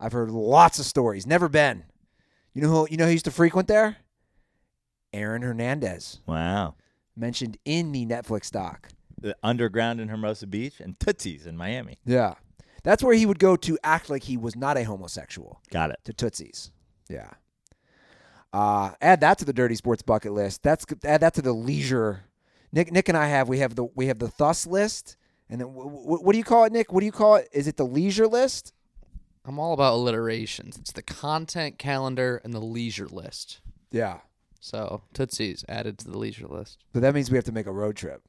[0.00, 1.26] I've heard lots of stories.
[1.26, 1.84] Never been.
[2.52, 3.96] You know who you know who used to frequent there?
[5.12, 6.74] Aaron Hernandez, Wow.
[7.16, 8.88] mentioned in the Netflix doc.
[9.24, 11.98] The underground in Hermosa Beach and Tootsie's in Miami.
[12.04, 12.34] Yeah.
[12.82, 15.62] That's where he would go to act like he was not a homosexual.
[15.70, 15.96] Got it.
[16.04, 16.70] to Tootsie's.
[17.08, 17.30] Yeah.
[18.52, 20.62] Uh, add that to the dirty sports bucket list.
[20.62, 22.24] That's add that to the leisure.
[22.70, 25.16] Nick, Nick and I have we have the we have the thus list,
[25.48, 26.92] and then w- w- what do you call it, Nick?
[26.92, 27.48] What do you call it?
[27.50, 28.74] Is it the leisure list?
[29.46, 30.76] I'm all about alliterations.
[30.76, 33.60] It's the content calendar and the leisure list.
[33.90, 34.18] Yeah.
[34.60, 36.84] So Tootsie's added to the leisure list.
[36.92, 38.22] So that means we have to make a road trip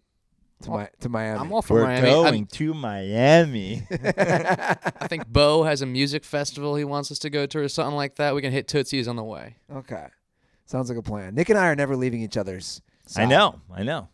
[0.64, 1.40] to my to Miami.
[1.40, 2.08] I'm all for We're Miami.
[2.10, 3.88] I'm- going to Miami.
[3.92, 7.96] I think Bo has a music festival he wants us to go to or something
[7.96, 8.34] like that.
[8.36, 9.58] We can hit Tootsie's on the way.
[9.72, 10.08] okay.
[10.68, 11.36] Sounds like a plan.
[11.36, 12.82] Nick and I are never leaving each other's.
[13.06, 13.24] Side.
[13.24, 13.62] I know.
[13.72, 14.10] I know.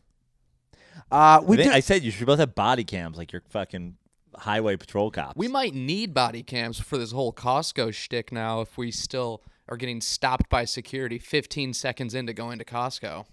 [1.10, 1.76] Uh, we I, think- do.
[1.78, 3.96] I said you should both have body cams like your fucking
[4.36, 5.38] highway patrol cops.
[5.38, 9.78] We might need body cams for this whole Costco shtick now if we still are
[9.78, 13.26] getting stopped by security 15 seconds into going to Costco.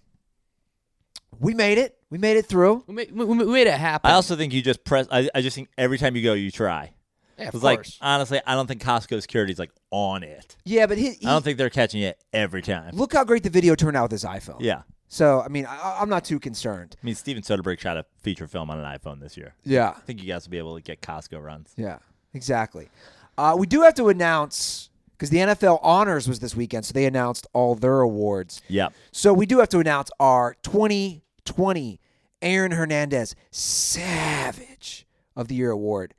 [1.39, 1.97] We made it.
[2.11, 2.85] We made it through.
[2.87, 4.11] We made, we, we made it happen.
[4.11, 5.07] I also think you just press.
[5.11, 6.93] I, I just think every time you go, you try.
[7.39, 7.99] yeah, of Because like course.
[8.01, 10.57] honestly, I don't think Costco security's like on it.
[10.65, 12.95] Yeah, but he, he I don't think they're catching it every time.
[12.97, 14.57] look how great the video turned out with his iPhone.
[14.61, 14.83] Yeah.
[15.09, 16.97] So I mean, I, I'm not too concerned.
[17.03, 19.55] I mean, Steven Soderbergh shot a feature film on an iPhone this year.
[19.65, 19.91] Yeah.
[19.97, 21.73] I think you guys will be able to get Costco runs.
[21.77, 21.99] Yeah,
[22.35, 22.89] exactly.
[23.37, 27.05] Uh, we do have to announce because the NFL Honors was this weekend, so they
[27.05, 28.63] announced all their awards.
[28.69, 28.93] Yep.
[29.11, 32.01] So we do have to announce our 2020
[32.41, 36.15] Aaron Hernandez Savage of the Year award.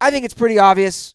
[0.00, 1.14] I think it's pretty obvious.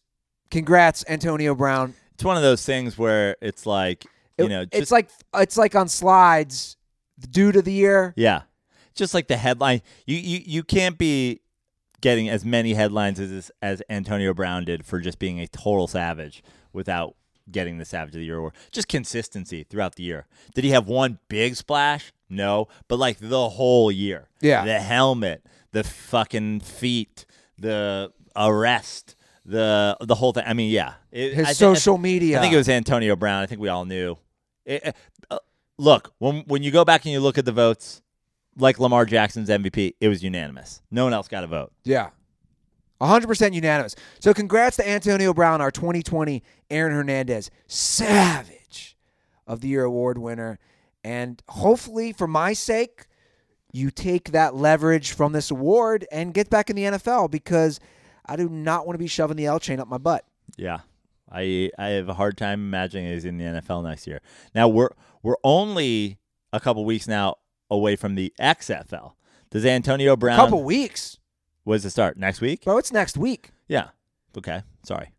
[0.50, 1.94] Congrats, Antonio Brown.
[2.14, 4.04] It's one of those things where it's like
[4.38, 6.76] you It- know, it's like it's like on slides,
[7.18, 8.14] the dude of the year.
[8.16, 8.42] yeah,
[8.94, 9.82] just like the headline.
[10.06, 11.40] You you you can't be
[12.00, 16.42] getting as many headlines as as Antonio Brown did for just being a total savage
[16.72, 17.14] without
[17.50, 18.52] getting the Savage of the Year award.
[18.70, 20.26] Just consistency throughout the year.
[20.54, 22.12] Did he have one big splash?
[22.28, 24.28] No, but like the whole year.
[24.40, 24.64] Yeah.
[24.64, 27.24] the helmet, the fucking feet,
[27.58, 29.14] the arrest.
[29.46, 30.44] The the whole thing.
[30.46, 30.94] I mean, yeah.
[31.10, 32.36] It, His I thi- social media.
[32.38, 33.42] I think it was Antonio Brown.
[33.42, 34.18] I think we all knew.
[34.66, 34.94] It-
[35.30, 35.38] uh,
[35.78, 38.02] look, when when you go back and you look at the votes,
[38.58, 40.82] like Lamar Jackson's MVP, it was unanimous.
[40.90, 41.72] No one else got a vote.
[41.82, 42.10] Yeah.
[43.00, 43.94] 100% unanimous.
[44.20, 48.96] So congrats to Antonio Brown, our 2020 Aaron Hernandez Savage
[49.46, 50.58] of the Year award winner.
[51.04, 53.06] And hopefully, for my sake,
[53.72, 57.80] you take that leverage from this award and get back in the NFL because
[58.26, 60.24] I do not want to be shoving the L chain up my butt.
[60.56, 60.80] Yeah,
[61.30, 64.20] I I have a hard time imagining he's in the NFL next year.
[64.54, 64.90] Now we're
[65.22, 66.18] we're only
[66.52, 67.36] a couple weeks now
[67.70, 69.12] away from the XFL.
[69.50, 70.38] Does Antonio Brown?
[70.38, 71.17] A couple weeks.
[71.68, 72.16] When's the start?
[72.16, 72.64] Next week?
[72.64, 73.50] Bro, it's next week.
[73.68, 73.88] Yeah.
[74.38, 74.62] Okay.
[74.84, 75.12] Sorry.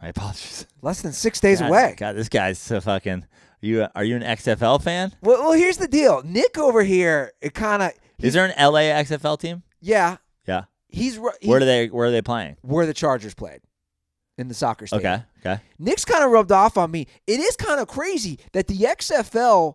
[0.00, 0.64] My apologies.
[0.80, 1.94] Less than six days God, away.
[1.98, 3.26] God, this guy's so fucking.
[3.60, 5.12] You are you an XFL fan?
[5.22, 6.22] Well, well, here's the deal.
[6.24, 7.90] Nick over here, it kind of,
[8.20, 9.64] Is there an LA XFL team?
[9.80, 10.66] yeah, Yeah.
[10.86, 12.58] he's, he, Where do they Where are they playing?
[12.62, 13.62] where the Chargers played
[14.38, 15.14] in the soccer stadium.
[15.14, 15.50] Okay.
[15.54, 15.62] Okay.
[15.80, 17.08] Nick's kind of rubbed off on me.
[17.26, 19.74] It is kind of crazy that the XFL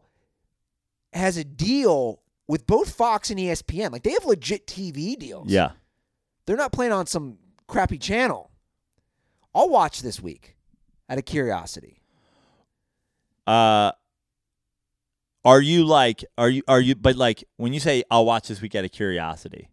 [1.12, 3.92] has a deal with both Fox and ESPN.
[3.92, 5.50] Like they have legit TV deals.
[5.50, 5.72] Yeah.
[6.48, 7.38] They're not playing on some
[7.68, 8.50] crappy channel.
[9.54, 10.56] I'll watch this week.
[11.10, 12.02] out of curiosity.
[13.46, 13.92] Uh,
[15.46, 18.62] are you like, are you, are you, but like when you say I'll watch this
[18.62, 19.70] week out of curiosity,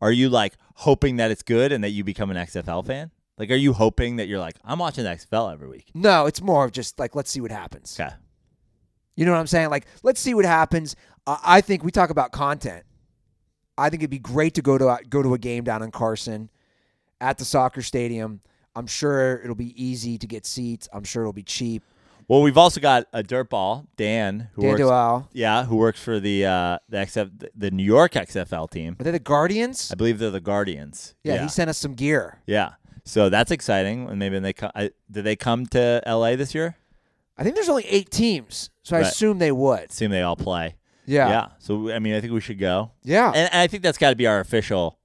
[0.00, 3.10] are you like hoping that it's good and that you become an XFL fan?
[3.38, 5.90] Like, are you hoping that you're like, I'm watching the XFL every week?
[5.94, 7.98] No, it's more of just like let's see what happens.
[7.98, 8.12] Okay.
[9.14, 9.70] You know what I'm saying?
[9.70, 10.96] Like let's see what happens.
[11.26, 12.84] Uh, I think we talk about content.
[13.78, 16.50] I think it'd be great to go to go to a game down in Carson
[17.20, 18.40] at the soccer stadium.
[18.74, 20.88] I'm sure it'll be easy to get seats.
[20.92, 21.82] I'm sure it'll be cheap.
[22.28, 25.28] Well, we've also got a dirtball, Dan, who Dan works, Duval.
[25.32, 28.96] yeah, who works for the uh, the XF, the New York XFL team.
[29.00, 29.90] Are they the Guardians?
[29.90, 31.14] I believe they're the Guardians.
[31.24, 32.40] Yeah, yeah, he sent us some gear.
[32.46, 32.74] Yeah.
[33.04, 34.08] So that's exciting.
[34.08, 34.70] And maybe they come.
[34.76, 34.92] Did
[35.24, 36.76] they come to LA this year?
[37.36, 39.08] I think there's only eight teams, so I Right.
[39.08, 39.90] assume they would.
[39.90, 40.76] Assume they all play.
[41.06, 41.28] Yeah.
[41.28, 41.46] Yeah.
[41.58, 43.28] So I mean, I think we should go, Yeah.
[43.28, 44.98] and, and I think that's got to be our official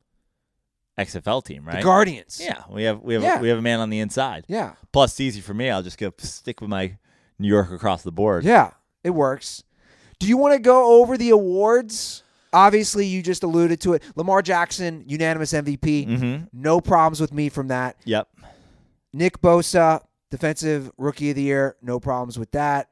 [0.97, 1.83] XFL team, The right?
[1.83, 2.39] Guardians.
[2.43, 2.63] yeah.
[2.69, 3.41] We have we have Yeah.
[3.41, 4.45] we have a man on the inside.
[4.47, 4.73] Yeah.
[4.91, 5.69] Plus, it's easy for me.
[5.69, 6.97] I'll just go stick with my
[7.39, 8.43] New York across the board.
[8.43, 8.71] Yeah.
[9.03, 9.63] It works.
[10.19, 12.23] Do you want to go over the awards?
[12.51, 14.01] Obviously, you just alluded to it.
[14.15, 16.07] Lamar Jackson, unanimous MVP.
[16.07, 16.43] Mm-hmm.
[16.53, 17.97] No problems with me from that.
[18.05, 18.27] Yep.
[19.13, 20.01] Nick Bosa,
[20.31, 21.75] defensive rookie of the year.
[21.83, 22.89] No problems with that.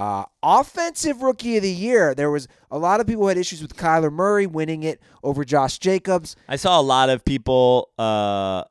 [0.00, 2.14] Uh, offensive rookie of the year.
[2.14, 5.78] There was a lot of people had issues with Kyler Murray winning it over Josh
[5.78, 6.36] Jacobs.
[6.48, 8.64] I saw a lot of people, uh,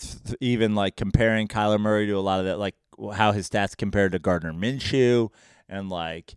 [0.00, 2.76] th- even like comparing Kyler Murray to a lot of that, like
[3.12, 5.28] how his stats compared to Gardner Minshew,
[5.68, 6.36] and like,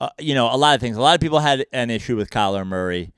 [0.00, 0.96] uh, you know, a lot of things.
[0.96, 3.12] A lot of people had an issue with Kyler Murray,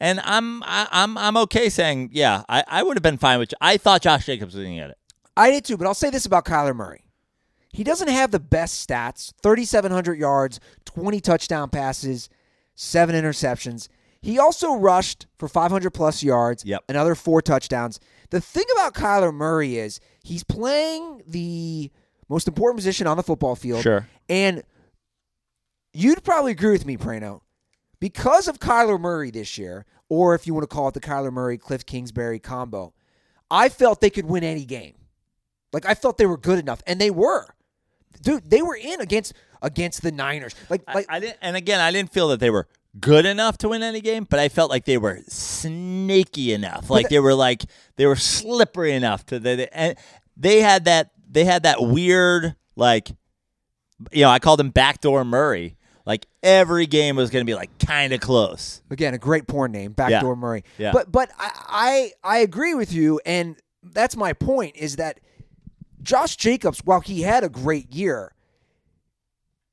[0.00, 3.52] and I'm I, I'm I'm okay saying, yeah, I, I would have been fine with.
[3.60, 4.98] I thought Josh Jacobs was going to get it.
[5.36, 7.03] I did too, but I'll say this about Kyler Murray.
[7.74, 12.28] He doesn't have the best stats 3,700 yards, 20 touchdown passes,
[12.76, 13.88] seven interceptions.
[14.22, 16.84] He also rushed for 500 plus yards, Yep.
[16.88, 17.98] another four touchdowns.
[18.30, 21.90] The thing about Kyler Murray is he's playing the
[22.28, 23.82] most important position on the football field.
[23.82, 24.06] Sure.
[24.28, 24.62] And
[25.92, 27.40] you'd probably agree with me, Prano.
[27.98, 31.32] Because of Kyler Murray this year, or if you want to call it the Kyler
[31.32, 32.94] Murray Cliff Kingsbury combo,
[33.50, 34.94] I felt they could win any game.
[35.72, 37.48] Like I felt they were good enough, and they were.
[38.24, 40.54] Dude, they were in against against the Niners.
[40.68, 42.66] Like like I, I didn't, and again, I didn't feel that they were
[43.00, 46.90] good enough to win any game, but I felt like they were snaky enough.
[46.90, 47.64] Like they were like
[47.96, 49.68] they were slippery enough to the.
[49.76, 49.96] and
[50.36, 53.10] they had that they had that weird like,
[54.12, 55.76] you know, I called him backdoor Murray.
[56.06, 58.82] Like every game was going to be like kind of close.
[58.90, 60.64] again, a great porn name, Backdoor Murray.
[60.76, 60.92] Yeah.
[60.92, 65.20] But but I, I I agree with you, and that's my point is that
[66.04, 68.32] Josh Jacobs, while he had a great year,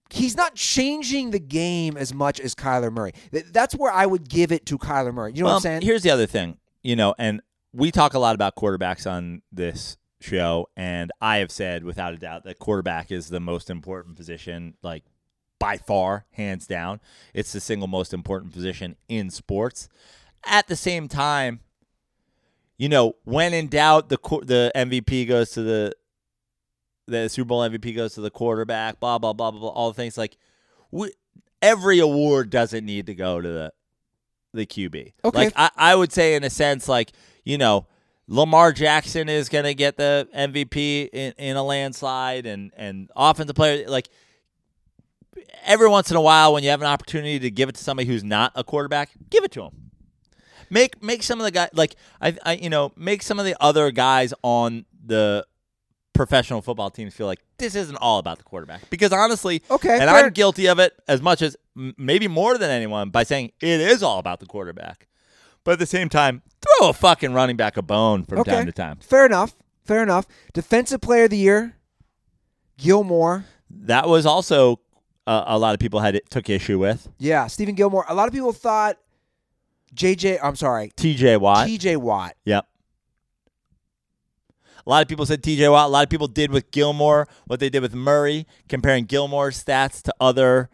[0.10, 3.14] he's not changing the game as much as Kyler Murray.
[3.32, 5.34] That's where I would give it to Kyler Murray.
[5.34, 5.82] You know what I'm saying?
[5.82, 7.42] Here's the other thing, you know, and
[7.74, 12.18] we talk a lot about quarterbacks on this show, and I have said without a
[12.18, 15.04] doubt that quarterback is the most important position, like
[15.60, 17.00] by far, hands down.
[17.34, 19.90] It's the single most important position in sports.
[20.44, 21.60] At the same time,
[22.78, 25.94] you know, when in doubt, the the MVP goes to the
[27.12, 29.00] the Super Bowl MVP goes to the quarterback.
[29.00, 29.70] Blah blah blah blah blah.
[29.70, 30.38] All the things like
[30.92, 31.12] we,
[31.62, 33.74] every award doesn't need to go to the
[34.54, 35.14] the QB.
[35.24, 35.38] Okay.
[35.38, 37.12] Like I, I would say in a sense, like,
[37.44, 37.88] you know,
[38.28, 43.88] Lamar Jackson is gonna get the MVP in, in a landslide and, and offensive player
[43.88, 44.10] like
[45.64, 48.08] every once in a while when you have an opportunity to give it to somebody
[48.08, 49.92] who's not a quarterback, give it to him.
[50.70, 53.56] Make make some of the guys like I, I you know, make some of the
[53.60, 55.46] other guys on the
[56.14, 58.90] professional football teams feel like this isn't all about the quarterback.
[58.90, 60.26] Because honestly, Okay, and fair.
[60.26, 64.04] I'm guilty of it as much as maybe more than anyone by saying it is
[64.04, 65.08] all about the quarterback.
[65.64, 68.52] But at the same time, throw a fucking running back a bone from okay.
[68.52, 68.98] time to time.
[68.98, 69.56] Fair enough.
[69.86, 70.26] Fair enough.
[70.54, 71.76] Defensive Player of the Year,
[72.78, 73.46] Gilmore.
[73.70, 74.80] That was also
[75.28, 78.06] uh, a lot of people had took issue with Yeah, Stephon Gilmore.
[78.10, 78.98] A lot of people thought
[79.96, 80.40] JJ.
[80.42, 81.38] I'm sorry, T.J.
[81.38, 81.68] Watt.
[81.68, 82.36] TJ Watt.
[82.46, 82.68] Yep.
[84.86, 85.88] A lot of people said TJ Watt.
[85.88, 90.02] A lot of people did with Gilmore what they did with Murray, comparing Gilmore's stats
[90.04, 90.70] to other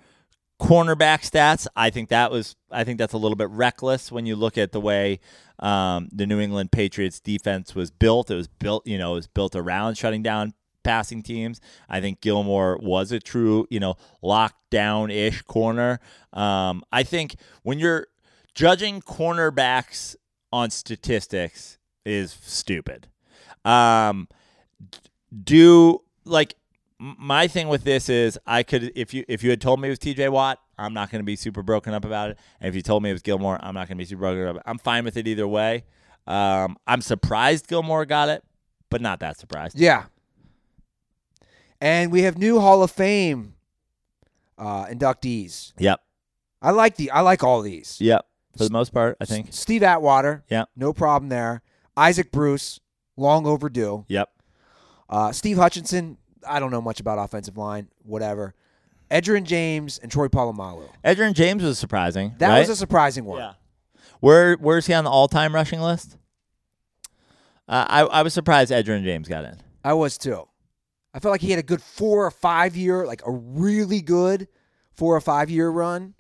[0.59, 1.67] cornerback stats.
[1.75, 4.71] I think that was I think that's a little bit reckless when you look at
[4.71, 5.19] the way
[5.59, 8.29] um, the New England Patriots defense was built.
[8.29, 10.53] It was built, you know, it was built around shutting down
[10.83, 11.59] passing teams.
[11.89, 15.99] I think Gilmore was a true, you know, lockdown ish corner.
[16.33, 18.07] Um, I think when you're
[18.53, 20.15] judging cornerbacks
[20.51, 23.07] on statistics is stupid.
[23.67, 24.27] Um,
[25.43, 26.55] do like
[26.99, 29.91] my thing with this is I could if you if you had told me it
[29.91, 30.29] was T.J.
[30.29, 32.39] Watt, I'm not going to be super broken up about it.
[32.61, 34.47] And if you told me it was Gilmore, I'm not going to be super broken
[34.57, 34.63] up.
[34.65, 35.85] I'm fine with it either way.
[36.25, 38.43] Um, I'm surprised Gilmore got it,
[38.89, 39.79] but not that surprised.
[39.79, 40.05] Yeah.
[41.79, 43.53] And we have new Hall of Fame
[44.57, 45.73] uh, inductees.
[45.77, 46.01] Yep.
[46.61, 47.97] I like the I like all these.
[48.01, 48.25] Yep.
[48.57, 49.49] For the most part, I think.
[49.49, 50.65] S- Steve Atwater, Yeah.
[50.75, 51.61] no problem there.
[51.95, 52.79] Isaac Bruce,
[53.17, 54.05] long overdue.
[54.07, 54.29] Yep.
[55.09, 56.17] Uh, Steve Hutchinson,
[56.47, 58.53] I don't know much about offensive line, whatever.
[59.09, 60.89] Edgerrin James and Troy Polamalu.
[61.03, 62.35] Edgerrin James was surprising.
[62.39, 62.59] That right?
[62.59, 63.39] was a surprising one.
[63.39, 63.53] Yeah.
[64.19, 66.17] Where where's he on the all time rushing list?
[67.67, 69.57] Uh, I I was surprised Edgerrin James got in.
[69.83, 70.47] I was too.
[71.13, 74.47] I felt like he had a good four or five year, like a really good
[74.91, 76.15] four or five year run.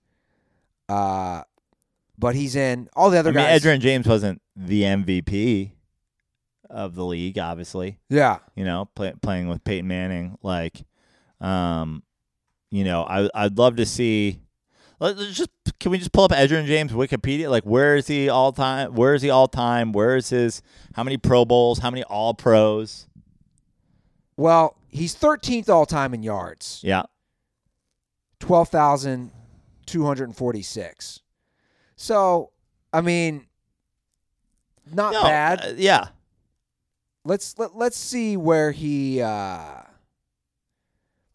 [0.87, 1.43] Uh,
[2.17, 3.61] but he's in all the other I mean, guys.
[3.61, 5.71] Edgerrin James wasn't the MVP
[6.69, 7.99] of the league, obviously.
[8.09, 10.83] yeah, You know, play, playing with Peyton Manning, like,
[11.41, 12.03] um,
[12.71, 14.41] you know, I I'd love to see.
[14.99, 15.49] Let, us just
[15.79, 17.49] can we just pull up Edgerrin James Wikipedia?
[17.49, 18.95] Like, where is he all time?
[18.95, 19.91] Where is he all time?
[19.91, 20.61] Where is his?
[20.95, 21.79] How many Pro Bowls?
[21.79, 23.07] How many All Pros?
[24.37, 27.03] well, he's 13th all time in yards, Yeah,
[28.39, 31.19] 12,246.
[31.95, 32.51] So,
[32.93, 33.47] I mean,
[34.93, 35.61] not No, bad.
[35.65, 36.09] uh, yeah,
[37.27, 39.81] let's let, let's see where he uh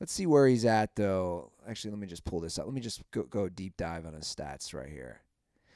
[0.00, 2.80] let's see where he's at though actually let me just pull this up let me
[2.80, 5.20] just go, go deep dive on his stats right here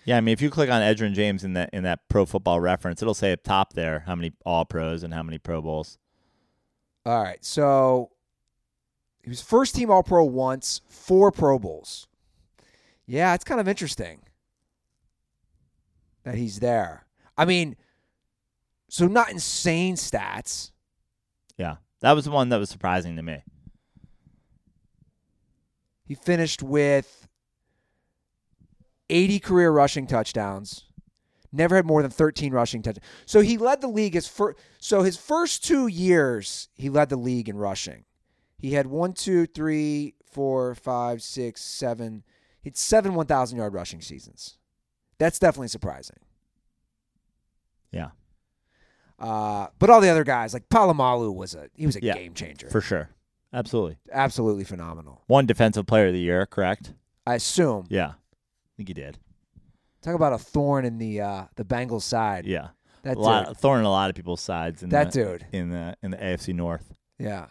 [0.05, 0.17] yeah.
[0.17, 3.03] I mean, if you click on Edgerrin James in that in that Pro Football Reference,
[3.03, 5.99] it'll say up top there how many All Pros and how many Pro Bowls.
[7.05, 8.11] all right so
[9.23, 12.07] he was first team all pro once four pro bowls
[13.05, 14.21] yeah it's kind of interesting
[16.23, 17.05] that he's there
[17.37, 17.75] i mean
[18.97, 20.71] so not insane stats
[21.59, 23.43] Yeah, that was the one that was surprising to me.
[26.05, 27.29] He finished with
[29.11, 30.85] 80 career rushing touchdowns.
[31.53, 33.07] Never had more than 13 rushing touchdowns.
[33.25, 34.59] So he led the league his first.
[34.79, 38.05] So his first two years, he led the league in rushing.
[38.59, 42.25] He had one, two, three, four, five, six, seven.
[42.63, 44.59] He had seven 1,000 yard rushing seasons.
[45.19, 46.19] That's definitely surprising.
[47.91, 48.11] Yeah,
[49.19, 52.35] Uh, but all the other guys, like Polamalu, was a he was a Yeah, game
[52.35, 52.69] changer.
[52.69, 53.11] for sure,
[53.53, 53.97] absolutely.
[54.13, 55.23] Absolutely phenomenal.
[55.27, 56.93] One Defensive Player of the Year, correct?
[57.27, 57.87] I assume.
[57.89, 58.15] Yeah, I
[58.77, 59.19] think he did.
[60.03, 62.45] Talk about a thorn in the uh, the Bengals side.
[62.47, 62.69] Yeah,
[63.03, 63.57] That a lot, dude.
[63.57, 64.83] thorn in a lot of people's sides.
[64.83, 65.47] In That the, dude.
[65.53, 66.93] in the in the AFC North.
[67.19, 67.47] Yeah.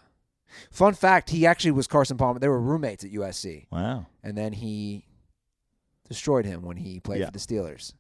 [0.72, 2.40] Fun fact: He actually was Carson Palmer.
[2.40, 4.06] They were roommates at USC, Wow.
[4.24, 5.06] and then he
[6.08, 7.26] destroyed him when he played Yeah.
[7.26, 7.94] for the Steelers.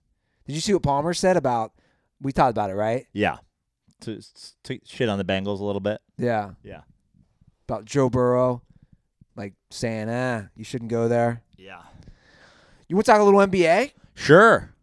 [0.45, 1.73] Did you see what Palmer said about?
[2.21, 3.07] We talked about it, right?
[3.11, 3.37] Yeah.
[4.05, 4.21] To,
[4.63, 5.99] to shit on the Bengals a little bit.
[6.17, 6.51] Yeah.
[6.63, 6.81] Yeah.
[7.67, 8.61] About Joe Burrow,
[9.35, 11.81] like saying, "Ah, you shouldn't go there." Yeah.
[12.87, 13.91] You want to talk a little NBA?
[14.13, 14.73] Sure.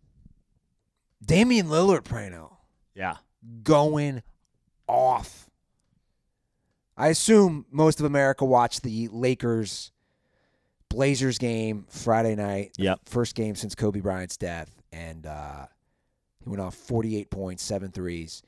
[1.24, 2.56] Damian Lillard, Prano,
[2.94, 3.16] Yeah.
[3.62, 4.22] going
[4.88, 5.48] off.
[6.96, 9.92] I assume most of America watched the Lakers
[10.88, 12.72] Blazers game Friday night.
[12.76, 13.00] Yep.
[13.06, 14.70] First game since Kobe Bryant's death.
[14.92, 15.66] And uh,
[16.42, 18.42] he went off 48 points, seven threes.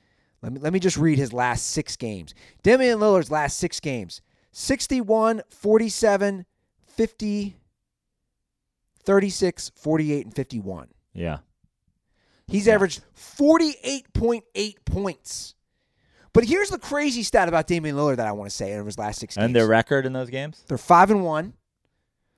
[0.45, 2.35] Let me, let me just read his last six games.
[2.63, 4.21] Damian Lillard's last six games
[4.53, 6.45] 61, 47,
[6.87, 7.57] 50,
[9.05, 10.89] 36, 48, and 51.
[11.15, 11.39] Yeah.
[12.47, 12.75] He's Yeah.
[12.75, 15.55] averaged 48.8 points.
[16.35, 18.99] But here's the crazy stat about Damian Lillard that I want to say in his
[18.99, 19.47] last six games.
[19.47, 20.63] And their record in those games?
[20.69, 21.55] They're five and one.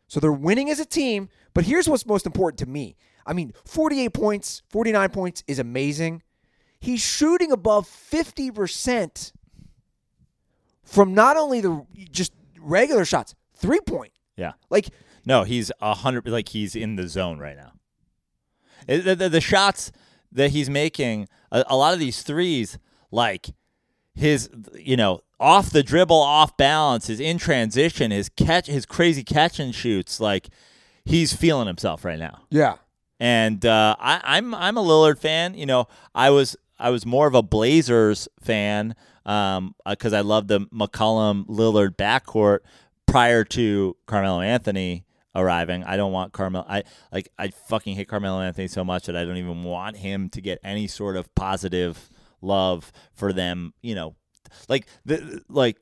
[0.07, 1.29] So they're winning as a team.
[1.55, 2.95] But here's what's most important to me.
[3.27, 6.23] I mean, 48 points, 49 points is amazing.
[6.87, 9.33] He's shooting above 50%
[10.85, 14.13] from not only the just regular shots, three point.
[14.37, 14.53] Yeah.
[14.71, 14.91] Like
[15.25, 16.29] No, he's a hundred.
[16.29, 17.73] Like he's in the zone right now.
[18.87, 19.91] The, the, the shots
[20.31, 22.79] that he's making, a, a lot of these threes,
[23.11, 23.49] like
[24.15, 29.25] his, you know, off the dribble, off balance, his in transition, his catch, his crazy
[29.25, 30.51] catch and shoots, like
[31.05, 32.43] he's feeling himself right now.
[32.51, 32.77] yeah.
[33.19, 35.55] and uh, I, I'm I'm a Lillard fan.
[35.55, 38.95] You know, I was I was more of a Blazers fan
[39.25, 42.61] um, uh, because I loved the McCollum Lillard backcourt
[43.07, 45.05] prior to Carmelo Anthony
[45.35, 45.85] arriving.
[45.85, 46.65] I don't want Carmelo.
[46.69, 50.29] I like I fucking hate Carmelo Anthony so much that I don't even want him
[50.31, 53.75] to get any sort of positive love for them.
[53.83, 54.17] You know,
[54.69, 55.79] like the like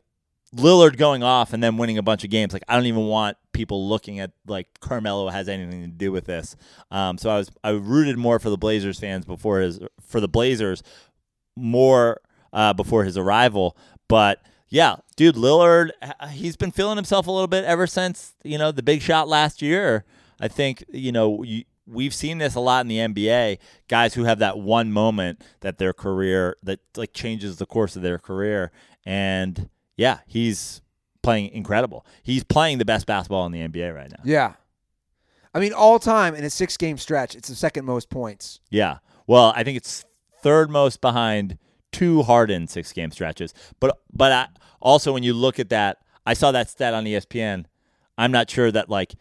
[0.55, 2.53] Lillard going off and then winning a bunch of games.
[2.53, 6.27] Like I don't even want people looking at like Carmelo has anything to do with
[6.27, 6.57] this.
[6.91, 10.29] Um, so I was I rooted more for the Blazers fans before his for the
[10.29, 10.83] Blazers
[11.57, 12.21] more
[12.53, 13.77] uh, before his arrival.
[14.09, 15.91] But yeah, dude, Lillard
[16.31, 19.61] he's been feeling himself a little bit ever since you know the big shot last
[19.63, 20.05] year.
[20.41, 23.59] I think you know you, we've seen this a lot in the NBA.
[23.89, 28.03] Guys who have that one moment that their career that like changes the course of
[28.03, 28.71] their career,
[29.05, 30.83] and yeah, he's
[31.23, 32.07] playing incredible.
[32.23, 34.23] He's playing the best basketball in the NBA right now.
[34.25, 34.55] Yeah.
[35.55, 38.61] I mean, all time in a six game stretch, it's the second most points.
[38.71, 38.99] Yeah.
[39.27, 40.05] Well, I think it's
[40.43, 41.59] third most behind
[41.93, 43.55] two Harden six game stretches.
[43.81, 44.49] But but I,
[44.81, 47.67] also when you look at that, I saw that stat on ESPN.
[48.19, 49.15] I'm not sure that like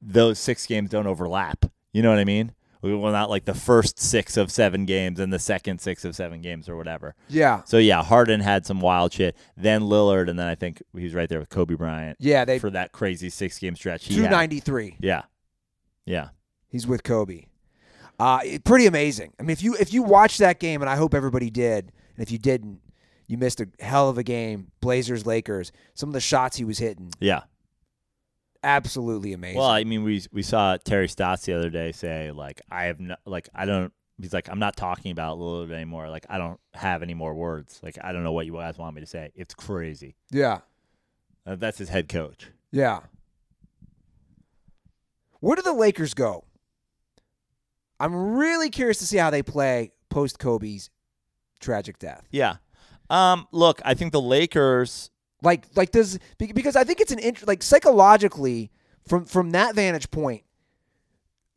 [0.00, 1.66] those six games don't overlap.
[1.92, 2.52] You know what I mean?
[2.84, 6.14] We well, not like the first six of seven games and the second six of
[6.14, 7.14] seven games or whatever.
[7.30, 7.62] Yeah.
[7.64, 9.36] So yeah, Harden had some wild shit.
[9.56, 12.58] Then Lillard, and then I think he was right there with Kobe Bryant Yeah, they
[12.58, 14.06] for that crazy six game stretch.
[14.08, 14.96] 293.
[15.00, 15.22] Yeah,
[16.04, 16.28] yeah.
[16.68, 17.46] He's with Kobe.
[18.18, 19.32] Uh, it- pretty amazing.
[19.40, 22.22] I mean, if you if you watched that game, and I hope everybody did, and
[22.22, 22.80] if you didn't,
[23.26, 24.72] you missed a hell of a game.
[24.82, 25.72] Blazers Lakers.
[25.94, 27.44] Some of the shots he was hitting, Yeah.
[28.64, 29.58] Absolutely amazing.
[29.58, 32.98] Well, I mean, we we saw Terry Stotts the other day say like, I have
[32.98, 33.92] no, like, I don't.
[34.20, 36.08] He's like, I'm not talking about Lillard anymore.
[36.08, 37.80] Like, I don't have any more words.
[37.82, 39.30] Like, I don't know what you guys want me to say.
[39.34, 40.14] It's crazy.
[40.30, 40.60] yeah,
[41.46, 42.48] Uh, that's his head coach.
[42.72, 43.00] yeah.
[45.40, 46.44] Where do the Lakers go?
[48.00, 50.90] I'm really curious to see how they play post Kobe's
[51.60, 52.26] tragic death.
[52.30, 52.56] Yeah.
[53.10, 53.46] Um.
[53.52, 55.10] Look, I think the Lakers.
[55.44, 58.70] Like, like does because I think it's an int- like psychologically
[59.06, 60.42] from from that vantage point.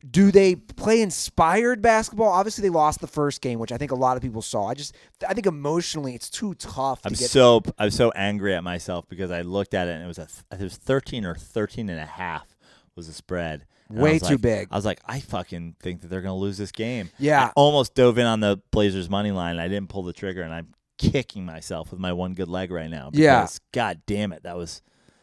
[0.08, 2.28] Do they play inspired basketball?
[2.28, 4.68] Obviously, they lost the first game, which I think a lot of people saw.
[4.68, 4.94] I just,
[5.28, 7.28] I think emotionally, it's too tough to I'm get.
[7.30, 10.28] so I'm so angry at myself because I looked at it and it was a
[10.52, 12.46] it was 13 or 13 and a half
[12.94, 13.64] was the spread.
[13.88, 14.68] And Way too like- big.
[14.70, 17.10] I was like, I fucking think that they're gonna lose this game.
[17.18, 17.46] Yeah.
[17.46, 19.52] I almost dove in on the Blazers money line.
[19.52, 22.70] And I didn't pull the trigger, and I'm kicking myself with my one good leg
[22.70, 23.10] right now.
[23.12, 23.42] Yeah.
[23.42, 24.82] Because, God damn it, that was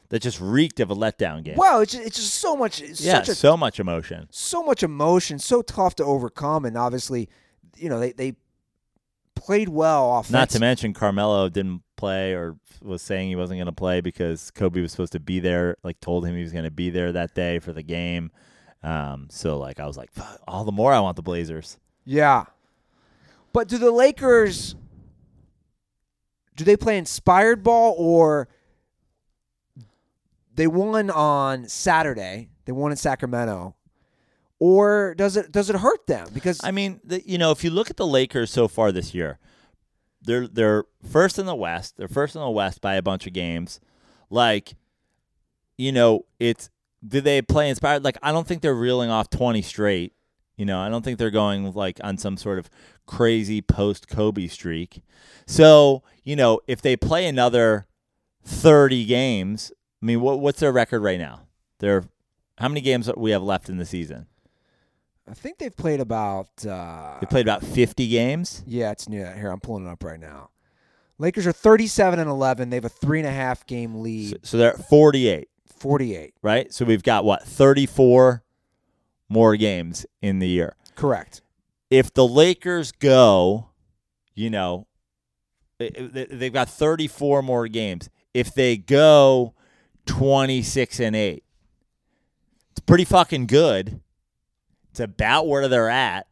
[0.10, 1.56] that just reeked of a letdown game.
[1.58, 2.82] wow, it's just, it's just so much.
[2.82, 4.28] Yeah, such a, so much emotion.
[4.32, 7.30] so much emotion, so tough to overcome, and obviously,
[7.76, 8.36] you know, they they
[9.36, 10.32] played well off.
[10.32, 14.52] Not to mention Carmelo didn't play or was saying he wasn't going to play because
[14.52, 15.78] Kobe was supposed to be there.
[15.84, 18.32] Like told him he was going to be there that day for the game.
[18.84, 20.12] Um, so like I was like,
[20.48, 21.78] all the more I want the Blazers.
[22.06, 22.46] Yeah.
[23.54, 24.76] But do the Lakers
[26.56, 28.48] do they play inspired ball or
[30.54, 32.50] they won on Saturday?
[32.66, 33.76] They won in Sacramento.
[34.58, 36.28] Or does it does it hurt them?
[36.34, 39.14] Because I mean, the, you know, if you look at the Lakers so far this
[39.14, 39.38] year,
[40.22, 41.98] they're they're first in the West.
[41.98, 43.82] They're first in the West by a bunch of games.
[44.30, 44.76] Like,
[45.78, 46.70] you know, it's
[47.06, 48.04] do they play inspired?
[48.04, 50.14] Like, I don't think they're reeling off twenty straight.
[50.58, 52.70] You know, I don't think they're going like on some sort of
[53.06, 55.02] crazy post Kobe streak.
[55.46, 57.88] So, you know, if they play another
[58.44, 59.72] thirty games,
[60.02, 61.42] I mean, what what's their record right now?
[61.80, 62.06] They're
[62.58, 64.28] how many games we have left in the season?
[65.30, 68.64] I think they've played about uh, They played about fifty games.
[68.66, 69.26] Yeah, it's new.
[69.26, 70.52] Here, I'm pulling it up right now.
[71.18, 72.70] Lakers are 37 and 11.
[72.70, 74.40] They have a three and a half game So, lead.
[74.46, 76.34] so they're at 48, 48.
[76.42, 76.74] right?
[76.74, 78.44] So we've got what 34
[79.30, 80.76] more games in the year.
[80.96, 81.42] Correct.
[81.90, 83.70] If the Lakers go,
[84.34, 84.88] you know,
[85.78, 88.10] they- they- they've got 34 more games.
[88.34, 89.54] If they go
[90.06, 91.44] 26 and 8,
[92.72, 94.02] it's pretty fucking good.
[94.92, 96.28] It's about where they're at.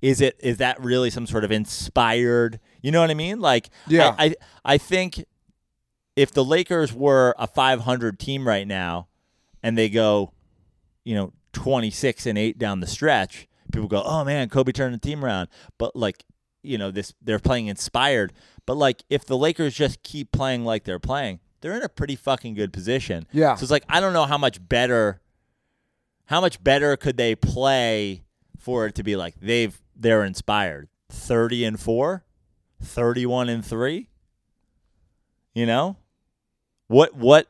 [0.00, 2.60] Is it is that really some sort of inspired?
[2.82, 3.40] You know what I mean?
[3.40, 4.14] Like Yeah.
[4.18, 4.34] I I,
[4.74, 5.24] I think
[6.14, 9.08] if the Lakers were a 500 team right now
[9.62, 10.32] and they go,
[11.04, 14.98] you know, 26 and 8 down the stretch, people go, "Oh man, Kobe turned the
[14.98, 15.48] team around."
[15.78, 16.24] But like,
[16.62, 18.32] you know, this they're playing inspired.
[18.66, 22.16] But like if the Lakers just keep playing like they're playing, they're in a pretty
[22.16, 23.26] fucking good position.
[23.32, 23.54] Yeah.
[23.54, 25.20] So it's like I don't know how much better
[26.26, 28.22] how much better could they play
[28.58, 32.24] for it to be like they've they're inspired 30 and 4
[32.82, 34.08] 31 and 3
[35.54, 35.96] you know
[36.86, 37.48] what what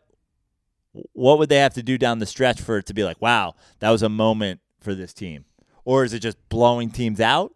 [1.12, 3.54] what would they have to do down the stretch for it to be like wow
[3.80, 5.44] that was a moment for this team?
[5.84, 7.54] Or is it just blowing teams out?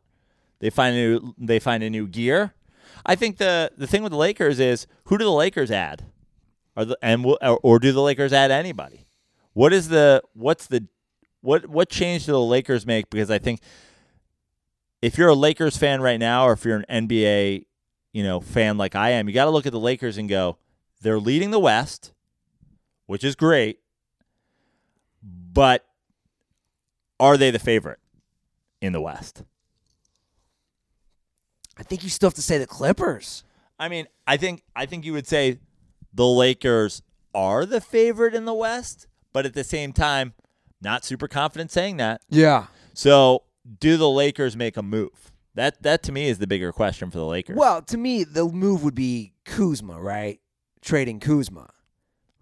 [0.61, 2.55] They find a new they find a new gear?
[3.05, 6.05] I think the the thing with the lakers is who do the lakers add?
[6.77, 9.07] Are the and or, or do the lakers add anybody?
[9.53, 10.87] What is the what's the
[11.43, 13.11] what what change do the Lakers make?
[13.11, 13.61] Because I think
[15.03, 17.67] if you're a Lakers fan right now, or if you're an NBA,
[18.13, 20.57] you know, fan like I am, you got to look at the Lakers and go,
[21.03, 22.13] they're leading the West,
[23.13, 23.79] which is great,
[25.23, 25.85] but
[27.21, 27.99] are they the favorite
[28.81, 29.45] in the West?
[31.77, 33.45] I think you still have to say the Clippers.
[33.79, 35.59] I mean, I think I think you would say
[36.15, 37.03] the Lakers
[37.35, 40.33] are the favorite in the West, but at the same time,
[40.81, 42.23] not super confident saying that.
[42.31, 42.69] Yeah.
[42.95, 43.43] So,
[43.79, 45.33] do the Lakers make a move?
[45.55, 47.59] That that to me is the bigger question for the Lakers.
[47.59, 50.41] Well, to me, the move would be Kuzma, right?
[50.81, 51.69] Trading Kuzma.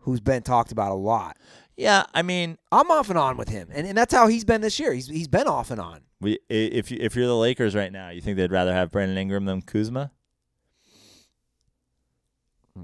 [0.00, 1.36] Who's been talked about a lot.
[1.76, 4.60] Yeah, I mean, I'm off and on with him, and, and that's how he's been
[4.60, 4.92] this year.
[4.92, 6.02] He's he's been off and on.
[6.20, 9.16] we, if you, if you're the Lakers right now, you think they'd rather have Brandon
[9.16, 10.10] Ingram than Kuzma?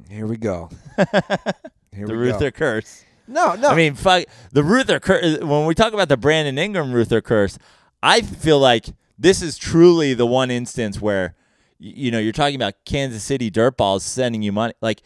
[0.09, 0.71] Here we go.
[1.93, 2.59] Here the we Ruther go.
[2.59, 3.05] curse.
[3.29, 3.69] No, no.
[3.69, 5.39] I mean, fuck the Ruther curse.
[5.41, 7.59] When we talk about the Brandon Ingram Ruther curse,
[8.03, 8.87] I feel like
[9.19, 11.35] this is truly the one instance where,
[11.79, 14.75] you know, you're talking about Kansas City dirtballs sending you money.
[14.81, 15.03] Like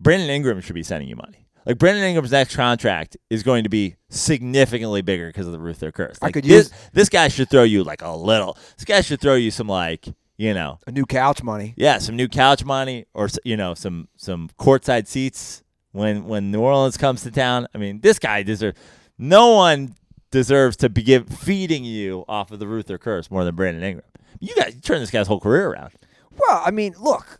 [0.00, 1.46] Brandon Ingram should be sending you money.
[1.66, 5.82] Like Brandon Ingram's next contract is going to be significantly bigger because of the Ruth
[5.82, 6.18] Ruther curse.
[6.22, 8.56] I Like, could this, use- this guy should throw you like a little.
[8.76, 10.06] This guy should throw you some like
[10.38, 11.74] you know a new couch money.
[11.76, 15.62] yeah, some new couch money or you know some some courtside seats
[15.92, 17.66] when when New Orleans comes to town.
[17.74, 18.78] I mean, this guy deserves.
[19.18, 19.94] No one
[20.30, 24.06] deserves to be give, feeding you off of the Ruther curse more than Brandon Ingram.
[24.38, 25.92] You guys turn this guy's whole career around.
[26.30, 27.39] Well, I mean, look.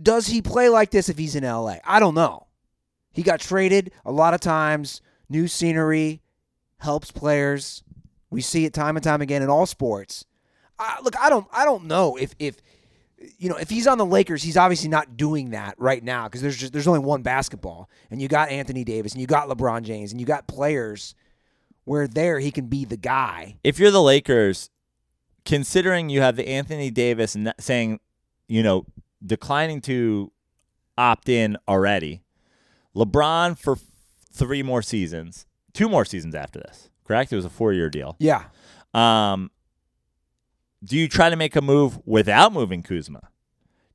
[0.00, 1.76] Does he play like this if he's in LA?
[1.84, 2.46] I don't know.
[3.12, 5.00] He got traded a lot of times.
[5.28, 6.20] New scenery
[6.78, 7.82] helps players.
[8.30, 10.24] We see it time and time again in all sports.
[10.78, 12.56] I, look, I don't, I don't know if if
[13.38, 16.42] you know if he's on the Lakers, he's obviously not doing that right now because
[16.42, 19.82] there's just there's only one basketball, and you got Anthony Davis, and you got LeBron
[19.82, 21.14] James, and you got players
[21.84, 23.56] where there he can be the guy.
[23.64, 24.68] If you're the Lakers,
[25.46, 28.00] considering you have the Anthony Davis n- saying,
[28.48, 28.84] you know,
[29.26, 30.32] declining to
[30.96, 32.22] opt in already,
[32.94, 33.76] LeBron for
[34.32, 37.32] three more seasons, two more seasons after this, correct?
[37.32, 38.16] It was a four year deal.
[38.18, 38.44] Yeah,
[38.94, 39.50] Um,
[40.84, 43.28] do you try to make a move without moving Kuzma?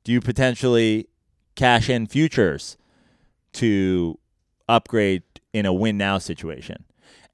[0.04, 1.08] Do you potentially
[1.54, 2.76] cash in futures
[3.54, 4.18] to
[4.68, 5.22] upgrade
[5.52, 6.84] in a win now situation?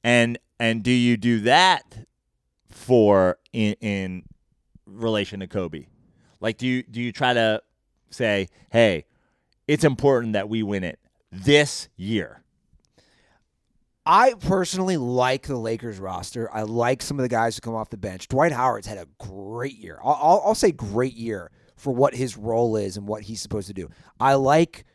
[0.04, 2.04] And and do you do that
[2.70, 4.22] for in in
[4.86, 5.86] relation to Kobe?
[6.40, 7.62] Like do you do you try to
[8.10, 9.04] say, "Hey,
[9.66, 10.98] it's important that we win it
[11.30, 12.42] this year."
[14.10, 16.50] I personally like the Lakers roster.
[16.50, 18.26] I like some of the guys who come off the bench.
[18.28, 20.00] Dwight Howard's had a great year.
[20.02, 23.68] I'll, I'll, I'll say great year for what his role is and what he's supposed
[23.68, 23.90] to do.
[24.18, 24.86] I like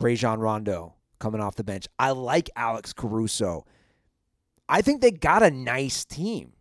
[0.00, 1.86] Rajon Rondo coming off the bench.
[1.98, 3.66] I like Alex Caruso.
[4.70, 6.54] I think they got a nice team.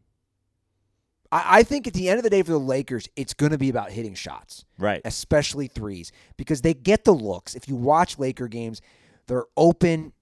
[1.31, 3.57] I, I think at the end of the day for the Lakers, it's going to
[3.57, 5.01] be about hitting shots Right.
[5.05, 7.55] especially threes, because they get the looks.
[7.55, 8.81] If you watch Laker games,
[9.27, 10.13] they're open.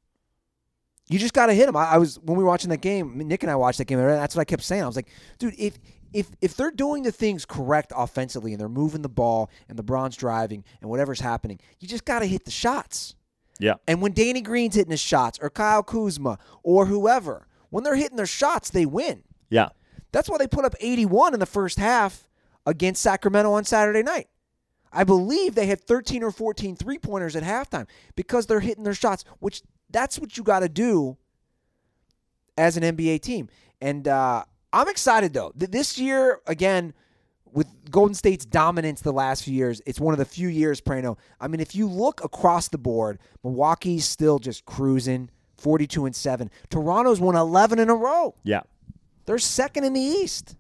[1.10, 1.76] You just got to hit them.
[1.76, 3.18] I, I was when we were watching that game.
[3.18, 4.00] Nick and I watched that game.
[4.00, 4.84] and That's what I kept saying.
[4.84, 5.78] I was like, dude, if
[6.14, 10.16] if if they're doing the things correct offensively and they're moving the ball and LeBron's
[10.16, 13.16] driving and whatever's happening, you just got to hit the shots.
[13.60, 13.76] Yeah.
[13.88, 18.18] And when Danny Green's hitting his shots, or Kyle Kuzma, or whoever, when they're hitting
[18.18, 19.24] their shots, they win.
[19.50, 19.70] Yeah.
[20.14, 22.30] That's why they put up 81 in the first half
[22.65, 24.30] against Sacramento on Saturday night.
[24.94, 28.94] I believe they had 13 or 14 three pointers at halftime because they're hitting their
[28.94, 31.18] shots, which that's what you got to do
[32.57, 33.49] as an NBA team.
[33.81, 35.52] And uh, I'm excited though.
[35.57, 36.94] Th- This year, again,
[37.52, 41.18] with Golden State's dominance the last few years, it's one of the few years, Prano.
[41.40, 46.49] I mean, if you look across the board, Milwaukee's still just cruising, 42 and 7.
[46.69, 48.35] Toronto's won 11 in a row.
[48.44, 48.61] Yeah.
[49.26, 50.56] They're second in the East.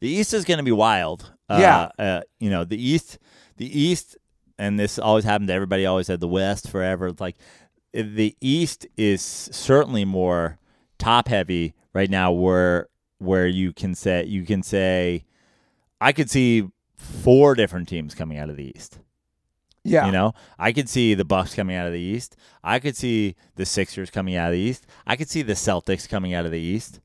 [0.00, 1.32] The East is going to be wild.
[1.48, 1.88] Uh, Yeah.
[1.98, 3.18] Uh, you know, the East,
[3.56, 4.16] the East,
[4.58, 5.84] and this always happened to everybody.
[5.86, 7.08] Always said the West forever.
[7.08, 7.36] It's like
[7.92, 10.58] the East is certainly more
[10.98, 12.32] top heavy right now.
[12.32, 12.88] Where
[13.18, 15.24] where you can say you can say,
[16.00, 18.98] I could see four different teams coming out of the East.
[19.86, 20.06] Yeah.
[20.06, 22.36] You know, I could see the Bucks coming out of the East.
[22.62, 24.86] I could see the Sixers coming out of the East.
[25.06, 27.00] I could see the Celtics coming out of the East.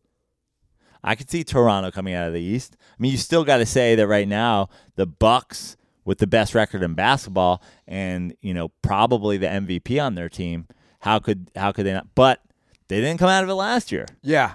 [1.03, 2.75] I could see Toronto coming out of the East.
[2.81, 6.55] I mean, you still got to say that right now the Bucks with the best
[6.55, 10.67] record in basketball and, you know, probably the MVP on their team,
[11.01, 12.41] how could how could they not but
[12.87, 14.05] they didn't come out of it last year.
[14.21, 14.53] Yeah.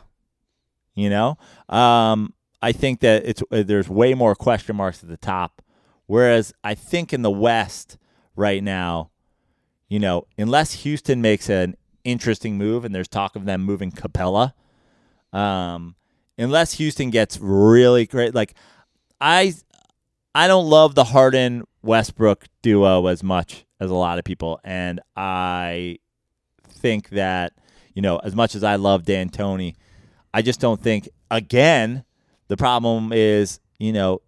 [0.94, 1.38] You know,
[1.68, 5.62] um, I think that it's uh, there's way more question marks at the top,
[6.06, 7.98] whereas I think in the West
[8.36, 9.10] right now,
[9.88, 14.52] you know, unless Houston makes an interesting move and there's talk of them moving Capela,
[15.32, 15.96] um,
[16.38, 18.54] unless Houston gets really great, like
[19.20, 19.54] I,
[20.34, 25.00] I don't love the Harden Westbrook duo as much as a lot of people, and
[25.16, 25.98] I
[26.68, 27.52] think that
[27.94, 29.74] you know as much as I love D'Antoni.
[30.32, 31.08] I just don't think.
[31.30, 32.04] Again,
[32.48, 34.20] the problem is, you know,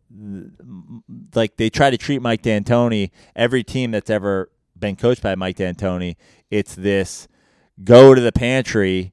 [1.35, 3.11] like they try to treat Mike D'Antoni.
[3.35, 6.17] Every team that's ever been coached by Mike D'Antoni,
[6.51, 7.27] it's this:
[7.83, 9.13] go to the pantry.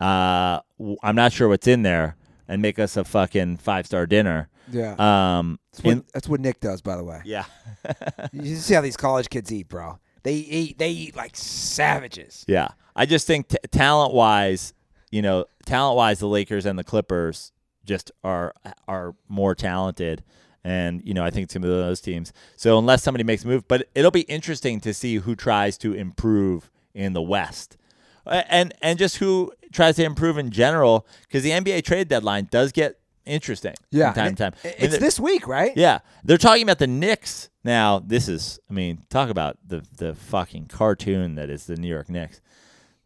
[0.00, 0.60] Uh,
[1.02, 2.16] I'm not sure what's in there,
[2.50, 4.48] and make us a fucking five star dinner.
[4.70, 4.94] Yeah.
[4.98, 7.22] Um, that's, what, that's what Nick does, by the way.
[7.24, 7.44] yeah,
[8.32, 9.98] You see how these college kids eat, bro.
[10.24, 10.76] They eat.
[10.78, 12.44] They eat like savages.
[12.46, 14.74] Yeah, I just think t- talent wise,
[15.10, 17.52] you know, talent wise, the Lakers and the Clippers
[17.86, 18.52] just are
[18.86, 20.22] are more talented,
[20.62, 22.32] and you know, I think it's gonna be those teams.
[22.56, 25.94] So unless somebody makes a move, but it'll be interesting to see who tries to
[25.94, 27.78] improve in the West,
[28.26, 32.72] and and just who tries to improve in general, because the NBA trade deadline does
[32.72, 33.74] get interesting.
[34.12, 34.52] from time to time.
[34.64, 35.72] it- I mean, It's this week, right?
[35.76, 37.98] yeah, they're talking about the Knicks now.
[38.00, 42.08] This is, I mean, talk about the the fucking cartoon that is the New York
[42.08, 42.40] Knicks.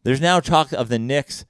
[0.03, 1.45] There's now talk of the Knicks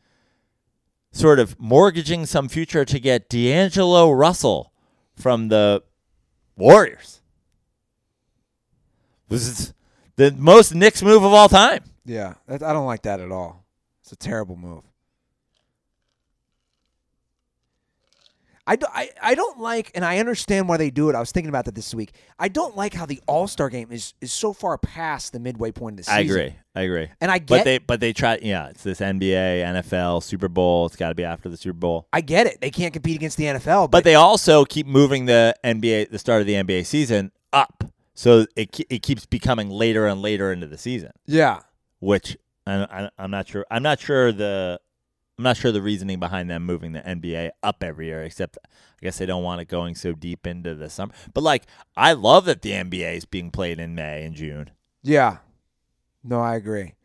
[1.12, 4.74] sort of mortgaging some future to get D'Angelo Russell
[5.16, 5.82] from the
[6.58, 7.22] Warriors.
[9.30, 9.74] This is
[10.18, 11.84] the most Knicks move of all time.
[12.06, 12.36] Yeah.
[12.48, 13.66] I don't like that at all.
[14.02, 14.84] It's a terrible move.
[18.68, 21.16] I, do, I, I don't like, and I understand why they do it.
[21.16, 22.14] I was thinking about that this week.
[22.40, 25.72] I don't like how the All Star game is, is so far past the midway
[25.72, 26.18] point of the season.
[26.18, 26.56] I agree.
[26.74, 27.10] I agree.
[27.22, 30.88] And I get But they but they try yeah, it's this NBA, NFL, Super Bowl.
[30.88, 32.08] It's got to be after the Super Bowl.
[32.12, 32.60] I get it.
[32.60, 36.20] They can't compete against the NFL, but, But they also keep moving the NBA, the
[36.20, 37.84] start of the NBA season up,
[38.14, 41.60] so it it keeps becoming later and later into the season, yeah,
[42.00, 42.36] which
[42.66, 43.66] I, I, I'm not sure.
[43.70, 44.80] I'm not sure the
[45.38, 48.24] I'm not sure the reasoning behind them moving the NBA up every year.
[48.24, 48.70] Except I
[49.02, 51.14] guess they don't want it going so deep into the summer.
[51.34, 51.66] But like,
[51.98, 54.72] I love that the NBA is being played in May and June.
[55.04, 55.38] yeah.
[56.28, 56.96] No, I agree.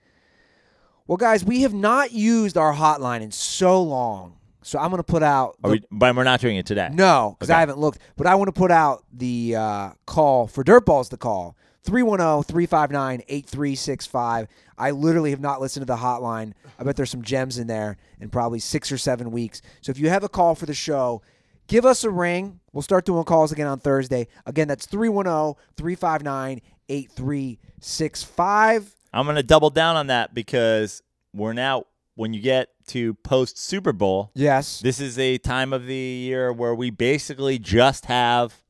[1.07, 5.03] Well, guys, we have not used our hotline in so long, so I'm going to
[5.03, 5.57] put out.
[5.63, 6.89] The- we, but we're not doing it today.
[6.91, 7.99] No, because I haven't looked.
[8.17, 11.55] But I want to put out the uh, call for Dirtballs to call
[11.85, 14.49] 310 359 8365.
[14.77, 16.53] I literally have not listened to the hotline.
[16.79, 19.63] I bet there's some gems in there in probably six or seven weeks.
[19.81, 21.23] So if you have a call for the show,
[21.67, 22.61] give us a ring.
[22.73, 24.29] We'll start doing calls again on Thursday.
[24.47, 28.97] Again, that's oh, 310 359 8365.
[29.13, 31.03] I'm going to double down on that because
[31.33, 31.85] we're now
[32.15, 34.31] when you get to post Super Bowl.
[34.35, 34.81] Yes.
[34.81, 38.63] This is a time of the year where we basically just have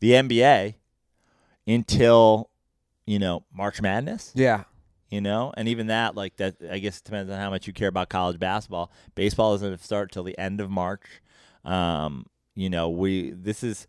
[0.00, 0.74] the NBA
[1.68, 2.50] until
[3.06, 4.32] you know March Madness.
[4.34, 4.64] Yeah.
[5.10, 7.72] You know, and even that, like that, I guess it depends on how much you
[7.72, 8.92] care about college basketball.
[9.14, 11.22] Baseball doesn't start till the end of March.
[11.64, 13.86] Um, you know, we this is,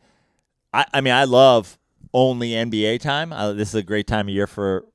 [0.74, 1.78] I, I mean, I love
[2.14, 3.34] only NBA time.
[3.34, 4.86] Uh, this is a great time of year for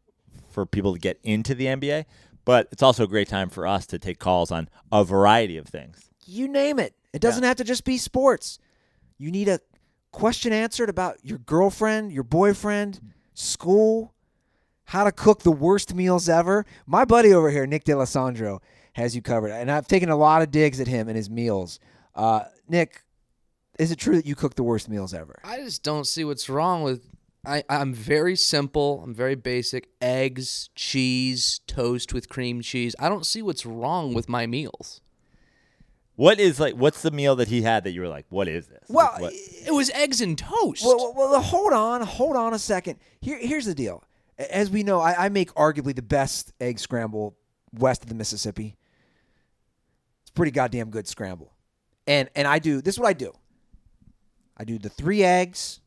[0.51, 2.07] for people to get into the NBA,
[2.47, 5.67] but it's also a great time for us to take calls on a variety of
[5.67, 6.09] things.
[6.25, 6.95] you name it.
[7.13, 8.59] It doesn't have to just be sports.
[9.19, 9.61] You need a
[10.15, 13.01] question answered about your girlfriend, your boyfriend,
[13.35, 14.15] school,
[14.85, 16.65] how to cook the worst meals ever.
[16.87, 18.63] My buddy over here, Nick D'Alessandro,
[18.93, 21.81] has you covered, and I've taken a lot of digs at him and his meals.
[22.15, 23.03] Uh, Nick,
[23.77, 25.41] is it true that you cook the worst meals ever?
[25.43, 27.11] I just don't see what's wrong with.
[27.45, 29.03] I, I'm very simple.
[29.03, 29.89] I'm very basic.
[30.01, 32.95] Eggs, cheese, toast with cream cheese.
[33.01, 35.01] I don't see what's wrong with my meals.
[36.17, 36.75] What is like?
[36.75, 39.35] What's the meal that he had that you were like, "What is this?" Well, Like,
[39.35, 40.85] It was eggs and toast.
[40.85, 42.99] Well, well, well, hold on, hold on a second.
[43.21, 44.05] Here, here's the deal.
[44.39, 47.37] As we know, I, I make arguably the best egg scramble
[47.73, 48.77] west of the Mississippi.
[50.23, 51.53] It's pretty goddamn good scramble,
[52.07, 52.95] and and I do this.
[52.95, 53.33] Is what I do.
[54.57, 55.81] I do the three eggs.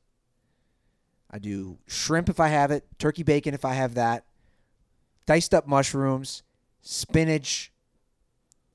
[1.32, 4.26] I do shrimp if I have it, turkey bacon if I have that,
[5.26, 6.42] diced up mushrooms,
[6.82, 7.72] spinach,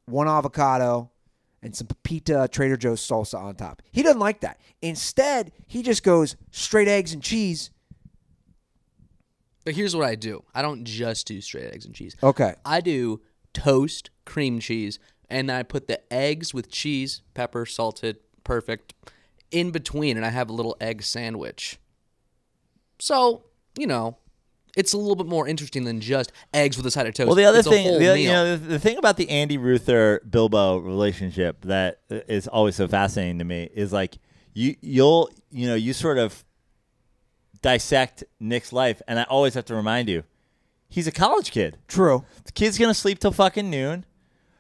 [0.05, 1.11] one avocado,
[1.63, 3.83] and some pepita Trader Joe's salsa on top.
[3.93, 4.61] He doesn't like that.
[4.81, 7.71] Instead, he just goes straight eggs and cheese.
[9.65, 10.43] but here's what I do.
[10.55, 12.17] I don't just do straight eggs and cheese.
[12.23, 12.55] Okay.
[12.65, 13.21] I do
[13.55, 14.99] toast, cream cheese,
[15.31, 18.95] and then I put the eggs with cheese, pepper, salted, perfect,
[19.51, 21.79] in between, and I have a little egg sandwich.
[22.99, 23.45] So,
[23.79, 24.19] you know,
[24.77, 27.27] it's a little bit more interesting than just eggs with a side of toast.
[27.27, 30.23] Well, the other It's thing, the, you know, the, the thing about the Andy Ruther
[30.29, 34.19] Bilbo relationship that is always so fascinating to me is like
[34.55, 36.45] you, you'll, you know, you sort of
[37.61, 40.25] dissect Nick's life, and I always have to remind you,
[40.89, 41.79] he's a college kid.
[41.87, 42.25] True.
[42.45, 44.05] The kid's gonna sleep till fucking noon.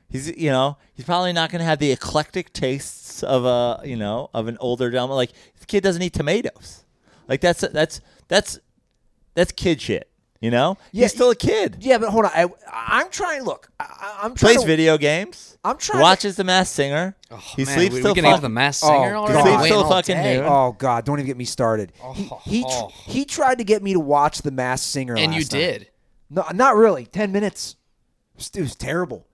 [0.09, 4.29] He's, you know, he's probably not gonna have the eclectic tastes of a, you know,
[4.35, 5.17] of an older gentleman.
[5.17, 6.85] Like the kid doesn't eat tomatoes.
[7.29, 8.59] Like that's that's that's
[9.35, 10.09] that's kid shit.
[10.41, 11.77] You know, Yeah, he's still a kid.
[11.79, 12.33] Yeah, but hold on.
[12.35, 13.43] I, I'm trying.
[13.45, 14.55] Look, I, I'm trying.
[14.55, 15.57] plays to, video games.
[15.63, 16.03] I'm trying.
[16.03, 17.15] Watches The Masked Singer.
[17.31, 19.31] Oh, he Oh, Man, sleeps we, till we getting into the mass Oh, singer God.
[19.31, 19.43] already?
[19.43, 20.37] Sleeps I'm till fucking day.
[20.39, 20.47] noon.
[20.49, 21.05] Oh God!
[21.05, 21.93] Don't even get me started.
[22.03, 22.93] Oh, he he, tr- oh.
[23.07, 25.59] he tried to get me to watch The Masked Singer, And you last night.
[25.61, 25.91] did.
[26.29, 27.07] No, not really.
[27.07, 27.77] Ten minutes.
[28.35, 29.29] It was, it was terrible.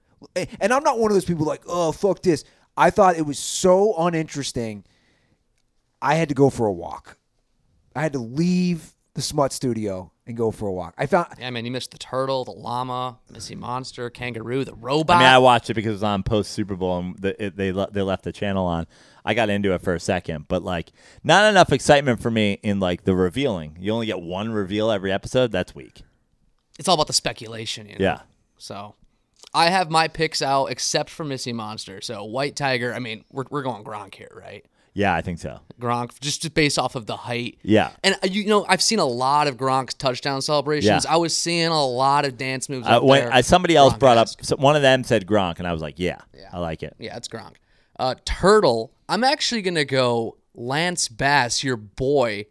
[0.61, 2.45] And I'm not one of those people like, oh fuck this.
[2.77, 4.85] I thought it was so uninteresting.
[6.03, 7.17] I had to go for a walk.
[7.97, 10.95] I had to leave the Smut Studio and go for a walk.
[10.97, 15.17] I found Yeah, man, you missed the turtle, the llama, Missy Monster, kangaroo, the robot.
[15.17, 17.57] I mean, I watched it because it was on post Super Bowl and the, it,
[17.57, 18.87] they le- they left the channel on.
[19.25, 20.93] I got into it for a second, but like
[21.25, 23.77] not enough excitement for me in like the revealing.
[23.81, 25.51] You only get one reveal every episode.
[25.51, 26.03] That's weak.
[26.79, 28.05] it's all about the speculation, you know?
[28.05, 28.21] Yeah.
[28.57, 28.95] So
[29.53, 32.01] I have my picks out except for Missy Monster.
[32.03, 34.65] So White Tiger, I mean, we're, we're going Gronk here, right?
[34.99, 35.61] Yeah, I think so.
[35.81, 37.59] Gronk, just just based off of the height.
[37.63, 37.93] Yeah.
[38.03, 41.05] And uh, you know, I've seen a lot of Gronk's touchdown celebrations.
[41.05, 41.13] Yeah.
[41.15, 42.85] I was seeing a lot of dance moves.
[42.89, 43.33] Up when there.
[43.33, 46.19] I, somebody else brought up, one of them said Gronk, and I was like, yeah,
[46.37, 46.49] Yeah.
[46.53, 46.97] I like it.
[46.99, 47.55] Yeah, it's Gronk.
[47.97, 52.47] Uh, Turtle, I'm actually gonna go Lance Bass, your boy,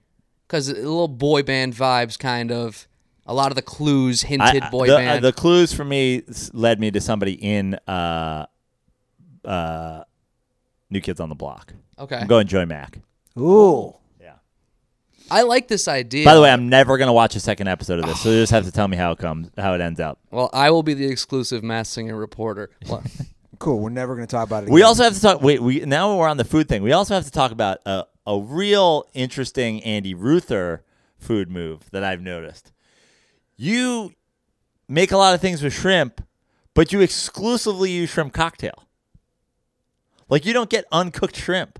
[0.48, 2.88] because a little boy band vibes, kind of.
[3.30, 5.26] A lot of the clues hinted I- boy the, uh, band.
[5.26, 8.46] the clues for me led me to somebody in uh,
[9.44, 10.04] uh,
[10.90, 11.74] New Kids on the Block.
[12.00, 13.00] Okay, I'm going Joey Mac.
[13.40, 13.94] ooh.
[14.22, 14.34] Yeah.
[15.32, 16.26] I like this idea.
[16.26, 18.52] By the way, I'm never gonna watch a second episode of this, so you just
[18.52, 20.20] have to tell me how it comes, how it ends up.
[20.32, 22.70] well, I will be the exclusive Masked Singer reporter.
[22.88, 23.04] Well,
[23.60, 23.80] Cool.
[23.80, 24.70] We're never going to talk about it.
[24.70, 25.42] We also have to talk.
[25.42, 26.84] Wait, we now we're on the food thing.
[26.84, 30.84] We also have to talk about a a real interesting Andy Ruther
[31.18, 32.72] food move that I've noticed.
[33.56, 34.14] You
[34.88, 36.22] make a lot of things with shrimp,
[36.76, 38.84] but you exclusively use shrimp cocktail.
[40.30, 41.80] Like you don't get uncooked shrimp.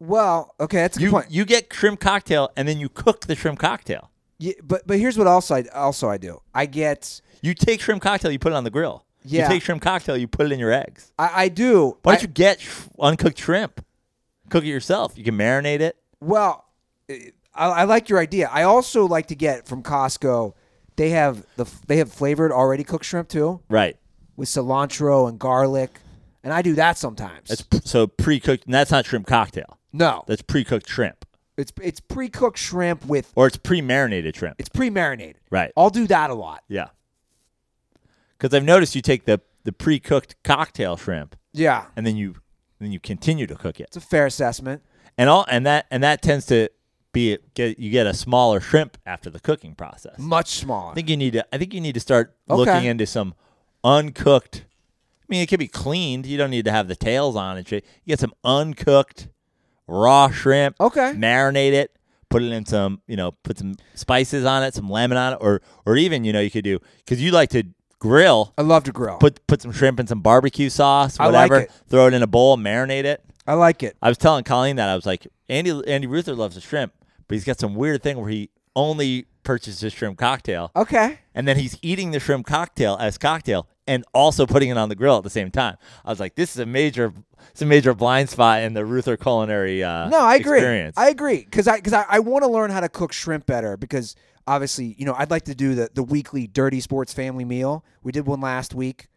[0.00, 1.30] Well, okay, that's a good You point.
[1.30, 4.10] you get shrimp cocktail and then you cook the shrimp cocktail.
[4.38, 6.40] Yeah, but but here's what also I also I do.
[6.54, 9.04] I get You take shrimp cocktail, you put it on the grill.
[9.22, 9.44] Yeah.
[9.44, 11.12] You take shrimp cocktail, you put it in your eggs.
[11.18, 11.96] I, I do.
[12.02, 13.84] Why don't you get sh- uncooked shrimp?
[14.50, 15.16] Cook it yourself.
[15.16, 15.96] You can marinate it.
[16.20, 16.64] Well,
[17.08, 18.50] eh, I, I like your idea.
[18.52, 20.52] I also like to get from Costco.
[20.96, 23.96] They have the they have flavored already cooked shrimp too Right.
[24.36, 26.00] with cilantro and garlic,
[26.42, 27.48] and I do that sometimes.
[27.48, 28.66] That's p- so pre-cooked.
[28.66, 29.78] And that's not shrimp cocktail.
[29.94, 31.24] No, That's pre-cooked shrimp,
[31.56, 34.56] it's it's pre cooked shrimp with or it's pre-marinated shrimp.
[34.58, 35.40] it's pre marinated.
[35.50, 35.72] Right.
[35.76, 36.62] I'll do that a lot.
[36.68, 36.88] Yeah.
[38.36, 42.34] Because I've noticed you take the the pre-cooked cocktail shrimp Yeah, and then you
[42.80, 44.82] then you continue to cook it, it's a fair assessment.
[45.16, 46.68] and all and that and that tends to
[47.12, 50.18] be get you get a smaller shrimp after the cooking process.
[50.18, 50.90] Much smaller.
[50.90, 51.46] I think you need to.
[51.54, 52.56] I think you need to start Okay.
[52.58, 53.34] looking into some
[53.84, 54.64] uncooked.
[55.22, 56.26] I mean, it can be cleaned.
[56.26, 57.84] You don't need to have the tails on and shit.
[58.04, 59.28] You get some uncooked
[59.86, 60.76] raw shrimp.
[60.80, 61.12] Okay.
[61.14, 61.96] Marinate it.
[62.28, 63.00] Put it in some.
[63.06, 66.32] You know, put some spices on it, some lemon on it, or or even you
[66.32, 67.64] know you could do because you like to
[67.98, 68.52] grill.
[68.58, 69.18] I love to grill.
[69.18, 71.60] Put put some shrimp in some barbecue sauce, I like whatever.
[71.66, 71.72] it.
[71.88, 73.24] Throw it in a bowl, marinate it.
[73.46, 73.96] I like it.
[74.02, 76.92] I was telling Colleen that I was like, Andy Andy Ruther loves the shrimp,
[77.28, 81.18] but he's got some weird thing where he only purchases a shrimp cocktail Okay.
[81.34, 84.94] and then he's eating the shrimp cocktail as cocktail and also putting it on the
[84.94, 85.76] grill at the same time.
[86.04, 87.12] I was like, this is a major,
[87.50, 89.84] it's a major blind spot in the Ruther culinary.
[89.84, 90.58] Uh, No, I agree.
[90.58, 90.96] Experience.
[90.96, 93.76] I agree because I because I, I want to learn how to cook shrimp better
[93.76, 94.16] because
[94.46, 97.84] obviously you know I'd like to do the the weekly Dirty Sports Family Meal.
[98.02, 99.08] We did one last week.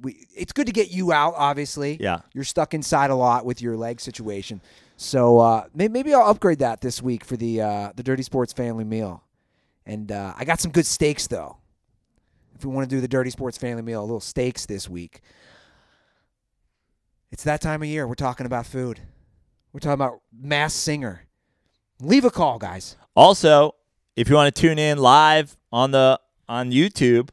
[0.00, 1.34] We it's good to get you out.
[1.36, 2.20] Obviously, Yeah.
[2.32, 4.60] You're stuck inside a lot with your leg situation,
[5.00, 8.82] so uh, maybe, I'll upgrade that this week for the uh, the Dirty Sports Family
[8.82, 9.22] Meal.
[9.86, 11.56] And uh, I got some good steaks though.
[12.56, 15.20] If we want to do the Dirty Sports Family Meal, a little steaks this week.
[17.30, 18.08] It's that time of year.
[18.08, 18.98] We're talking about food.
[19.72, 21.28] We're talking about Masked Singer.
[22.00, 22.96] Leave a call, guys.
[23.14, 23.76] Also,
[24.16, 26.18] if you want to tune in live on the
[26.48, 27.28] on YouTube,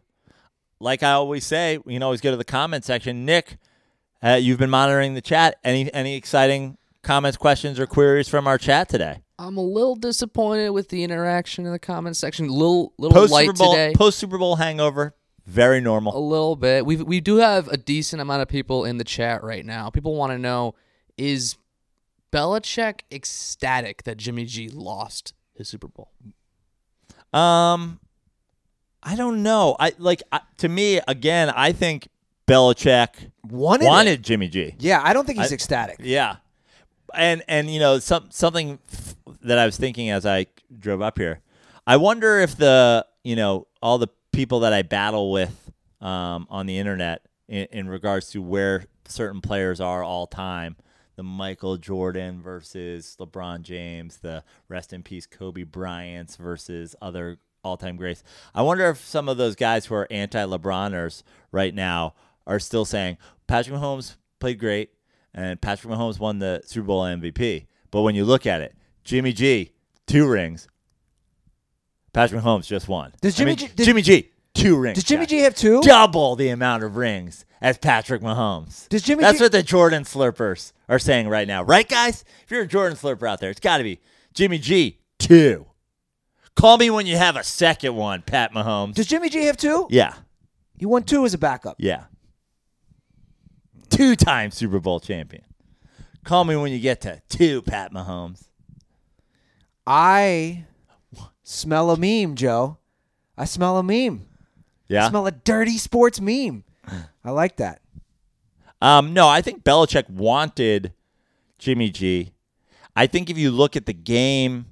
[0.80, 3.26] like I always say, you can always go to the comment section.
[3.26, 3.58] Nick,
[4.22, 5.58] uh, you've been monitoring the chat.
[5.64, 9.22] Any any exciting comments, questions, or queries from our chat today?
[9.40, 12.50] I'm a little disappointed with the interaction in the comment section.
[12.50, 13.94] Little little Post light Super Bowl, today.
[13.96, 15.16] post Super Bowl hangover,
[15.46, 16.18] very normal.
[16.18, 16.86] a little bit.
[16.86, 19.90] We we do have a decent amount of people in the chat right now.
[19.90, 20.76] People want to know
[21.18, 21.56] is
[22.32, 26.12] Belichick ecstatic that Jimmy G lost his Super Bowl?
[27.34, 28.00] Um,
[29.04, 29.76] I don't know.
[29.80, 31.50] I like I, to me again.
[31.50, 32.08] I think
[32.48, 34.24] Belichick Wanted, wanted.
[34.24, 34.76] Jimmy G.
[34.80, 35.98] Yeah, I don't think he's I- ecstatic.
[36.00, 36.38] Yeah,
[37.14, 38.80] and and you know some something
[39.42, 40.48] that I was thinking as I
[40.80, 41.42] drove up here.
[41.88, 45.72] I wonder if the you know all the people that I battle with
[46.02, 50.76] um, on the internet in, in regards to where certain players are all time.
[51.16, 57.78] The Michael Jordan versus LeBron James, the rest in peace Kobe Bryant's versus other all
[57.78, 58.24] time greats.
[58.54, 62.14] I wonder if some of those guys who are anti LeBroners right now
[62.46, 63.18] are still saying
[63.48, 64.92] Patrick Mahomes played great
[65.36, 67.68] and Patrick Mahomes won the Super Bowl MVP.
[67.92, 69.72] But when you look at it, Jimmy G,
[70.08, 70.68] two rings.
[72.14, 73.12] Patrick Mahomes just one.
[73.22, 74.96] Does I Jimmy mean, G- does- Jimmy G, two rings.
[74.96, 75.26] Does Jimmy.
[75.26, 75.82] G have two?
[75.82, 78.88] double the amount of rings as Patrick Mahomes?
[78.90, 82.24] Does Jimmy That's G- what the Jordan slurpers are saying right now, right, guys?
[82.46, 84.00] If you're a Jordan slurper out there, it's got to be
[84.34, 85.66] Jimmy G, two.
[86.56, 88.94] Call me when you have a second one, Pat Mahomes.
[88.96, 89.88] Does Jimmy G have two?
[89.90, 90.14] yeah,
[90.78, 91.76] He won two as a backup.
[91.80, 92.06] yeah.
[93.96, 95.44] Two time Super Bowl champion.
[96.26, 98.48] Call me when you get to two, Pat Mahomes.
[99.88, 100.66] I
[101.44, 102.78] smell a meme, Joe.
[103.38, 104.28] I smell a meme.
[104.88, 105.06] Yeah.
[105.06, 106.64] I smell a dirty sports meme.
[107.24, 107.82] I like that.
[108.82, 110.94] Um, no, I think Belichick wanted
[111.58, 112.34] Jimmy G.
[112.96, 114.68] I think if you look at the game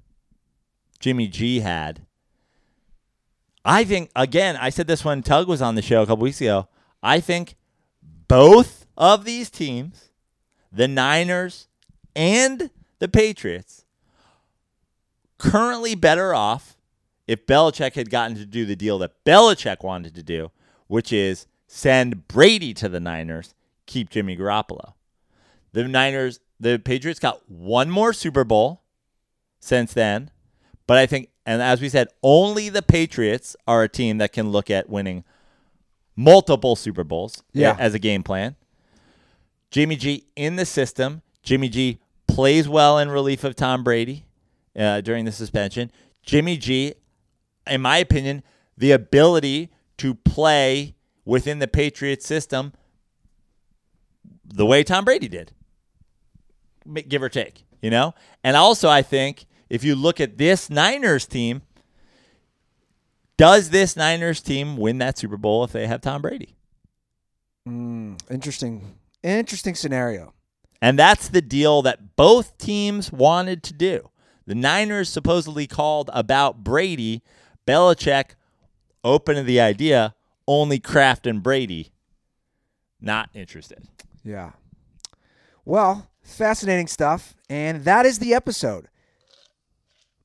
[0.99, 2.05] Jimmy G had,
[3.63, 6.41] I think again, I said this when Tug was on the show a couple weeks
[6.41, 6.67] ago.
[7.01, 7.55] I think
[8.27, 10.09] both of these teams,
[10.71, 11.67] the Niners
[12.15, 13.85] and the Patriots,
[15.37, 16.77] currently better off
[17.27, 20.51] if Belichick had gotten to do the deal that Belichick wanted to do,
[20.87, 23.53] which is send Brady to the Niners,
[23.85, 24.93] keep Jimmy Garoppolo.
[25.71, 28.81] The Niners, the Patriots got one more Super Bowl
[29.59, 30.29] since then,
[30.85, 34.49] but I think, and as we said, only the Patriots are a team that can
[34.51, 35.23] look at winning
[36.15, 37.75] multiple Super Bowls eh, Yeah.
[37.79, 38.55] as a game plan.
[39.73, 41.23] Jimmy G in the system.
[41.41, 41.97] Jimmy G
[42.27, 44.23] plays well in relief of Tom Brady
[44.77, 45.91] uh, during the suspension.
[46.21, 46.93] Jimmy G,
[47.65, 48.43] in my opinion,
[48.77, 50.93] the ability to play
[51.25, 52.71] within the Patriots system
[54.45, 55.53] the way Tom Brady did,
[57.07, 58.13] give or take, you know?
[58.43, 61.63] And also, I think if you look at this Niners team,
[63.37, 66.55] does this Niners team win that Super Bowl if they have Tom Brady?
[67.67, 68.99] Mm, interesting.
[69.23, 70.33] Interesting scenario.
[70.81, 74.09] And that's the deal that both teams wanted to do.
[74.45, 77.23] The Niners supposedly called about Brady.
[77.65, 78.31] Belichick
[79.03, 81.93] open to the idea, only Kraft and Brady
[83.03, 83.87] not interested.
[84.23, 84.51] Yeah.
[85.65, 87.35] Well, fascinating stuff.
[87.49, 88.87] And that is the episode.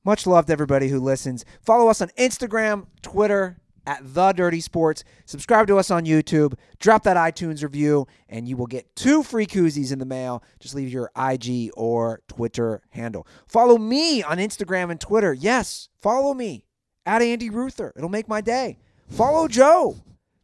[0.03, 1.43] Much love to everybody who listens.
[1.61, 3.57] Follow us on Instagram, Twitter,
[3.89, 5.03] at The Dirty Sports.
[5.25, 6.53] Subscribe to us on YouTube.
[6.77, 10.43] Drop that iTunes review, and you will get two free koozies in the mail.
[10.59, 13.25] Just leave your IG or Twitter handle.
[13.47, 15.33] Follow me on Instagram and Twitter.
[15.33, 16.65] Yes, follow me
[17.07, 17.91] at Andy Ruther.
[17.97, 18.77] It'll make my day.
[19.09, 19.97] Follow Joe.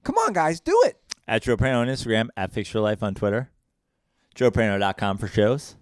[0.04, 0.98] Come on, guys, do it.
[1.28, 3.52] At Joe Prano on Instagram, at Fix Your Life on Twitter,
[4.36, 5.76] joeprano.com for shows.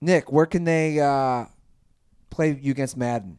[0.00, 1.44] Nick, where can they uh,
[2.30, 3.38] play you against Madden?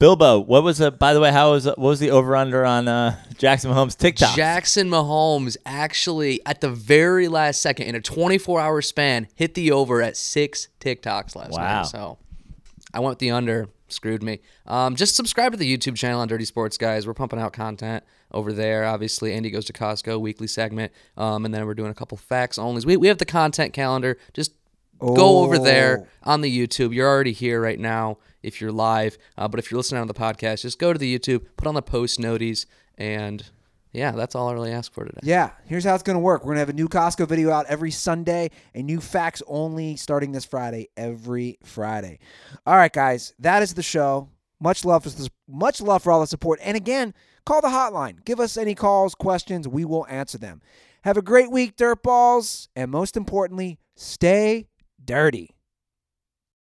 [0.00, 2.88] Bilbo, what was the, by the way, how was, what was the over under on
[2.88, 4.34] uh, Jackson Mahomes TikTok?
[4.34, 9.70] Jackson Mahomes actually, at the very last second, in a 24 hour span, hit the
[9.72, 11.58] over at six TikToks last Wow.
[11.82, 11.86] night.
[11.86, 12.18] So
[12.94, 13.68] I went with the under.
[13.88, 14.38] Screwed me.
[14.66, 17.06] Um, just subscribe to the YouTube channel on Dirty Sports Guys.
[17.08, 18.84] We're pumping out content over there.
[18.86, 22.56] Obviously, Andy goes to Costco weekly segment, um, and then we're doing a couple facts
[22.56, 22.86] onlys.
[22.86, 24.16] We we have the content calendar.
[24.32, 24.52] Just
[25.00, 26.32] go over there Oh.
[26.32, 26.94] on the YouTube.
[26.94, 30.14] You're already here right now if you're live, uh, but if you're listening on the
[30.14, 32.66] podcast, just go to the YouTube, put on the post noties,
[32.96, 33.44] and
[33.92, 35.18] yeah, that's all I really ask for today.
[35.24, 36.42] Yeah, here's how it's going to work.
[36.42, 39.96] We're going to have a new Costco video out every Sunday, a new facts only
[39.96, 42.20] starting this Friday, every Friday.
[42.66, 44.28] All right, guys, that is the show.
[44.60, 45.10] Much love for
[45.48, 46.60] much love for all the support.
[46.62, 47.14] And again,
[47.46, 48.24] call the hotline.
[48.24, 50.60] Give us any calls, questions, we will answer them.
[51.02, 54.68] Have a great week, dirtballs, and most importantly, stay
[55.10, 55.50] dirty.